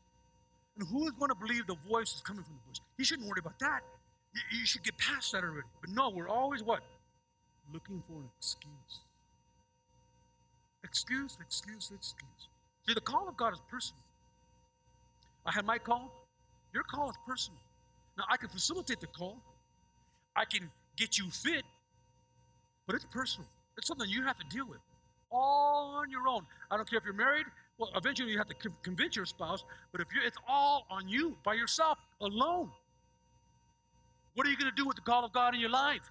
And 0.78 0.86
who 0.86 1.02
is 1.08 1.12
going 1.18 1.30
to 1.30 1.34
believe 1.34 1.66
the 1.66 1.76
voice 1.90 2.14
is 2.14 2.20
coming 2.20 2.44
from 2.44 2.54
the 2.54 2.70
bush? 2.70 2.78
He 2.96 3.02
shouldn't 3.02 3.26
worry 3.26 3.40
about 3.40 3.58
that. 3.58 3.80
You, 4.34 4.60
you 4.60 4.66
should 4.66 4.84
get 4.84 4.96
past 4.98 5.32
that 5.32 5.42
already. 5.42 5.66
But 5.80 5.90
no, 5.90 6.10
we're 6.10 6.28
always 6.28 6.62
what? 6.62 6.82
Looking 7.72 8.00
for 8.06 8.22
an 8.22 8.28
excuse. 8.38 9.02
Excuse, 10.84 11.36
excuse, 11.44 11.90
excuse. 11.92 12.42
See, 12.86 12.94
the 12.94 13.00
call 13.00 13.28
of 13.28 13.36
God 13.36 13.52
is 13.52 13.60
personal. 13.68 14.02
I 15.44 15.50
have 15.52 15.64
my 15.64 15.78
call. 15.78 16.12
Your 16.72 16.84
call 16.84 17.10
is 17.10 17.16
personal. 17.26 17.60
Now, 18.16 18.24
I 18.30 18.36
can 18.36 18.48
facilitate 18.48 19.00
the 19.00 19.08
call, 19.08 19.38
I 20.36 20.44
can 20.44 20.70
get 20.96 21.18
you 21.18 21.30
fit, 21.30 21.64
but 22.86 22.96
it's 22.96 23.06
personal. 23.06 23.48
It's 23.76 23.86
something 23.86 24.08
you 24.08 24.22
have 24.24 24.38
to 24.38 24.44
deal 24.50 24.66
with 24.66 24.78
all 25.32 25.94
on 25.96 26.10
your 26.10 26.28
own. 26.28 26.42
I 26.70 26.76
don't 26.76 26.88
care 26.88 26.98
if 26.98 27.04
you're 27.04 27.14
married. 27.14 27.46
Well, 27.78 27.90
eventually 27.96 28.30
you 28.30 28.38
have 28.38 28.48
to 28.48 28.54
convince 28.82 29.16
your 29.16 29.24
spouse, 29.24 29.64
but 29.90 30.00
if 30.00 30.08
you're, 30.14 30.24
it's 30.24 30.36
all 30.46 30.86
on 30.90 31.08
you 31.08 31.36
by 31.44 31.54
yourself, 31.54 31.98
alone. 32.20 32.70
What 34.34 34.46
are 34.46 34.50
you 34.50 34.56
going 34.56 34.70
to 34.70 34.76
do 34.76 34.86
with 34.86 34.96
the 34.96 35.02
call 35.02 35.24
of 35.24 35.32
God 35.32 35.54
in 35.54 35.60
your 35.60 35.70
life? 35.70 36.02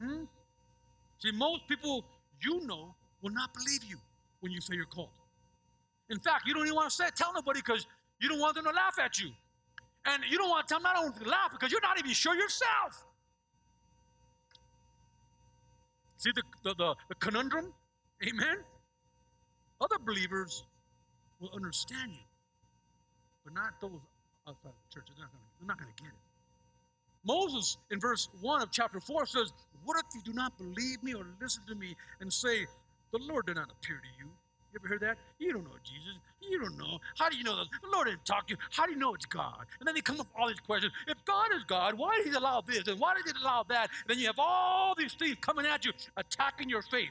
Hmm? 0.00 0.24
See, 1.18 1.32
most 1.32 1.66
people 1.68 2.04
you 2.42 2.66
know 2.66 2.94
will 3.22 3.32
not 3.32 3.52
believe 3.52 3.84
you 3.84 3.96
when 4.40 4.52
you 4.52 4.60
say 4.60 4.74
you're 4.74 4.84
called. 4.84 5.08
In 6.08 6.18
fact, 6.20 6.46
you 6.46 6.54
don't 6.54 6.64
even 6.64 6.76
want 6.76 6.88
to 6.88 6.94
say 6.94 7.06
it, 7.08 7.16
tell 7.16 7.32
nobody 7.34 7.60
because 7.60 7.86
you 8.20 8.28
don't 8.28 8.38
want 8.38 8.54
them 8.54 8.64
to 8.64 8.70
laugh 8.70 8.96
at 9.02 9.18
you. 9.18 9.30
And 10.04 10.22
you 10.30 10.38
don't 10.38 10.48
want 10.48 10.68
to 10.68 10.74
them 10.74 10.82
not 10.82 10.96
only 10.96 11.18
to 11.18 11.28
laugh 11.28 11.50
because 11.52 11.72
you're 11.72 11.80
not 11.80 11.98
even 11.98 12.12
sure 12.12 12.34
yourself. 12.36 13.04
See 16.18 16.32
the, 16.34 16.42
the, 16.64 16.74
the, 16.74 16.94
the 17.08 17.14
conundrum? 17.16 17.72
Amen? 18.26 18.58
Other 19.80 19.98
believers 19.98 20.64
will 21.40 21.50
understand 21.54 22.12
you, 22.12 22.24
but 23.44 23.54
not 23.54 23.80
those 23.80 24.00
outside 24.48 24.72
the 24.72 24.94
church. 24.94 25.08
They're 25.16 25.66
not 25.66 25.78
going 25.78 25.92
to 25.94 26.02
get 26.02 26.08
it. 26.08 26.18
Moses, 27.24 27.76
in 27.90 28.00
verse 28.00 28.28
1 28.40 28.62
of 28.62 28.70
chapter 28.70 29.00
4, 29.00 29.26
says, 29.26 29.52
What 29.84 29.98
if 29.98 30.14
you 30.14 30.22
do 30.22 30.32
not 30.32 30.56
believe 30.56 31.02
me 31.02 31.14
or 31.14 31.26
listen 31.40 31.62
to 31.68 31.74
me 31.74 31.96
and 32.20 32.32
say, 32.32 32.66
The 33.12 33.18
Lord 33.18 33.46
did 33.46 33.56
not 33.56 33.70
appear 33.70 33.96
to 33.96 34.24
you? 34.24 34.30
You 34.76 34.80
ever 34.84 34.88
heard 34.88 35.00
that? 35.00 35.16
You 35.38 35.54
don't 35.54 35.64
know 35.64 35.78
Jesus. 35.82 36.20
You 36.42 36.60
don't 36.60 36.76
know. 36.76 36.98
How 37.16 37.30
do 37.30 37.38
you 37.38 37.44
know 37.44 37.56
that? 37.56 37.64
The 37.80 37.88
Lord 37.88 38.08
didn't 38.08 38.26
talk 38.26 38.46
to 38.48 38.52
you. 38.52 38.58
How 38.70 38.84
do 38.84 38.92
you 38.92 38.98
know 38.98 39.14
it's 39.14 39.24
God? 39.24 39.64
And 39.80 39.88
then 39.88 39.94
they 39.94 40.02
come 40.02 40.20
up 40.20 40.26
with 40.26 40.36
all 40.38 40.48
these 40.48 40.60
questions. 40.60 40.92
If 41.08 41.16
God 41.24 41.48
is 41.56 41.64
God, 41.64 41.94
why 41.96 42.16
did 42.18 42.26
He 42.26 42.32
allow 42.32 42.60
this? 42.60 42.86
And 42.86 43.00
why 43.00 43.14
did 43.14 43.24
He 43.24 43.32
allow 43.42 43.64
that? 43.70 43.88
And 44.02 44.10
then 44.10 44.18
you 44.18 44.26
have 44.26 44.38
all 44.38 44.94
these 44.94 45.14
things 45.14 45.38
coming 45.40 45.64
at 45.64 45.86
you, 45.86 45.92
attacking 46.18 46.68
your 46.68 46.82
faith. 46.82 47.08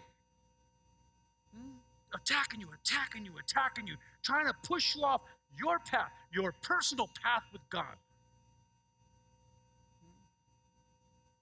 Hmm? 1.58 1.72
Attacking 2.14 2.62
you, 2.62 2.68
attacking 2.84 3.26
you, 3.26 3.32
attacking 3.40 3.88
you, 3.88 3.96
trying 4.22 4.46
to 4.46 4.54
push 4.62 4.96
you 4.96 5.04
off 5.04 5.22
your 5.58 5.80
path, 5.80 6.12
your 6.32 6.54
personal 6.62 7.10
path 7.24 7.42
with 7.52 7.68
God. 7.72 7.96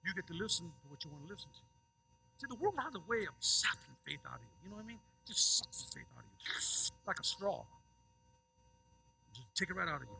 you 0.06 0.14
get 0.14 0.28
to 0.28 0.34
listen 0.34 0.66
to 0.66 0.88
what 0.90 1.04
you 1.04 1.12
want 1.12 1.28
to 1.28 1.34
listen 1.34 1.48
to. 1.48 1.64
See, 2.40 2.48
the 2.50 2.56
world 2.56 2.76
has 2.78 2.94
a 2.94 3.00
way 3.10 3.24
of 3.24 3.34
sapping 3.40 3.96
faith 4.06 4.20
out 4.28 4.36
of 4.36 4.42
you. 4.42 4.66
You 4.66 4.70
know 4.70 4.76
what 4.76 4.84
I 4.84 4.88
mean? 4.88 5.00
Just 5.28 5.58
sucks 5.58 5.84
the 5.84 6.00
faith 6.00 6.06
out 6.18 6.24
of 6.24 6.30
you, 6.40 6.92
like 7.08 7.20
a 7.20 7.24
straw. 7.24 7.64
Just 9.34 9.48
take 9.56 9.70
it 9.70 9.76
right 9.76 9.88
out 9.88 10.02
of 10.02 10.08
you. 10.10 10.18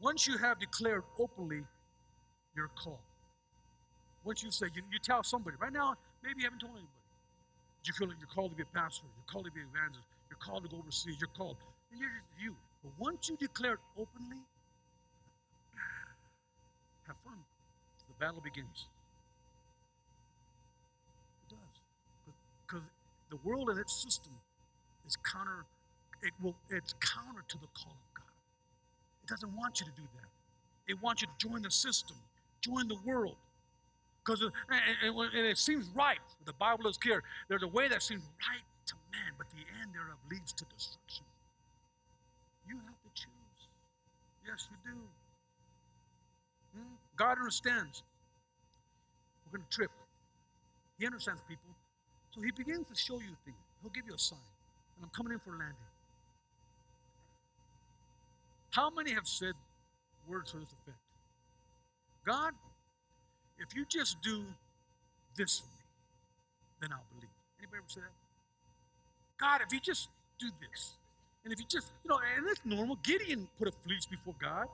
Once 0.00 0.26
you 0.26 0.38
have 0.38 0.58
declared 0.58 1.02
openly 1.18 1.62
your 2.54 2.70
call, 2.82 3.00
once 4.24 4.42
you 4.42 4.50
say, 4.50 4.66
you, 4.74 4.82
you 4.92 4.98
tell 5.02 5.22
somebody, 5.22 5.56
right 5.60 5.72
now, 5.72 5.94
maybe 6.22 6.40
you 6.40 6.44
haven't 6.44 6.60
told 6.60 6.72
anybody. 6.72 6.92
You 7.84 7.92
feel 7.94 8.08
like 8.08 8.18
you're 8.20 8.28
called 8.28 8.50
to 8.50 8.56
be 8.56 8.62
a 8.62 8.78
pastor, 8.78 9.06
you're 9.16 9.32
called 9.32 9.46
to 9.46 9.52
be 9.52 9.60
an 9.60 9.68
evangelist, 9.72 10.06
you're 10.28 10.38
called 10.38 10.62
to 10.64 10.68
go 10.68 10.78
overseas, 10.78 11.16
you're 11.18 11.32
called. 11.36 11.56
And 11.90 12.00
you're 12.00 12.10
just 12.10 12.28
you. 12.42 12.54
But 12.82 12.92
once 12.98 13.28
you 13.28 13.36
declare 13.36 13.74
it 13.74 13.84
openly, 13.96 14.44
have 17.08 17.16
fun 17.24 17.40
The 18.06 18.14
battle 18.20 18.42
begins. 18.44 18.86
It 21.48 21.56
does. 21.56 21.74
Because 22.66 22.84
the 23.30 23.36
world 23.44 23.68
and 23.70 23.78
its 23.78 23.94
system 24.02 24.32
is 25.06 25.16
counter, 25.16 25.64
it 26.22 26.32
will, 26.42 26.56
it's 26.70 26.94
counter 27.00 27.44
to 27.48 27.58
the 27.58 27.66
call 27.74 27.92
of 27.92 28.14
God. 28.14 28.32
It 29.22 29.28
doesn't 29.28 29.54
want 29.56 29.80
you 29.80 29.86
to 29.86 29.92
do 29.92 30.06
that. 30.16 30.28
It 30.92 31.02
wants 31.02 31.22
you 31.22 31.28
to 31.28 31.48
join 31.48 31.62
the 31.62 31.70
system, 31.70 32.16
join 32.60 32.88
the 32.88 32.98
world. 33.04 33.36
Because 34.24 34.42
and, 34.42 35.34
it 35.34 35.58
seems 35.58 35.88
right. 35.94 36.18
The 36.44 36.52
Bible 36.54 36.86
is 36.86 36.98
clear. 36.98 37.22
There's 37.48 37.62
a 37.62 37.68
way 37.68 37.88
that 37.88 38.02
seems 38.02 38.22
right 38.48 38.64
to 38.86 38.94
man, 39.12 39.32
but 39.38 39.48
the 39.50 39.64
end 39.80 39.94
thereof 39.94 40.18
leads 40.30 40.52
to 40.52 40.64
destruction. 40.64 41.24
You 42.68 42.76
have 42.76 43.00
to 43.02 43.10
choose. 43.14 43.60
Yes, 44.46 44.68
you 44.70 44.92
do. 44.92 44.98
Hmm? 46.76 46.94
God 47.16 47.38
understands. 47.38 48.02
We're 49.46 49.58
going 49.58 49.66
to 49.70 49.74
trip. 49.74 49.90
He 50.98 51.06
understands 51.06 51.40
people. 51.48 51.70
So 52.38 52.44
he 52.44 52.52
begins 52.52 52.86
to 52.86 52.94
show 52.94 53.14
you 53.14 53.34
things. 53.44 53.58
He'll 53.82 53.90
give 53.90 54.06
you 54.06 54.14
a 54.14 54.18
sign. 54.18 54.38
And 54.96 55.04
I'm 55.04 55.10
coming 55.10 55.32
in 55.32 55.40
for 55.40 55.50
landing. 55.50 55.74
How 58.70 58.90
many 58.90 59.12
have 59.12 59.26
said 59.26 59.54
words 60.28 60.52
to 60.52 60.58
this 60.58 60.68
effect? 60.68 60.98
God, 62.24 62.52
if 63.58 63.74
you 63.74 63.84
just 63.88 64.22
do 64.22 64.44
this 65.36 65.58
for 65.58 65.66
me, 65.66 65.82
then 66.82 66.90
I'll 66.92 67.02
believe. 67.16 67.30
Anybody 67.58 67.78
ever 67.78 67.88
say 67.88 68.00
that? 68.02 68.14
God, 69.40 69.60
if 69.66 69.72
you 69.72 69.80
just 69.80 70.08
do 70.38 70.46
this, 70.60 70.92
and 71.42 71.52
if 71.52 71.58
you 71.58 71.66
just, 71.68 71.90
you 72.04 72.08
know, 72.10 72.20
and 72.36 72.46
it's 72.46 72.60
normal. 72.64 72.96
Gideon 73.02 73.48
put 73.58 73.66
a 73.66 73.72
fleece 73.84 74.06
before 74.06 74.34
God. 74.40 74.66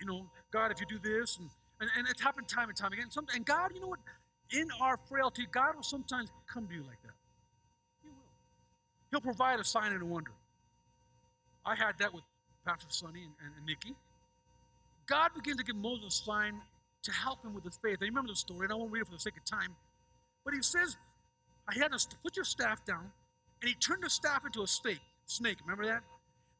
You 0.00 0.06
know, 0.06 0.24
God, 0.50 0.70
if 0.70 0.80
you 0.80 0.86
do 0.86 0.98
this, 0.98 1.36
and 1.36 1.50
and, 1.82 1.90
and 1.98 2.08
it's 2.08 2.22
happened 2.22 2.48
time 2.48 2.68
and 2.68 2.78
time 2.78 2.92
again. 2.92 3.10
Some, 3.10 3.26
and 3.34 3.44
God, 3.44 3.72
you 3.74 3.80
know 3.80 3.88
what? 3.88 3.98
In 4.52 4.68
our 4.80 4.98
frailty, 5.08 5.46
God 5.50 5.76
will 5.76 5.82
sometimes 5.82 6.30
come 6.46 6.66
to 6.68 6.74
you 6.74 6.82
like 6.82 7.00
that. 7.02 7.14
He 8.02 8.08
will. 8.08 8.16
He'll 9.10 9.20
provide 9.20 9.60
a 9.60 9.64
sign 9.64 9.92
and 9.92 10.02
a 10.02 10.04
wonder. 10.04 10.32
I 11.64 11.74
had 11.74 11.98
that 11.98 12.12
with 12.12 12.24
Pastor 12.66 12.86
Sonny 12.90 13.22
and, 13.22 13.32
and, 13.44 13.52
and 13.56 13.66
Nikki. 13.66 13.94
God 15.06 15.30
began 15.34 15.56
to 15.56 15.64
give 15.64 15.76
Moses 15.76 16.20
a 16.20 16.24
sign 16.24 16.60
to 17.02 17.12
help 17.12 17.44
him 17.44 17.54
with 17.54 17.64
his 17.64 17.78
faith. 17.82 17.98
I 18.02 18.04
remember 18.06 18.28
the 18.28 18.36
story, 18.36 18.64
and 18.64 18.72
I 18.72 18.76
won't 18.76 18.92
read 18.92 19.02
it 19.02 19.06
for 19.06 19.12
the 19.12 19.18
sake 19.18 19.36
of 19.36 19.44
time. 19.44 19.74
But 20.44 20.54
he 20.54 20.62
says, 20.62 20.96
I 21.68 21.78
had 21.78 21.92
to 21.92 22.16
put 22.22 22.36
your 22.36 22.44
staff 22.44 22.84
down, 22.84 23.10
and 23.60 23.68
he 23.68 23.74
turned 23.74 24.02
the 24.02 24.10
staff 24.10 24.44
into 24.44 24.62
a 24.62 24.66
snake. 24.66 25.00
Snake, 25.26 25.58
remember 25.62 25.86
that? 25.86 26.02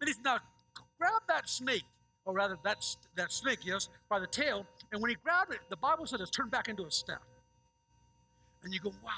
Then 0.01 0.09
he 0.09 0.12
said, 0.14 0.24
now 0.24 0.38
grab 0.99 1.22
that 1.28 1.49
snake, 1.49 1.84
or 2.24 2.34
rather 2.34 2.57
that, 2.64 2.84
that 3.16 3.32
snake, 3.32 3.61
yes, 3.64 3.88
by 4.09 4.18
the 4.18 4.26
tail, 4.26 4.66
and 4.93 5.03
when 5.03 5.11
he 5.11 5.16
grabbed 5.16 5.53
it, 5.53 5.61
the 5.68 5.76
Bible 5.76 6.07
said 6.07 6.20
it's 6.20 6.30
turned 6.30 6.51
back 6.51 6.68
into 6.68 6.84
a 6.84 6.90
staff. 6.90 7.22
And 8.64 8.72
you 8.72 8.80
go, 8.80 8.92
wow, 9.02 9.10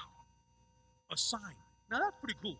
a 1.10 1.16
sign. 1.16 1.54
Now 1.90 2.00
that's 2.00 2.16
pretty 2.20 2.38
cool. 2.42 2.56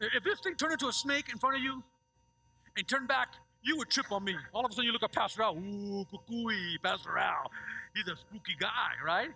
If 0.00 0.24
this 0.24 0.40
thing 0.40 0.54
turned 0.54 0.72
into 0.72 0.88
a 0.88 0.92
snake 0.92 1.28
in 1.30 1.38
front 1.38 1.56
of 1.56 1.62
you 1.62 1.82
and 2.76 2.88
turned 2.88 3.08
back, 3.08 3.28
you 3.62 3.76
would 3.76 3.90
trip 3.90 4.10
on 4.10 4.24
me. 4.24 4.34
All 4.54 4.64
of 4.64 4.70
a 4.70 4.74
sudden 4.74 4.86
you 4.86 4.92
look 4.92 5.02
at 5.02 5.12
Pastor 5.12 5.42
Al. 5.42 5.56
Ooh, 5.56 6.06
cuckooey, 6.12 6.76
Pastor 6.82 7.18
Al. 7.18 7.50
He's 7.94 8.08
a 8.08 8.16
spooky 8.16 8.56
guy, 8.58 8.92
right? 9.04 9.30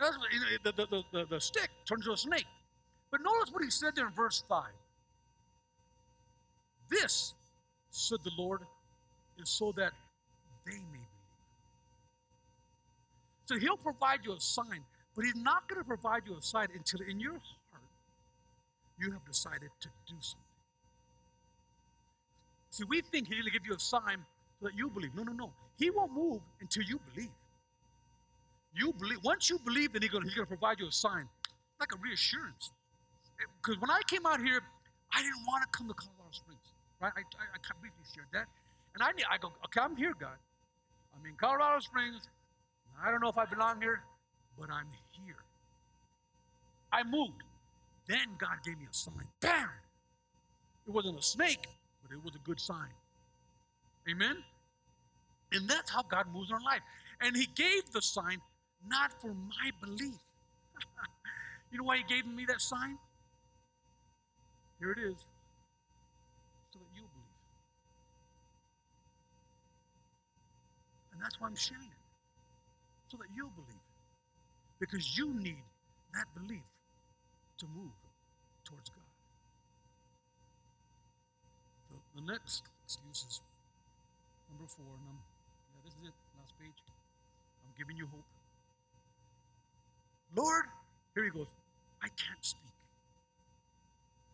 That's, 0.00 0.16
the, 0.64 0.72
the, 0.72 1.04
the, 1.12 1.26
the 1.26 1.40
stick 1.40 1.70
turns 1.86 2.04
into 2.04 2.12
a 2.12 2.16
snake. 2.16 2.46
But 3.10 3.20
notice 3.20 3.52
what 3.52 3.62
he 3.62 3.70
said 3.70 3.94
there 3.94 4.08
in 4.08 4.14
verse 4.14 4.42
5. 4.48 4.64
This, 6.90 7.34
said 7.90 8.18
the 8.24 8.32
Lord, 8.36 8.62
is 9.38 9.48
so 9.48 9.72
that 9.76 9.92
they 10.66 10.72
may 10.72 10.78
be. 10.92 10.98
so 13.46 13.58
he'll 13.58 13.76
provide 13.76 14.20
you 14.24 14.32
a 14.32 14.40
sign, 14.40 14.84
but 15.14 15.24
he's 15.24 15.36
not 15.36 15.68
going 15.68 15.80
to 15.80 15.84
provide 15.84 16.22
you 16.26 16.36
a 16.36 16.42
sign 16.42 16.68
until 16.74 17.00
in 17.08 17.20
your 17.20 17.32
heart 17.32 17.82
you 18.98 19.12
have 19.12 19.24
decided 19.26 19.70
to 19.80 19.88
do 20.06 20.14
something. 20.20 20.40
See, 22.70 22.84
we 22.88 23.02
think 23.02 23.28
he'll 23.28 23.44
give 23.52 23.66
you 23.66 23.74
a 23.74 23.78
sign 23.78 24.24
so 24.60 24.66
that 24.66 24.76
you 24.76 24.88
believe. 24.88 25.14
No, 25.14 25.22
no, 25.24 25.32
no. 25.32 25.52
He 25.76 25.90
won't 25.90 26.12
move 26.12 26.40
until 26.60 26.84
you 26.84 26.98
believe. 27.12 27.30
You 28.74 28.92
believe. 28.94 29.18
Once 29.22 29.50
you 29.50 29.58
believe, 29.58 29.92
then 29.92 30.02
he's 30.02 30.10
going, 30.10 30.24
he's 30.24 30.34
going 30.34 30.46
to 30.46 30.56
provide 30.56 30.80
you 30.80 30.88
a 30.88 30.92
sign, 30.92 31.28
like 31.78 31.92
a 31.94 31.98
reassurance. 31.98 32.70
Because 33.60 33.78
when 33.80 33.90
I 33.90 34.00
came 34.08 34.24
out 34.24 34.40
here, 34.40 34.60
I 35.12 35.20
didn't 35.20 35.44
want 35.46 35.62
to 35.64 35.68
come 35.76 35.88
to 35.88 35.94
Colorado 35.94 36.30
Springs. 36.30 36.60
Right? 37.00 37.12
I, 37.14 37.20
I, 37.20 37.44
I 37.52 37.72
briefly 37.80 38.06
shared 38.14 38.28
that. 38.32 38.46
And 38.94 39.02
I, 39.02 39.10
I 39.30 39.36
go, 39.36 39.52
okay, 39.66 39.80
I'm 39.80 39.96
here, 39.96 40.14
God. 40.18 40.38
I'm 41.12 41.26
in 41.28 41.36
Colorado 41.36 41.80
Springs. 41.80 42.28
I 43.02 43.10
don't 43.10 43.20
know 43.20 43.28
if 43.28 43.36
I 43.36 43.44
belong 43.44 43.82
here, 43.82 44.00
but 44.58 44.70
I'm 44.70 44.86
here. 45.24 45.36
I 46.92 47.02
moved. 47.04 47.42
Then 48.08 48.36
God 48.38 48.56
gave 48.64 48.78
me 48.78 48.86
a 48.90 48.94
sign. 48.94 49.26
Bam! 49.40 49.68
It 50.86 50.90
wasn't 50.90 51.18
a 51.18 51.22
snake, 51.22 51.66
but 52.02 52.14
it 52.14 52.22
was 52.24 52.34
a 52.34 52.38
good 52.44 52.60
sign. 52.60 52.90
Amen? 54.10 54.36
And 55.52 55.68
that's 55.68 55.90
how 55.90 56.02
God 56.02 56.26
moves 56.32 56.50
our 56.50 56.60
life. 56.60 56.80
And 57.20 57.36
He 57.36 57.46
gave 57.54 57.90
the 57.92 58.02
sign 58.02 58.38
not 58.88 59.12
for 59.20 59.28
my 59.28 59.70
belief. 59.80 60.18
you 61.70 61.78
know 61.78 61.84
why 61.84 61.98
He 61.98 62.04
gave 62.04 62.26
me 62.26 62.44
that 62.46 62.60
sign? 62.60 62.98
Here 64.80 64.90
it 64.90 64.98
is. 64.98 65.16
So 66.72 66.78
that 66.78 66.88
you'll 66.96 67.06
believe. 67.06 67.38
And 71.12 71.22
that's 71.22 71.40
why 71.40 71.46
I'm 71.46 71.56
sharing 71.56 71.84
it 71.84 72.02
so 73.12 73.18
that 73.18 73.28
you'll 73.36 73.52
believe. 73.54 73.81
Because 74.82 75.16
you 75.16 75.32
need 75.34 75.62
that 76.12 76.26
belief 76.34 76.66
to 77.58 77.66
move 77.66 77.94
towards 78.64 78.90
God. 78.90 78.98
The, 81.88 82.20
The 82.20 82.32
next 82.32 82.64
excuse 82.84 83.24
is 83.30 83.40
number 84.50 84.66
four, 84.66 84.84
and 84.84 85.06
I'm, 85.08 85.18
yeah, 85.70 85.80
this 85.84 85.94
is 86.02 86.08
it, 86.08 86.14
last 86.36 86.58
page. 86.58 86.82
I'm 87.64 87.72
giving 87.78 87.96
you 87.96 88.08
hope. 88.10 88.24
Lord, 90.34 90.64
here 91.14 91.24
he 91.24 91.30
goes. 91.30 91.46
I 92.02 92.08
can't 92.08 92.42
speak. 92.42 92.74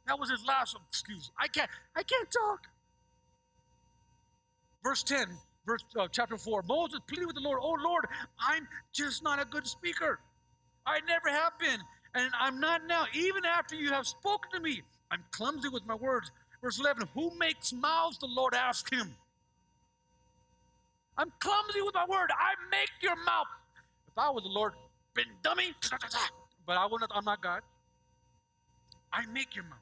That 0.07 0.19
was 0.19 0.31
his 0.31 0.47
last 0.47 0.79
excuse. 0.89 1.31
I 1.39 1.49
can't. 1.49 1.69
I 1.95 2.03
can't 2.03 2.31
talk. 2.31 2.61
Verse 4.83 5.03
ten, 5.03 5.27
verse 5.67 5.85
uh, 6.01 6.09
chapter 6.11 6.39
four. 6.39 6.63
Moses 6.67 7.01
pleaded 7.07 7.27
with 7.27 7.35
the 7.35 7.43
Lord. 7.43 7.59
Oh 7.63 7.77
Lord, 7.85 8.07
I'm 8.41 8.67
just 8.95 9.23
not 9.23 9.43
a 9.43 9.45
good 9.45 9.67
speaker. 9.67 10.21
I 10.89 11.01
never 11.07 11.29
have 11.29 11.53
been, 11.59 11.81
and 12.15 12.33
I'm 12.41 12.59
not 12.59 12.87
now. 12.87 13.05
Even 13.13 13.45
after 13.45 13.75
you 13.77 13.91
have 13.93 14.07
spoken 14.07 14.51
to 14.55 14.61
me, 14.61 14.83
I'm 15.11 15.23
clumsy 15.33 15.69
with 15.69 15.85
my 15.87 15.95
words. 15.95 16.31
Verse 16.63 16.81
eleven. 16.81 17.07
Who 17.15 17.31
makes 17.39 17.73
mouths? 17.73 18.19
The 18.19 18.27
Lord 18.27 18.55
asked 18.55 18.93
him. 18.93 19.15
I'm 21.19 21.31
clumsy 21.41 21.83
with 21.83 21.95
my 21.95 22.07
word. 22.07 22.31
I 22.31 22.55
make 22.71 22.91
your 23.03 23.17
mouth. 23.17 23.47
If 24.07 24.17
I 24.17 24.31
was 24.31 24.45
the 24.45 24.49
Lord, 24.51 24.73
been 25.15 25.27
dummy, 25.43 25.75
but 26.67 26.77
I 26.77 26.87
will 26.87 26.99
not, 26.99 27.11
I'm 27.15 27.25
not 27.25 27.43
God. 27.43 27.61
I 29.13 29.27
make 29.27 29.55
your 29.55 29.65
mouth. 29.65 29.79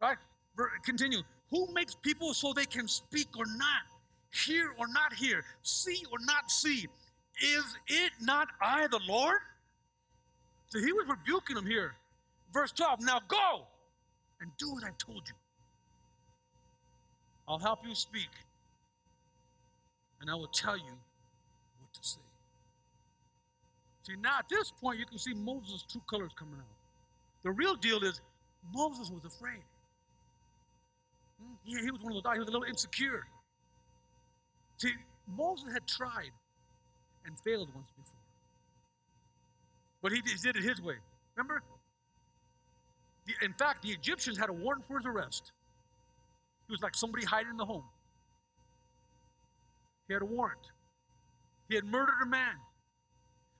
Right? 0.00 0.16
Continue. 0.84 1.22
Who 1.50 1.72
makes 1.72 1.94
people 1.94 2.32
so 2.32 2.52
they 2.52 2.64
can 2.64 2.88
speak 2.88 3.28
or 3.36 3.46
not, 3.46 3.82
hear 4.32 4.74
or 4.78 4.86
not 4.88 5.12
hear, 5.12 5.44
see 5.62 6.02
or 6.10 6.18
not 6.20 6.50
see? 6.50 6.88
Is 7.42 7.76
it 7.88 8.12
not 8.20 8.48
I, 8.60 8.86
the 8.86 9.00
Lord? 9.08 9.38
So 10.74 10.80
he 10.80 10.92
was 10.92 11.06
rebuking 11.06 11.54
them 11.54 11.66
here. 11.66 11.94
Verse 12.52 12.72
12 12.72 13.00
Now 13.02 13.20
go 13.28 13.62
and 14.40 14.50
do 14.58 14.72
what 14.72 14.82
I've 14.82 14.98
told 14.98 15.22
you. 15.28 15.34
I'll 17.46 17.60
help 17.60 17.86
you 17.86 17.94
speak, 17.94 18.30
and 20.20 20.28
I 20.30 20.34
will 20.34 20.48
tell 20.48 20.76
you 20.76 20.82
what 20.82 21.92
to 21.92 22.00
say. 22.02 22.20
See, 24.02 24.14
now 24.20 24.38
at 24.40 24.48
this 24.48 24.72
point, 24.72 24.98
you 24.98 25.06
can 25.06 25.18
see 25.18 25.34
Moses' 25.34 25.84
true 25.88 26.02
colors 26.10 26.32
coming 26.36 26.56
out. 26.58 26.76
The 27.44 27.52
real 27.52 27.76
deal 27.76 28.02
is 28.02 28.20
Moses 28.74 29.10
was 29.10 29.24
afraid. 29.24 29.62
Hmm, 31.40 31.54
yeah, 31.66 31.82
he 31.82 31.90
was 31.90 32.00
one 32.00 32.12
of 32.12 32.16
those 32.16 32.22
guys, 32.22 32.34
he 32.34 32.40
was 32.40 32.48
a 32.48 32.52
little 32.52 32.66
insecure. 32.66 33.26
See, 34.78 34.92
Moses 35.36 35.72
had 35.72 35.86
tried 35.86 36.32
and 37.26 37.38
failed 37.38 37.68
once 37.74 37.90
before. 37.96 38.13
But 40.04 40.12
he 40.12 40.20
did 40.20 40.54
it 40.54 40.62
his 40.62 40.82
way. 40.82 40.96
Remember? 41.34 41.62
in 43.40 43.54
fact, 43.54 43.82
the 43.82 43.88
Egyptians 43.88 44.36
had 44.36 44.50
a 44.50 44.52
warrant 44.52 44.86
for 44.86 44.98
his 44.98 45.06
arrest. 45.06 45.52
He 46.68 46.72
was 46.72 46.82
like 46.82 46.94
somebody 46.94 47.24
hiding 47.24 47.52
in 47.52 47.56
the 47.56 47.64
home. 47.64 47.84
He 50.06 50.12
had 50.12 50.20
a 50.20 50.26
warrant. 50.26 50.60
He 51.70 51.74
had 51.74 51.86
murdered 51.86 52.20
a 52.22 52.26
man. 52.26 52.52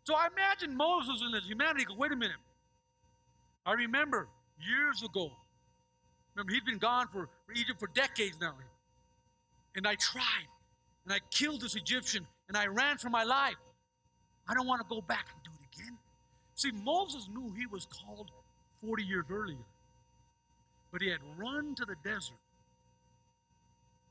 So 0.03 0.14
I 0.14 0.28
imagine 0.36 0.76
Moses 0.76 1.22
in 1.26 1.32
his 1.32 1.47
humanity 1.47 1.86
go, 1.86 1.95
wait 1.97 2.12
a 2.12 2.16
minute. 2.16 2.36
I 3.64 3.72
remember 3.72 4.28
years 4.61 5.03
ago. 5.03 5.30
Remember, 6.34 6.53
he'd 6.53 6.66
been 6.66 6.76
gone 6.76 7.09
for, 7.09 7.30
for 7.47 7.53
Egypt 7.55 7.80
for 7.80 7.88
decades 7.95 8.36
now. 8.38 8.53
And 9.76 9.86
I 9.86 9.95
tried. 9.95 10.49
And 11.07 11.14
I 11.14 11.20
killed 11.30 11.62
this 11.62 11.74
Egyptian. 11.74 12.26
And 12.49 12.57
I 12.59 12.66
ran 12.66 12.99
for 12.99 13.09
my 13.09 13.24
life. 13.24 13.57
I 14.47 14.53
don't 14.53 14.66
want 14.66 14.82
to 14.82 14.95
go 14.95 15.01
back 15.01 15.28
and 15.32 15.42
do. 15.42 15.53
See, 16.55 16.70
Moses 16.84 17.28
knew 17.34 17.52
he 17.57 17.66
was 17.66 17.86
called 17.86 18.30
40 18.86 19.02
years 19.02 19.24
earlier. 19.30 19.57
But 20.92 21.02
he 21.02 21.09
had 21.09 21.20
run 21.36 21.74
to 21.74 21.84
the 21.84 21.96
desert 22.05 22.36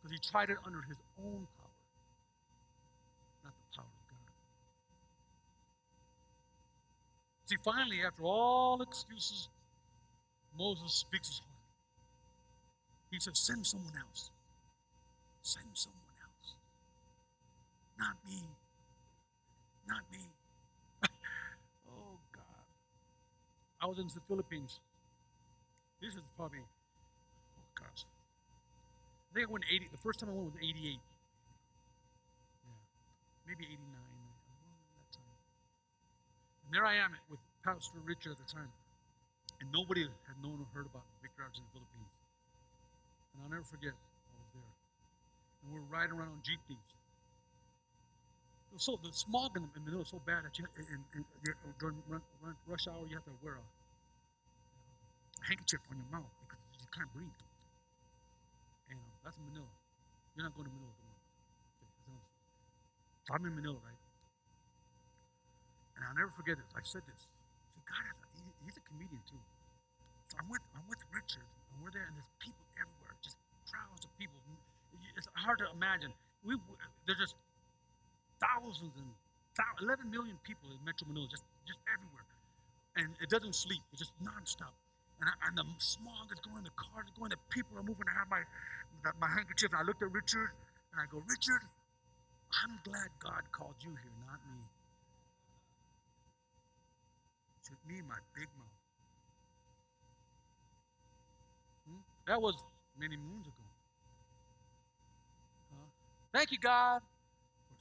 because 0.01 0.11
he 0.11 0.29
tried 0.31 0.49
it 0.49 0.57
under 0.65 0.81
his 0.81 0.97
own 1.23 1.47
power. 1.57 1.71
Not 3.45 3.53
the 3.55 3.77
power 3.77 3.85
of 3.85 4.09
God. 4.09 4.33
See, 7.45 7.55
finally, 7.63 8.01
after 8.05 8.23
all 8.23 8.81
excuses, 8.81 9.47
Moses 10.57 10.91
speaks 10.93 11.27
his 11.29 11.39
heart. 11.39 11.49
He 13.11 13.19
says, 13.19 13.39
Send 13.39 13.65
someone 13.65 13.93
else. 13.97 14.31
Send 15.41 15.65
someone 15.73 15.99
else. 16.21 16.55
Not 17.99 18.15
me. 18.27 18.41
Not 19.87 20.01
me. 20.11 20.19
oh, 21.87 22.17
God. 22.35 22.43
I 23.84 23.86
was 23.86 23.99
in 23.99 24.07
the 24.07 24.23
Philippines. 24.31 24.79
This 25.99 26.15
is 26.15 26.23
probably, 26.39 26.63
oh, 26.63 27.67
gosh. 27.75 28.07
I 28.07 29.36
think 29.36 29.43
I 29.43 29.51
went 29.51 29.67
80. 29.67 29.91
The 29.91 29.99
first 29.99 30.23
time 30.23 30.31
I 30.31 30.39
went 30.39 30.55
was 30.55 30.59
88. 30.63 30.71
Yeah. 30.71 31.03
Maybe 33.43 33.67
89 33.67 33.75
that 33.75 35.11
time. 35.11 35.36
And 36.63 36.71
there 36.71 36.88
I 36.88 36.95
am 36.95 37.11
with 37.27 37.43
Pastor 37.67 37.99
Richard 38.07 38.39
at 38.39 38.39
the 38.39 38.47
time. 38.47 38.71
And 39.59 39.67
nobody 39.75 40.07
had 40.07 40.39
known 40.39 40.63
or 40.63 40.67
heard 40.71 40.88
about 40.88 41.03
Victory 41.19 41.43
Outreach 41.43 41.59
in 41.59 41.67
the 41.67 41.75
Philippines. 41.75 42.13
And 43.36 43.43
I'll 43.43 43.51
never 43.51 43.67
forget, 43.67 43.91
I 43.91 44.34
was 44.39 44.51
there. 44.55 44.73
And 45.59 45.75
we 45.75 45.84
are 45.84 45.89
riding 45.91 46.15
around 46.15 46.39
on 46.39 46.39
jeepneys. 46.39 46.88
So 48.78 48.97
the 49.05 49.13
smog 49.13 49.53
in 49.53 49.69
middle 49.86 50.01
is 50.01 50.09
so 50.09 50.17
bad 50.26 50.49
that 50.49 50.57
you, 50.57 50.65
in, 50.82 50.97
in, 51.13 51.21
during 51.78 52.01
run, 52.09 52.21
run, 52.41 52.57
rush 52.65 52.89
hour 52.89 53.05
you 53.05 53.13
have 53.13 53.26
to 53.30 53.36
wear 53.45 53.61
a, 53.61 53.65
handkerchief 55.45 55.84
on 55.91 55.99
your 55.99 56.09
mouth 56.09 56.32
because 56.47 56.57
you 56.80 56.89
can't 56.89 57.11
breathe. 57.13 57.41
And 58.89 58.97
uh, 58.97 59.28
that's 59.28 59.38
Manila. 59.45 59.67
You're 60.34 60.47
not 60.47 60.55
going 60.55 60.71
to 60.71 60.74
Manila. 60.74 60.95
Okay. 62.09 62.17
So 63.28 63.30
I'm 63.36 63.43
in 63.45 63.53
Manila, 63.53 63.78
right? 63.84 64.01
And 65.99 66.01
I'll 66.07 66.17
never 66.17 66.32
forget 66.34 66.57
this. 66.57 66.71
I 66.74 66.82
said 66.82 67.03
this. 67.05 67.28
So 67.76 67.84
God, 67.86 68.15
he, 68.39 68.41
he's 68.65 68.80
a 68.80 68.84
comedian 68.89 69.21
too. 69.28 69.38
So 70.32 70.41
I'm 70.41 70.49
with 70.49 70.63
I'm 70.74 70.88
with 70.89 71.03
Richard, 71.13 71.45
and 71.45 71.76
we're 71.84 71.93
there, 71.93 72.09
and 72.09 72.15
there's 72.17 72.32
people 72.41 72.65
everywhere, 72.80 73.13
just 73.21 73.38
crowds 73.69 74.01
of 74.01 74.11
people. 74.17 74.39
It's 75.13 75.30
hard 75.38 75.61
to 75.61 75.69
imagine. 75.76 76.09
We 76.41 76.57
there's 77.05 77.21
just 77.21 77.38
thousands 78.39 78.93
and 78.97 79.09
11 79.81 80.09
million 80.09 80.38
people 80.43 80.69
in 80.73 80.79
Metro 80.86 81.05
Manila, 81.07 81.27
just 81.29 81.45
just 81.67 81.79
everywhere, 81.88 82.25
and 82.97 83.13
it 83.21 83.29
doesn't 83.29 83.53
sleep. 83.55 83.81
It's 83.93 84.01
just 84.01 84.13
nonstop. 84.19 84.73
And, 85.21 85.29
I, 85.29 85.34
and 85.47 85.55
the 85.55 85.63
smog 85.77 86.34
is 86.34 86.41
going, 86.43 86.65
the 86.65 86.73
cars 86.75 87.07
are 87.07 87.15
going, 87.15 87.31
the 87.31 87.39
people 87.53 87.77
are 87.77 87.86
moving. 87.86 88.03
I 88.09 88.17
have 88.17 88.29
my 88.29 88.41
my 89.21 89.29
handkerchief, 89.29 89.71
and 89.71 89.79
I 89.79 89.86
looked 89.86 90.01
at 90.01 90.11
Richard, 90.11 90.51
and 90.91 90.97
I 90.99 91.05
go, 91.07 91.21
Richard, 91.29 91.61
I'm 92.63 92.81
glad 92.84 93.13
God 93.21 93.43
called 93.53 93.77
you 93.79 93.93
here, 93.93 94.15
not 94.25 94.41
me 94.49 94.63
with 97.73 97.95
me, 97.95 98.01
my 98.07 98.15
big 98.36 98.47
mouth. 98.57 98.77
Hmm? 101.88 102.01
That 102.27 102.41
was 102.41 102.55
many 102.99 103.17
moons 103.17 103.47
ago. 103.47 103.67
Huh? 105.71 105.89
Thank 106.34 106.51
you, 106.51 106.59
God, 106.59 107.01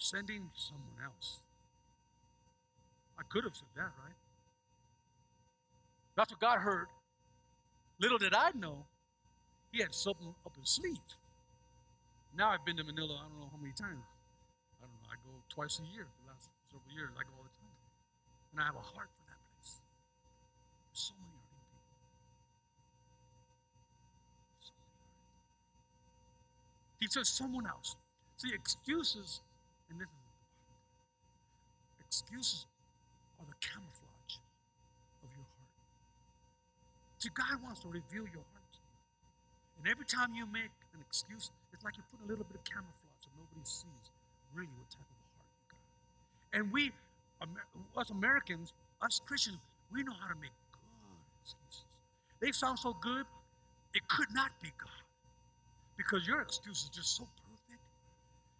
sending 0.02 0.50
someone 0.54 0.98
else. 1.04 1.40
I 3.18 3.22
could 3.30 3.44
have 3.44 3.54
said 3.54 3.70
that, 3.76 3.94
right? 4.02 4.18
That's 6.16 6.32
what 6.32 6.40
God 6.40 6.58
heard. 6.58 6.88
Little 8.00 8.18
did 8.18 8.34
I 8.34 8.50
know, 8.58 8.84
He 9.70 9.80
had 9.80 9.94
something 9.94 10.34
up 10.44 10.52
his 10.58 10.68
sleeve. 10.68 10.98
Now 12.36 12.50
I've 12.50 12.64
been 12.64 12.76
to 12.76 12.84
Manila, 12.84 13.14
I 13.14 13.28
don't 13.30 13.38
know 13.40 13.48
how 13.52 13.60
many 13.60 13.72
times. 13.72 14.02
I 14.80 14.84
don't 14.84 14.90
know, 14.90 15.08
I 15.12 15.16
go 15.22 15.30
twice 15.48 15.78
a 15.78 15.86
year 15.94 16.04
the 16.04 16.32
last 16.32 16.50
several 16.66 16.90
years. 16.92 17.10
I 17.14 17.22
go 17.22 17.30
all 17.38 17.46
the 17.46 17.54
time. 17.54 17.76
And 18.52 18.60
I 18.60 18.64
have 18.66 18.74
a 18.74 18.82
heart 18.82 19.08
for 19.14 19.24
that 19.30 19.38
place. 19.54 19.80
There's 20.90 21.12
so 21.12 21.14
many 21.14 21.38
hurting 21.46 21.78
people. 21.78 22.10
So 24.66 24.74
many 24.74 24.98
hurting 24.98 25.30
He 27.00 27.06
says 27.06 27.28
someone 27.28 27.66
else. 27.70 27.96
See, 28.36 28.50
excuses, 28.52 29.40
and 29.92 30.00
this 30.00 30.08
is 30.08 30.32
excuses 32.00 32.64
are 33.36 33.44
the 33.44 33.60
camouflage 33.60 34.40
of 35.20 35.28
your 35.36 35.44
heart. 35.44 35.76
See, 37.20 37.28
God 37.36 37.60
wants 37.60 37.84
to 37.84 37.88
reveal 37.92 38.24
your 38.24 38.44
heart 38.56 38.68
to 38.72 38.80
you. 38.80 38.96
And 39.80 39.84
every 39.92 40.08
time 40.08 40.32
you 40.32 40.48
make 40.48 40.72
an 40.96 41.00
excuse, 41.04 41.52
it's 41.72 41.84
like 41.84 41.96
you 42.00 42.04
put 42.08 42.24
a 42.24 42.28
little 42.28 42.44
bit 42.48 42.56
of 42.56 42.64
camouflage 42.64 43.20
so 43.20 43.28
nobody 43.36 43.64
sees 43.64 44.08
really 44.56 44.72
what 44.80 44.88
type 44.88 45.04
of 45.04 45.18
a 45.20 45.28
heart 45.36 45.52
you 45.52 45.64
got. 45.68 45.84
And 46.56 46.62
we, 46.72 46.92
us 47.96 48.08
Americans, 48.08 48.72
us 49.04 49.20
Christians, 49.24 49.60
we 49.92 50.02
know 50.04 50.16
how 50.16 50.32
to 50.32 50.38
make 50.40 50.56
good 50.72 51.20
excuses. 51.44 51.84
They 52.40 52.52
sound 52.52 52.78
so 52.80 52.96
good, 52.96 53.28
it 53.92 54.08
could 54.08 54.32
not 54.32 54.56
be 54.64 54.72
God. 54.80 55.04
Because 55.96 56.26
your 56.26 56.40
excuse 56.40 56.84
is 56.84 56.88
just 56.88 57.16
so. 57.16 57.28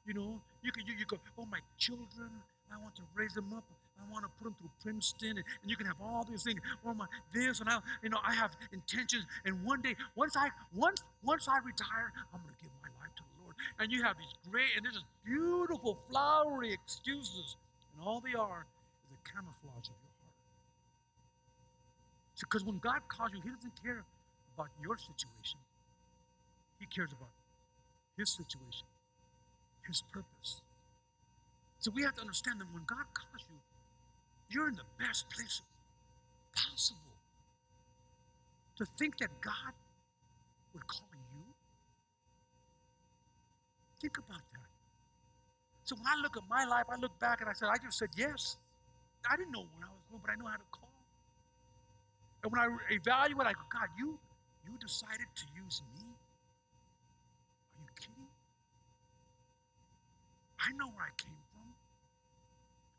You 0.07 0.14
know, 0.14 0.40
you 0.62 0.72
can 0.72 0.86
you, 0.86 0.94
you 0.98 1.07
go, 1.07 1.18
oh 1.38 1.46
my 1.46 1.59
children, 1.78 2.30
I 2.72 2.78
want 2.82 2.94
to 2.96 3.03
raise 3.14 3.34
them 3.34 3.53
up. 3.55 3.64
I 4.03 4.12
want 4.12 4.24
to 4.24 4.30
put 4.38 4.44
them 4.50 4.57
through 4.59 4.70
Princeton, 4.82 5.38
and, 5.38 5.44
and 5.62 5.70
you 5.70 5.76
can 5.76 5.86
have 5.86 6.00
all 6.03 6.26
these 6.28 6.42
things. 6.42 6.59
Or 6.82 6.94
my 6.94 7.07
this, 7.32 7.61
and 7.61 7.68
I, 7.68 7.78
you 8.03 8.09
know, 8.09 8.18
I 8.26 8.34
have 8.34 8.50
intentions. 8.72 9.26
And 9.44 9.62
one 9.64 9.80
day, 9.80 9.94
once 10.16 10.36
I 10.36 10.48
once 10.74 11.03
once 11.22 11.46
I 11.46 11.59
retire, 11.59 12.11
I'm 12.34 12.40
going 12.42 12.55
to 12.55 12.62
give 12.62 12.72
my 12.82 12.90
life 12.98 13.14
to 13.14 13.22
the 13.22 13.44
Lord. 13.44 13.55
And 13.78 13.92
you 13.92 14.03
have 14.03 14.18
these 14.18 14.34
great, 14.50 14.74
and 14.76 14.84
there's 14.84 14.94
this 14.94 15.07
beautiful, 15.24 16.03
flowery 16.11 16.72
excuses, 16.72 17.57
and 17.94 18.03
all 18.07 18.20
they 18.20 18.34
are 18.34 18.66
is 19.07 19.14
a 19.14 19.20
camouflage 19.22 19.86
of 19.86 19.94
your 20.03 20.14
heart. 20.18 20.38
Because 22.40 22.64
when 22.64 22.78
God 22.78 23.07
calls 23.07 23.30
you, 23.32 23.40
He 23.40 23.50
doesn't 23.50 23.78
care 23.84 24.03
about 24.59 24.68
your 24.82 24.98
situation. 24.98 25.61
He 26.80 26.86
cares 26.86 27.12
about 27.12 27.30
His 28.18 28.30
situation, 28.30 28.86
His 29.87 30.03
purpose. 30.12 30.61
So 31.80 31.91
we 31.95 32.03
have 32.03 32.14
to 32.14 32.20
understand 32.20 32.61
that 32.61 32.66
when 32.72 32.85
God 32.87 33.05
calls 33.12 33.45
you, 33.51 33.59
you're 34.51 34.68
in 34.68 34.76
the 34.76 34.87
best 34.99 35.28
place 35.30 35.61
possible. 36.55 36.99
To 38.78 38.87
think 38.99 39.18
that 39.18 39.28
God 39.41 39.74
would 40.72 40.87
call 40.87 41.09
you, 41.12 41.45
think 44.01 44.18
about 44.18 44.41
that. 44.53 44.70
So 45.85 45.97
when 45.97 46.07
I 46.07 46.20
look 46.22 46.37
at 46.37 46.43
my 46.49 46.64
life, 46.64 46.85
I 46.91 46.97
look 46.97 47.18
back 47.18 47.41
and 47.41 47.51
I 47.51 47.53
said, 47.53 47.68
I 47.68 47.76
just 47.85 47.99
said 47.99 48.09
yes. 48.16 48.57
I 49.28 49.37
didn't 49.37 49.53
know 49.53 49.66
when 49.74 49.83
I 49.83 49.91
was 49.91 50.03
going, 50.11 50.22
but 50.24 50.33
I 50.33 50.37
know 50.37 50.47
how 50.47 50.57
to 50.57 50.70
call. 50.70 50.89
And 52.43 52.53
when 52.53 52.61
I 52.61 52.68
evaluate, 52.91 53.47
I 53.47 53.53
go, 53.53 53.66
God, 53.70 53.89
you 53.99 54.18
you 54.66 54.78
decided 54.78 55.26
to 55.35 55.45
use 55.57 55.83
me? 55.95 56.07
Are 57.76 57.83
you 57.83 57.91
kidding? 57.99 58.30
I 60.63 60.73
know 60.75 60.87
where 60.95 61.07
I 61.07 61.15
came 61.19 61.39
from. 61.53 61.69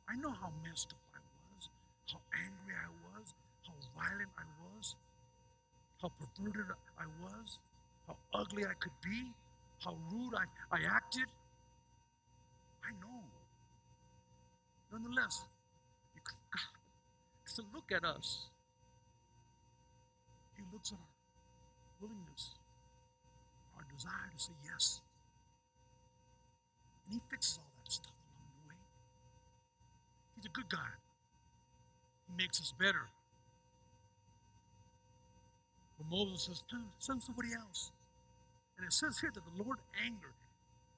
I 0.10 0.16
know 0.22 0.32
how 0.32 0.52
messed 0.68 0.94
up 0.94 1.00
I 1.16 1.22
was, 1.56 1.70
how 2.12 2.20
angry 2.36 2.76
I 2.76 2.90
was, 3.08 3.34
how 3.66 3.74
violent 3.96 4.30
I 4.38 4.46
was, 4.64 4.96
how 6.02 6.12
perverted 6.20 6.68
I 7.00 7.06
was, 7.24 7.60
how 8.08 8.18
ugly 8.34 8.66
I 8.66 8.74
could 8.80 8.96
be, 9.04 9.32
how 9.84 9.98
rude 10.12 10.36
I, 10.36 10.46
I 10.76 10.80
acted. 10.86 11.28
I 12.84 12.92
know. 13.02 13.22
Nonetheless, 14.92 15.46
God, 16.16 17.56
to 17.56 17.64
look 17.74 17.92
at 17.92 18.04
us, 18.04 18.48
He 20.58 20.64
looks 20.74 20.92
at 20.92 21.00
our 21.00 21.14
willingness, 22.02 22.52
our 23.78 23.86
desire 23.96 24.32
to 24.36 24.44
say 24.44 24.54
yes. 24.66 25.03
And 27.06 27.14
He 27.16 27.22
fixes 27.30 27.60
all 27.60 27.72
that 27.84 27.92
stuff 27.92 28.14
along 28.14 28.50
the 28.52 28.70
way. 28.70 28.80
He's 30.36 30.46
a 30.46 30.50
good 30.50 30.70
God. 30.70 30.94
He 32.28 32.42
makes 32.42 32.60
us 32.60 32.74
better. 32.80 33.10
But 35.98 36.10
Moses 36.10 36.46
says, 36.46 36.64
send 37.00 37.24
somebody 37.24 37.50
else. 37.54 37.92
And 38.78 38.86
it 38.86 38.94
says 38.94 39.20
here 39.20 39.32
that 39.34 39.44
the 39.46 39.64
Lord 39.64 39.78
angered, 40.04 40.34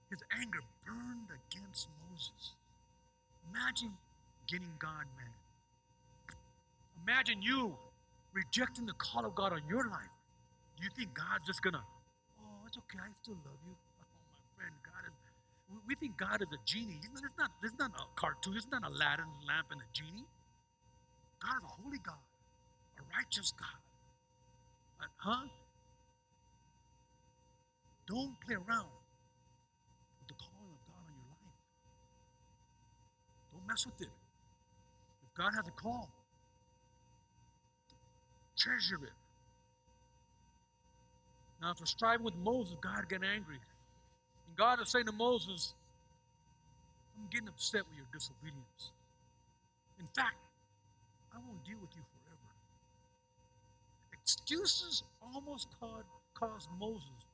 his 0.09 0.23
anger 0.39 0.59
burned 0.85 1.29
against 1.29 1.89
Moses. 2.09 2.53
Imagine 3.51 3.91
getting 4.47 4.71
God 4.79 5.05
mad. 5.17 6.37
Imagine 7.03 7.41
you 7.41 7.75
rejecting 8.33 8.85
the 8.85 8.93
call 8.93 9.25
of 9.25 9.35
God 9.35 9.53
on 9.53 9.61
your 9.67 9.89
life. 9.89 10.13
Do 10.77 10.83
you 10.83 10.89
think 10.95 11.13
God's 11.13 11.45
just 11.45 11.61
gonna, 11.61 11.83
oh, 12.39 12.67
it's 12.67 12.77
okay, 12.77 12.99
I 12.99 13.11
still 13.21 13.37
love 13.45 13.59
you. 13.67 13.75
Oh, 13.75 14.05
my 14.31 14.41
friend, 14.57 14.75
God 14.83 15.03
is, 15.07 15.13
we 15.87 15.95
think 15.95 16.17
God 16.17 16.41
is 16.41 16.47
a 16.53 16.59
genie. 16.65 16.99
It's 17.01 17.21
not, 17.37 17.51
it's 17.63 17.73
not 17.79 17.91
a 17.91 18.03
cartoon, 18.15 18.55
it's 18.57 18.67
not 18.71 18.83
a 18.83 18.87
Aladdin 18.87 19.25
lamp 19.47 19.67
and 19.71 19.81
a 19.81 19.89
genie. 19.93 20.25
God 21.41 21.57
is 21.57 21.63
a 21.63 21.81
holy 21.81 21.97
God, 21.97 22.21
a 22.99 23.01
righteous 23.17 23.51
God. 23.51 23.81
But, 24.99 25.07
huh? 25.17 25.47
Don't 28.07 28.39
play 28.45 28.55
around 28.55 28.89
with 30.19 30.27
the 30.27 30.35
calling 30.35 30.69
of 30.69 30.81
God 30.85 31.05
on 31.09 31.17
your 31.17 31.37
life. 31.41 31.61
Don't 33.53 33.67
mess 33.67 33.85
with 33.85 34.01
it. 34.01 34.13
If 35.23 35.33
God 35.35 35.51
has 35.55 35.67
a 35.67 35.71
call, 35.71 36.09
treasure 38.55 39.03
it. 39.03 39.13
Now, 41.61 41.71
after 41.71 41.85
striving 41.85 42.25
with 42.25 42.35
Moses, 42.35 42.75
God 42.81 43.09
got 43.09 43.23
angry. 43.23 43.57
God 44.55 44.81
is 44.81 44.89
saying 44.89 45.05
to 45.05 45.11
Moses, 45.11 45.73
I'm 47.17 47.27
getting 47.29 47.47
upset 47.47 47.81
with 47.89 47.97
your 47.97 48.07
disobedience. 48.13 48.91
In 49.99 50.05
fact, 50.15 50.35
I 51.33 51.37
won't 51.45 51.63
deal 51.65 51.77
with 51.81 51.91
you 51.95 52.03
forever. 52.03 52.49
Excuses 54.13 55.03
almost 55.21 55.67
caused 56.33 56.69
Moses 56.79 57.25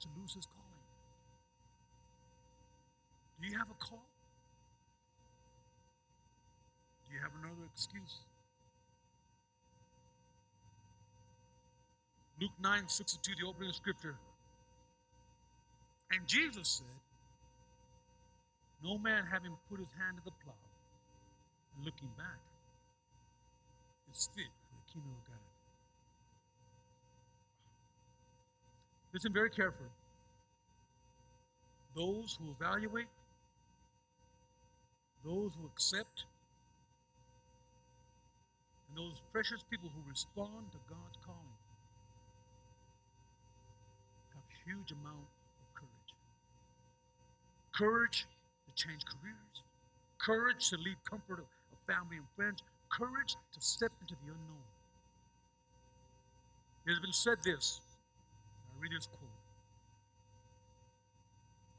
to 0.00 0.08
lose 0.20 0.34
his 0.34 0.46
calling. 0.46 0.70
Do 3.40 3.48
you 3.48 3.58
have 3.58 3.68
a 3.70 3.84
call? 3.84 4.04
Do 7.08 7.14
you 7.16 7.22
have 7.22 7.32
another 7.40 7.66
excuse? 7.72 8.20
Luke 12.40 12.52
9 12.62 12.88
62, 12.88 13.32
the 13.40 13.48
opening 13.48 13.72
scripture. 13.72 14.14
And 16.10 16.26
Jesus 16.26 16.68
said, 16.68 16.98
No 18.82 18.98
man 18.98 19.24
having 19.30 19.52
put 19.68 19.78
his 19.78 19.92
hand 19.98 20.18
to 20.18 20.24
the 20.24 20.32
plow 20.44 20.54
and 21.76 21.84
looking 21.84 22.08
back 22.18 22.40
is 24.12 24.28
fit 24.34 24.44
for 24.44 24.74
the 24.74 24.92
kingdom 24.92 25.12
of 25.12 25.26
God. 25.26 25.36
Listen 29.12 29.32
very 29.32 29.50
carefully. 29.50 29.88
Those 31.96 32.38
who 32.40 32.50
evaluate, 32.50 33.08
those 35.24 35.50
who 35.58 35.66
accept, 35.66 36.24
and 38.88 38.98
those 38.98 39.20
precious 39.32 39.64
people 39.70 39.90
who 39.94 40.08
respond 40.08 40.70
to 40.72 40.78
God's 40.88 41.18
calling 41.24 41.58
have 44.34 44.42
huge 44.64 44.92
amount 44.92 45.16
of 45.16 45.26
courage. 45.26 45.39
Courage 47.80 48.26
to 48.66 48.84
change 48.84 49.00
careers, 49.06 49.62
courage 50.18 50.68
to 50.68 50.76
leave 50.76 51.02
comfort 51.08 51.38
of, 51.38 51.46
of 51.72 51.78
family 51.86 52.18
and 52.18 52.26
friends, 52.36 52.62
courage 52.90 53.36
to 53.54 53.60
step 53.60 53.90
into 54.02 54.12
the 54.16 54.32
unknown. 54.32 54.68
It 56.84 56.90
has 56.90 57.00
been 57.00 57.14
said 57.14 57.38
this. 57.42 57.80
I 58.76 58.82
read 58.82 58.92
this 58.92 59.06
quote. 59.06 59.30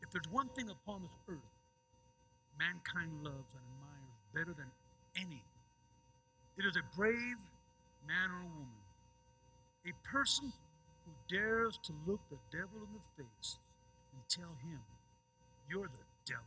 If 0.01 0.09
there's 0.09 0.25
one 0.31 0.49
thing 0.49 0.71
upon 0.71 1.03
this 1.03 1.13
earth 1.29 1.53
mankind 2.57 3.11
loves 3.21 3.53
and 3.53 3.61
admires 3.61 4.17
better 4.33 4.57
than 4.57 4.71
any, 5.15 5.43
it 6.57 6.65
is 6.65 6.77
a 6.77 6.97
brave 6.97 7.37
man 8.07 8.31
or 8.31 8.41
woman, 8.41 8.81
a 9.85 9.93
person 10.01 10.51
who 11.05 11.11
dares 11.29 11.77
to 11.83 11.93
look 12.07 12.21
the 12.31 12.39
devil 12.51 12.81
in 12.81 12.89
the 12.89 13.23
face 13.23 13.59
and 14.13 14.21
tell 14.27 14.57
him, 14.65 14.79
You're 15.71 15.87
the 15.87 16.05
devil. 16.25 16.43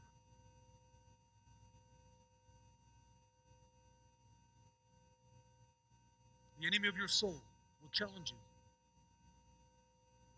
The 6.61 6.66
enemy 6.66 6.89
of 6.89 6.97
your 6.99 7.09
soul 7.09 7.41
will 7.81 7.91
challenge 7.91 8.33
you. 8.33 8.37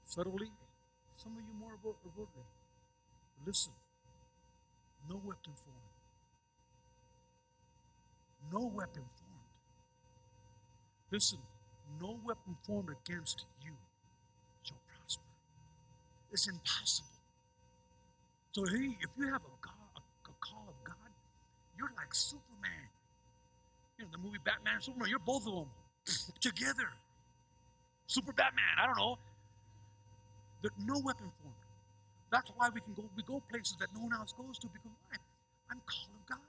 Subtly, 0.04 0.52
some 1.16 1.32
of 1.32 1.38
you 1.38 1.54
more 1.58 1.72
overtly. 1.82 2.44
Listen, 3.44 3.72
no 5.08 5.16
weapon 5.16 5.52
formed. 5.64 5.96
No 8.52 8.70
weapon 8.72 9.02
formed. 9.02 9.50
Listen, 11.10 11.38
no 12.00 12.20
weapon 12.24 12.56
formed 12.64 12.90
against 12.90 13.46
you 13.64 13.72
shall 14.62 14.78
prosper. 14.86 15.24
it's 16.30 16.46
impossible. 16.46 17.15
So 18.56 18.64
he, 18.64 18.96
if 19.04 19.10
you 19.18 19.26
have 19.28 19.44
a, 19.44 19.54
God, 19.60 19.76
a, 19.96 20.00
a 20.00 20.34
call 20.40 20.64
of 20.66 20.76
God, 20.82 21.12
you're 21.76 21.92
like 21.98 22.14
Superman. 22.14 22.88
You 23.98 24.06
know, 24.06 24.10
the 24.12 24.18
movie 24.18 24.38
Batman 24.44 24.80
Superman, 24.80 25.10
you're 25.10 25.20
both 25.20 25.46
of 25.46 25.54
them 25.54 25.70
together. 26.40 26.88
Super 28.08 28.32
Batman, 28.32 28.64
I 28.80 28.86
don't 28.86 28.96
know. 28.96 29.18
There's 30.62 30.72
no 30.86 30.94
weapon 31.04 31.28
formed. 31.42 31.64
That's 32.32 32.50
why 32.56 32.70
we 32.72 32.80
can 32.80 32.94
go, 32.94 33.04
we 33.16 33.22
go 33.24 33.42
places 33.50 33.76
that 33.80 33.88
no 33.94 34.04
one 34.04 34.14
else 34.14 34.32
goes 34.32 34.58
to 34.60 34.68
because 34.68 34.92
why? 35.10 35.18
I'm 35.70 35.80
called 35.86 36.16
of 36.16 36.26
God. 36.26 36.48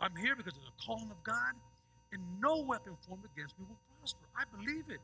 I'm 0.00 0.16
here 0.16 0.36
because 0.36 0.54
of 0.56 0.62
the 0.62 0.76
calling 0.86 1.10
of 1.10 1.22
God, 1.24 1.54
and 2.12 2.22
no 2.40 2.62
weapon 2.62 2.94
formed 3.08 3.24
against 3.36 3.58
me 3.58 3.66
will 3.68 3.78
prosper. 4.00 4.26
I 4.38 4.44
believe 4.56 4.86
it. 4.90 5.00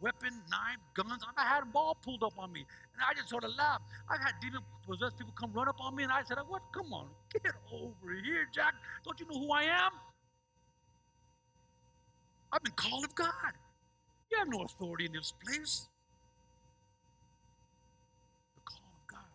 weapon, 0.00 0.30
knife, 0.50 0.80
guns. 0.94 1.24
I've 1.36 1.46
had 1.46 1.62
a 1.64 1.66
ball 1.66 1.96
pulled 2.02 2.22
up 2.24 2.34
on 2.38 2.52
me, 2.52 2.60
and 2.94 3.02
I 3.02 3.14
just 3.14 3.30
sort 3.30 3.44
of 3.44 3.52
laughed. 3.56 3.84
I've 4.10 4.20
had 4.20 4.34
possessed 4.90 5.18
people 5.18 5.32
come 5.38 5.52
run 5.52 5.68
up 5.68 5.80
on 5.80 5.94
me, 5.94 6.02
and 6.02 6.12
I 6.12 6.22
said, 6.24 6.38
"What? 6.48 6.62
Come 6.72 6.92
on, 6.92 7.08
get 7.32 7.42
over 7.72 8.12
here, 8.24 8.48
Jack. 8.52 8.74
Don't 9.04 9.18
you 9.20 9.26
know 9.26 9.38
who 9.38 9.52
I 9.52 9.64
am? 9.64 9.92
I've 12.52 12.62
been 12.62 12.74
called 12.74 13.04
of 13.04 13.14
God. 13.14 13.54
You 14.30 14.38
have 14.38 14.48
no 14.48 14.62
authority 14.62 15.06
in 15.06 15.12
this 15.12 15.32
place. 15.32 15.86
The 18.56 18.62
call 18.66 18.82
of 18.82 19.06
God. 19.06 19.30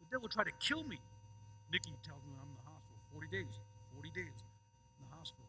The 0.00 0.16
devil 0.16 0.28
tried 0.28 0.50
to 0.50 0.56
kill 0.58 0.82
me. 0.82 0.98
Nikki 1.70 1.94
tells 2.02 2.22
me 2.26 2.34
I'm 2.34 2.50
in 2.50 2.58
the 2.58 2.66
hospital 2.66 2.98
40 3.14 3.28
days. 3.28 3.54
40 3.94 4.10
days 4.10 4.34
in 4.98 5.02
the 5.06 5.14
hospital. 5.14 5.46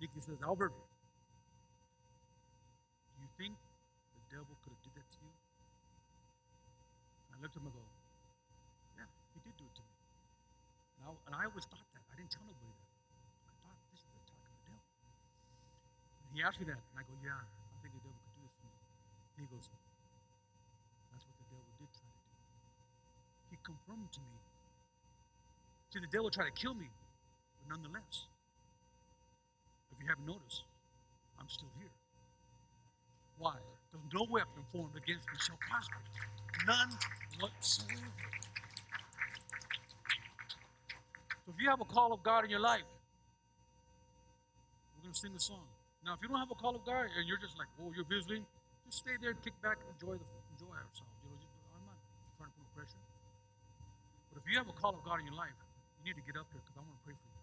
Nikki 0.00 0.20
says, 0.20 0.36
Albert, 0.44 0.72
do 3.16 3.22
you 3.22 3.28
think 3.38 3.56
the 3.56 4.36
devil 4.36 4.52
could 4.64 4.72
have 4.76 4.82
did 4.84 4.92
that 5.00 5.08
to 5.12 5.18
you? 5.24 5.32
I 7.32 7.40
looked 7.40 7.56
at 7.56 7.60
him 7.60 7.68
and 7.68 7.76
go, 7.76 7.84
yeah, 8.96 9.08
he 9.36 9.40
did 9.44 9.56
do 9.60 9.64
it 9.64 9.74
to 9.76 9.82
me. 9.84 9.92
And 10.95 10.95
I, 11.06 11.14
and 11.30 11.34
I 11.38 11.46
always 11.46 11.62
thought 11.70 11.86
that. 11.94 12.02
I 12.10 12.14
didn't 12.18 12.34
tell 12.34 12.42
nobody 12.42 12.66
that. 12.66 12.90
I 13.46 13.54
thought 13.62 13.78
this 13.94 14.02
is 14.02 14.10
the 14.10 14.18
attack 14.26 14.42
of 14.42 14.50
the 14.50 14.62
devil. 14.66 14.82
And 16.26 16.32
he 16.34 16.40
asked 16.42 16.58
me 16.58 16.66
that, 16.66 16.82
and 16.82 16.96
I 16.98 17.06
go, 17.06 17.14
yeah, 17.22 17.38
I 17.38 17.76
think 17.78 17.94
the 17.94 18.02
devil 18.02 18.18
could 18.18 18.34
do 18.34 18.42
this 18.42 18.56
to 18.58 18.66
me. 18.66 18.74
And 19.38 19.40
he 19.46 19.48
goes, 19.54 19.66
that's 21.14 21.22
what 21.22 21.36
the 21.38 21.46
devil 21.54 21.70
did 21.78 21.90
try 21.94 22.10
to 22.10 22.22
do. 22.26 22.34
He 23.54 23.56
confirmed 23.62 24.10
to 24.18 24.22
me. 24.26 24.36
See, 25.94 26.02
the 26.02 26.10
devil 26.10 26.26
tried 26.34 26.50
to 26.50 26.56
kill 26.58 26.74
me, 26.74 26.90
but 27.62 27.70
nonetheless, 27.70 28.26
if 29.94 30.02
you 30.02 30.10
haven't 30.10 30.26
noticed, 30.26 30.66
I'm 31.38 31.46
still 31.46 31.70
here. 31.78 31.94
Why? 33.38 33.54
Because 33.86 34.02
no 34.10 34.26
weapon 34.26 34.66
formed 34.72 34.96
against 34.98 35.30
me 35.30 35.38
shall 35.38 35.60
prosper. 35.62 36.02
None 36.66 36.90
whatsoever. 37.38 38.10
So 41.46 41.54
if 41.54 41.62
you 41.62 41.70
have 41.70 41.80
a 41.80 41.86
call 41.86 42.10
of 42.10 42.26
God 42.26 42.42
in 42.42 42.50
your 42.50 42.58
life, 42.58 42.82
we're 44.98 45.06
going 45.06 45.14
to 45.14 45.18
sing 45.18 45.30
the 45.30 45.38
song. 45.38 45.62
Now, 46.02 46.18
if 46.18 46.20
you 46.20 46.26
don't 46.26 46.42
have 46.42 46.50
a 46.50 46.58
call 46.58 46.74
of 46.74 46.82
God 46.82 47.06
and 47.06 47.22
you're 47.22 47.38
just 47.38 47.54
like, 47.54 47.70
oh, 47.78 47.94
you're 47.94 48.04
visiting, 48.10 48.42
just 48.82 49.06
stay 49.06 49.14
there, 49.22 49.38
kick 49.46 49.54
back, 49.62 49.78
enjoy 49.94 50.18
the 50.18 50.26
enjoy 50.58 50.74
ourselves. 50.74 51.14
You 51.22 51.30
know, 51.30 51.38
just, 51.38 51.54
I'm 51.70 51.86
not 51.86 51.98
trying 52.34 52.50
to 52.50 52.58
put 52.58 52.66
no 52.66 52.74
pressure. 52.74 53.02
But 54.34 54.42
if 54.42 54.44
you 54.50 54.58
have 54.58 54.66
a 54.66 54.74
call 54.74 54.98
of 54.98 55.06
God 55.06 55.22
in 55.22 55.30
your 55.30 55.38
life, 55.38 55.54
you 56.02 56.10
need 56.10 56.18
to 56.18 56.26
get 56.26 56.34
up 56.34 56.50
here 56.50 56.58
because 56.58 56.74
I 56.74 56.82
want 56.82 56.98
to 56.98 57.04
pray 57.06 57.14
for 57.14 57.30
you. 57.30 57.35